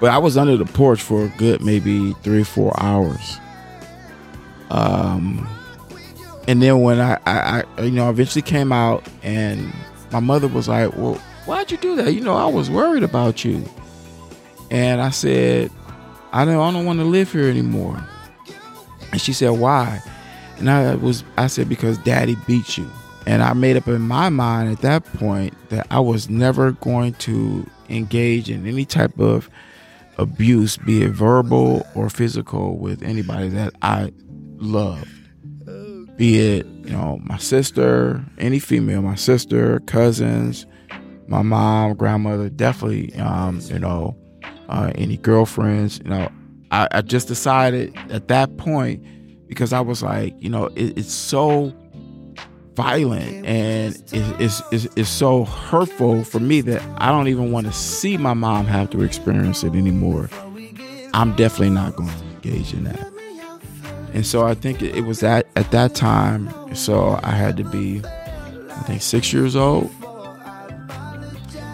but 0.00 0.12
I 0.12 0.16
was 0.16 0.38
under 0.38 0.56
the 0.56 0.64
porch 0.64 1.02
for 1.02 1.26
a 1.26 1.28
good 1.36 1.60
maybe 1.60 2.14
three 2.22 2.42
four 2.42 2.72
hours. 2.82 3.38
Um, 4.70 5.46
and 6.48 6.62
then 6.62 6.80
when 6.80 7.00
I, 7.00 7.18
I, 7.26 7.64
I 7.76 7.82
you 7.82 7.90
know 7.90 8.08
eventually 8.08 8.40
came 8.40 8.72
out, 8.72 9.06
and 9.22 9.70
my 10.10 10.20
mother 10.20 10.48
was 10.48 10.68
like, 10.68 10.96
"Well, 10.96 11.16
why'd 11.44 11.70
you 11.70 11.76
do 11.76 11.94
that? 11.96 12.14
You 12.14 12.22
know, 12.22 12.34
I 12.34 12.46
was 12.46 12.70
worried 12.70 13.02
about 13.02 13.44
you." 13.44 13.62
And 14.70 15.02
I 15.02 15.10
said, 15.10 15.70
I 16.32 16.46
don't, 16.46 16.54
I 16.54 16.72
don't 16.72 16.86
want 16.86 16.98
to 16.98 17.04
live 17.04 17.30
here 17.30 17.50
anymore. 17.50 18.02
And 19.12 19.20
she 19.20 19.34
said, 19.34 19.50
why? 19.50 20.00
And 20.56 20.70
I 20.70 20.94
was, 20.94 21.24
I 21.36 21.46
said, 21.46 21.68
because 21.68 21.98
daddy 21.98 22.38
beat 22.46 22.78
you. 22.78 22.90
And 23.26 23.42
I 23.42 23.52
made 23.54 23.76
up 23.76 23.88
in 23.88 24.02
my 24.02 24.28
mind 24.28 24.70
at 24.70 24.82
that 24.82 25.04
point 25.14 25.54
that 25.70 25.86
I 25.90 26.00
was 26.00 26.28
never 26.28 26.72
going 26.72 27.14
to 27.14 27.68
engage 27.88 28.50
in 28.50 28.66
any 28.66 28.84
type 28.84 29.18
of 29.18 29.48
abuse, 30.18 30.76
be 30.76 31.02
it 31.02 31.10
verbal 31.10 31.86
or 31.94 32.10
physical, 32.10 32.78
with 32.78 33.02
anybody 33.02 33.48
that 33.48 33.72
I 33.82 34.12
loved. 34.56 35.08
Be 36.16 36.38
it, 36.38 36.66
you 36.66 36.90
know, 36.90 37.18
my 37.24 37.38
sister, 37.38 38.24
any 38.38 38.60
female, 38.60 39.02
my 39.02 39.16
sister, 39.16 39.80
cousins, 39.80 40.64
my 41.26 41.42
mom, 41.42 41.94
grandmother, 41.94 42.48
definitely, 42.50 43.12
um, 43.16 43.58
you 43.64 43.80
know, 43.80 44.16
uh, 44.68 44.92
any 44.94 45.16
girlfriends. 45.16 45.98
You 46.04 46.10
know, 46.10 46.28
I, 46.70 46.88
I 46.92 47.00
just 47.00 47.26
decided 47.26 47.96
at 48.10 48.28
that 48.28 48.56
point 48.58 49.04
because 49.48 49.72
I 49.72 49.80
was 49.80 50.02
like, 50.02 50.34
you 50.38 50.48
know, 50.48 50.66
it, 50.76 50.98
it's 50.98 51.12
so 51.12 51.74
violent 52.74 53.46
and 53.46 53.94
it, 53.94 54.40
it's, 54.40 54.62
it's, 54.72 54.84
it's 54.96 55.08
so 55.08 55.44
hurtful 55.44 56.24
for 56.24 56.40
me 56.40 56.60
that 56.62 56.82
I 56.98 57.10
don't 57.10 57.28
even 57.28 57.52
want 57.52 57.66
to 57.66 57.72
see 57.72 58.16
my 58.16 58.34
mom 58.34 58.66
have 58.66 58.90
to 58.90 59.02
experience 59.02 59.62
it 59.62 59.74
anymore. 59.74 60.28
I'm 61.12 61.34
definitely 61.36 61.70
not 61.70 61.96
going 61.96 62.10
to 62.10 62.24
engage 62.24 62.72
in 62.72 62.84
that. 62.84 63.12
And 64.12 64.26
so 64.26 64.46
I 64.46 64.54
think 64.54 64.82
it, 64.82 64.96
it 64.96 65.02
was 65.02 65.20
that 65.20 65.46
at 65.56 65.70
that 65.70 65.94
time. 65.94 66.74
So 66.74 67.18
I 67.22 67.30
had 67.30 67.56
to 67.56 67.64
be, 67.64 68.02
I 68.04 68.82
think, 68.86 69.02
six 69.02 69.32
years 69.32 69.56
old. 69.56 69.90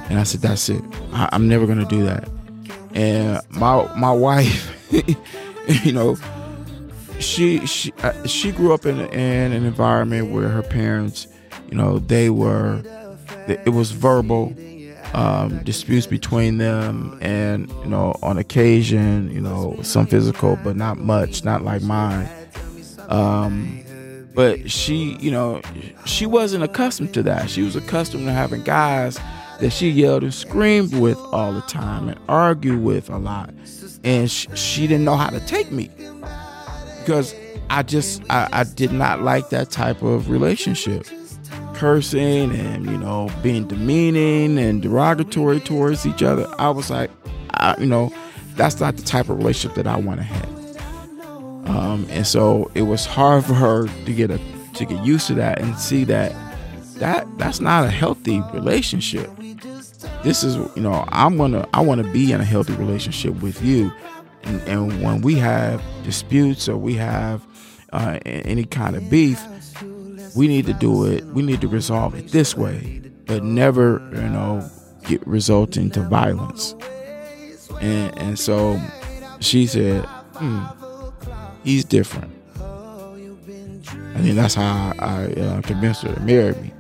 And 0.09 0.19
I 0.19 0.25
said, 0.25 0.41
that's 0.41 0.69
it. 0.69 0.83
I, 1.13 1.29
I'm 1.33 1.49
never 1.49 1.67
going 1.67 1.79
to 1.79 1.85
do 1.87 2.05
that 2.05 2.29
and 2.95 3.41
my 3.51 3.93
my 3.95 4.13
wife 4.13 4.77
you 5.85 5.93
know 5.93 6.17
she 7.21 7.65
she 7.67 7.93
uh, 8.03 8.27
she 8.27 8.51
grew 8.53 8.73
up 8.73 8.87
in 8.87 9.01
in 9.01 9.53
an 9.53 9.65
environment 9.65 10.31
where 10.31 10.49
her 10.49 10.63
parents 10.63 11.29
you 11.69 11.77
know 11.77 11.99
they 11.99 12.31
were 12.31 12.83
it 13.47 13.71
was 13.71 13.91
verbal 13.93 14.55
um, 15.15 15.63
disputes 15.65 16.07
between 16.07 16.59
them 16.59 17.19
and 17.21 17.69
you 17.69 17.87
know 17.87 18.17
on 18.23 18.39
occasion 18.39 19.31
you 19.31 19.41
know 19.41 19.79
some 19.83 20.07
physical 20.07 20.57
but 20.63 20.77
not 20.77 20.99
much 20.99 21.45
not 21.45 21.63
like 21.63 21.83
mine. 21.83 22.29
Um, 23.09 23.85
but 24.35 24.71
she 24.71 25.17
you 25.21 25.31
know 25.31 25.61
she 26.07 26.27
wasn't 26.27 26.65
accustomed 26.65 27.13
to 27.15 27.23
that. 27.25 27.51
She 27.51 27.63
was 27.63 27.77
accustomed 27.77 28.27
to 28.27 28.33
having 28.33 28.63
guys 28.63 29.19
that 29.61 29.71
she 29.71 29.91
yelled 29.91 30.23
and 30.23 30.33
screamed 30.33 30.95
with 30.95 31.19
all 31.33 31.53
the 31.53 31.61
time 31.63 32.09
and 32.09 32.19
argued 32.29 32.83
with 32.83 33.11
a 33.11 33.19
lot. 33.19 33.51
And 34.03 34.31
she, 34.31 34.49
she 34.55 34.87
didn't 34.87 35.05
know 35.05 35.17
how 35.17 35.29
to 35.29 35.41
take 35.41 35.71
me 35.71 35.91
because 37.11 37.35
I 37.71 37.83
just, 37.83 38.23
I, 38.31 38.49
I 38.53 38.63
did 38.63 38.93
not 38.93 39.21
like 39.21 39.51
that 39.51 39.71
type 39.71 40.01
of 40.01 40.31
relationship. 40.31 41.09
cursing 41.75 42.55
and 42.55 42.87
you 42.87 42.97
know 42.97 43.29
being 43.43 43.67
demeaning 43.67 44.57
and 44.59 44.81
derogatory 44.81 45.59
towards 45.59 46.07
each 46.07 46.23
other, 46.23 46.47
I 46.61 46.71
was 46.71 46.89
like, 46.89 47.11
I, 47.55 47.75
you 47.81 47.87
know, 47.87 48.15
that's 48.55 48.79
not 48.79 48.97
the 48.97 49.03
type 49.03 49.29
of 49.29 49.39
relationship 49.39 49.75
that 49.75 49.89
I 49.89 49.97
want 49.97 50.21
to 50.21 50.23
have. 50.23 50.49
Um, 51.69 52.07
and 52.11 52.25
so 52.25 52.71
it 52.77 52.83
was 52.83 53.07
hard 53.07 53.45
for 53.45 53.55
her 53.55 53.89
to 53.89 54.13
get 54.13 54.31
a 54.31 54.39
to 54.75 54.85
get 54.85 55.05
used 55.05 55.27
to 55.27 55.35
that 55.35 55.61
and 55.61 55.77
see 55.77 56.05
that 56.05 56.33
that 56.99 57.27
that's 57.39 57.61
not 57.61 57.87
a 57.87 57.91
healthy 57.91 58.41
relationship. 58.53 59.29
This 60.23 60.45
is 60.45 60.55
you 60.77 60.83
know 60.83 61.05
I'm 61.09 61.37
gonna 61.37 61.67
I 61.75 61.81
want 61.81 62.05
to 62.05 62.13
be 62.13 62.31
in 62.31 62.41
a 62.41 62.45
healthy 62.45 62.75
relationship 62.75 63.43
with 63.43 63.61
you, 63.65 63.93
and, 64.45 64.61
and 64.63 65.03
when 65.03 65.23
we 65.23 65.35
have 65.37 65.83
disputes 66.03 66.69
or 66.69 66.77
we 66.77 66.95
have 66.95 67.47
uh, 67.93 68.19
any 68.25 68.65
kind 68.65 68.97
of 68.97 69.09
beef, 69.11 69.43
we 70.37 70.49
need 70.49 70.67
to 70.67 70.75
do 70.75 71.07
it. 71.07 71.25
We 71.27 71.43
need 71.43 71.61
to 71.61 71.69
resolve 71.69 72.15
it 72.15 72.29
this 72.29 72.57
way, 72.57 73.03
but 73.27 73.43
never 73.43 74.01
you 74.15 74.29
know 74.29 74.69
get 75.07 75.27
result 75.27 75.77
into 75.77 76.01
violence. 76.03 76.75
And 77.81 78.17
and 78.19 78.39
so 78.39 78.81
she 79.41 79.67
said, 79.67 80.05
hmm, 80.35 80.65
he's 81.65 81.85
different. 81.85 82.33
I 82.61 84.23
mean, 84.23 84.37
that's 84.37 84.55
how 84.55 84.93
I, 84.99 85.33
uh, 85.33 85.63
convinced 85.63 86.03
her 86.03 86.15
to 86.15 86.21
marry 86.21 86.53
me. 86.55 86.73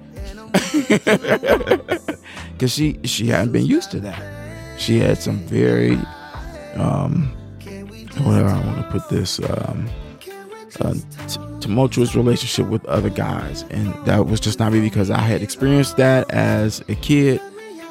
Cause 2.58 2.72
she 2.72 2.98
she 3.04 3.28
hadn't 3.28 3.52
been 3.52 3.64
used 3.64 3.90
to 3.92 4.00
that. 4.00 4.78
She 4.78 4.98
had 4.98 5.18
some 5.18 5.38
very 5.38 5.98
um 6.74 7.34
where 8.18 8.46
I 8.46 8.60
want 8.66 8.78
to 8.84 8.90
put 8.90 9.08
this 9.08 9.38
um 9.40 9.88
uh, 10.80 10.94
t- 10.94 11.40
tumultuous 11.60 12.14
relationship 12.14 12.66
with 12.70 12.84
other 12.86 13.10
guys 13.10 13.64
and 13.70 13.92
that 14.06 14.26
was 14.26 14.40
just 14.40 14.58
not 14.58 14.72
me 14.72 14.80
because 14.80 15.10
I 15.10 15.18
had 15.20 15.42
experienced 15.42 15.96
that 15.96 16.30
as 16.30 16.80
a 16.88 16.94
kid 16.94 17.40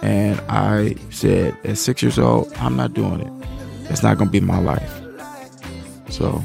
and 0.02 0.40
I 0.48 0.96
said 1.10 1.58
at 1.66 1.78
six 1.78 2.02
years 2.02 2.18
old 2.18 2.52
I'm 2.56 2.76
not 2.78 2.94
doing 2.94 3.20
it. 3.22 3.48
It's 3.92 4.02
not 4.04 4.18
gonna 4.18 4.30
be 4.32 4.40
my 4.40 4.60
life. 4.60 5.02
So 6.10 6.40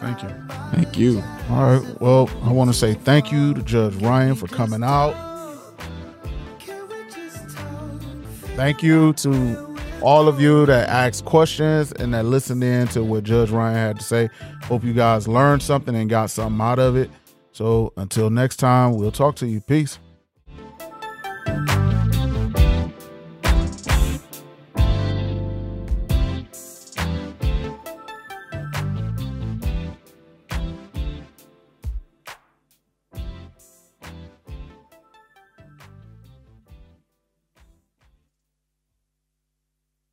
Thank 0.00 0.22
you. 0.22 0.28
thank 0.72 0.96
you. 0.98 1.22
All 1.50 1.78
right. 1.78 2.00
Well, 2.00 2.30
I 2.44 2.52
want 2.52 2.70
to 2.70 2.74
say 2.74 2.94
thank 2.94 3.30
you 3.30 3.52
to 3.52 3.62
Judge 3.62 3.94
Ryan 3.96 4.34
for 4.34 4.46
coming 4.46 4.82
out. 4.82 5.14
Thank 8.56 8.82
you 8.82 9.12
to 9.14 9.69
all 10.02 10.28
of 10.28 10.40
you 10.40 10.66
that 10.66 10.88
asked 10.88 11.24
questions 11.24 11.92
and 11.92 12.14
that 12.14 12.24
listened 12.24 12.64
in 12.64 12.88
to 12.88 13.04
what 13.04 13.24
Judge 13.24 13.50
Ryan 13.50 13.76
had 13.76 13.98
to 13.98 14.04
say. 14.04 14.28
Hope 14.64 14.84
you 14.84 14.92
guys 14.92 15.28
learned 15.28 15.62
something 15.62 15.94
and 15.94 16.08
got 16.08 16.30
something 16.30 16.60
out 16.60 16.78
of 16.78 16.96
it. 16.96 17.10
So 17.52 17.92
until 17.96 18.30
next 18.30 18.56
time, 18.56 18.94
we'll 18.94 19.12
talk 19.12 19.36
to 19.36 19.46
you. 19.46 19.60
Peace. 19.60 19.98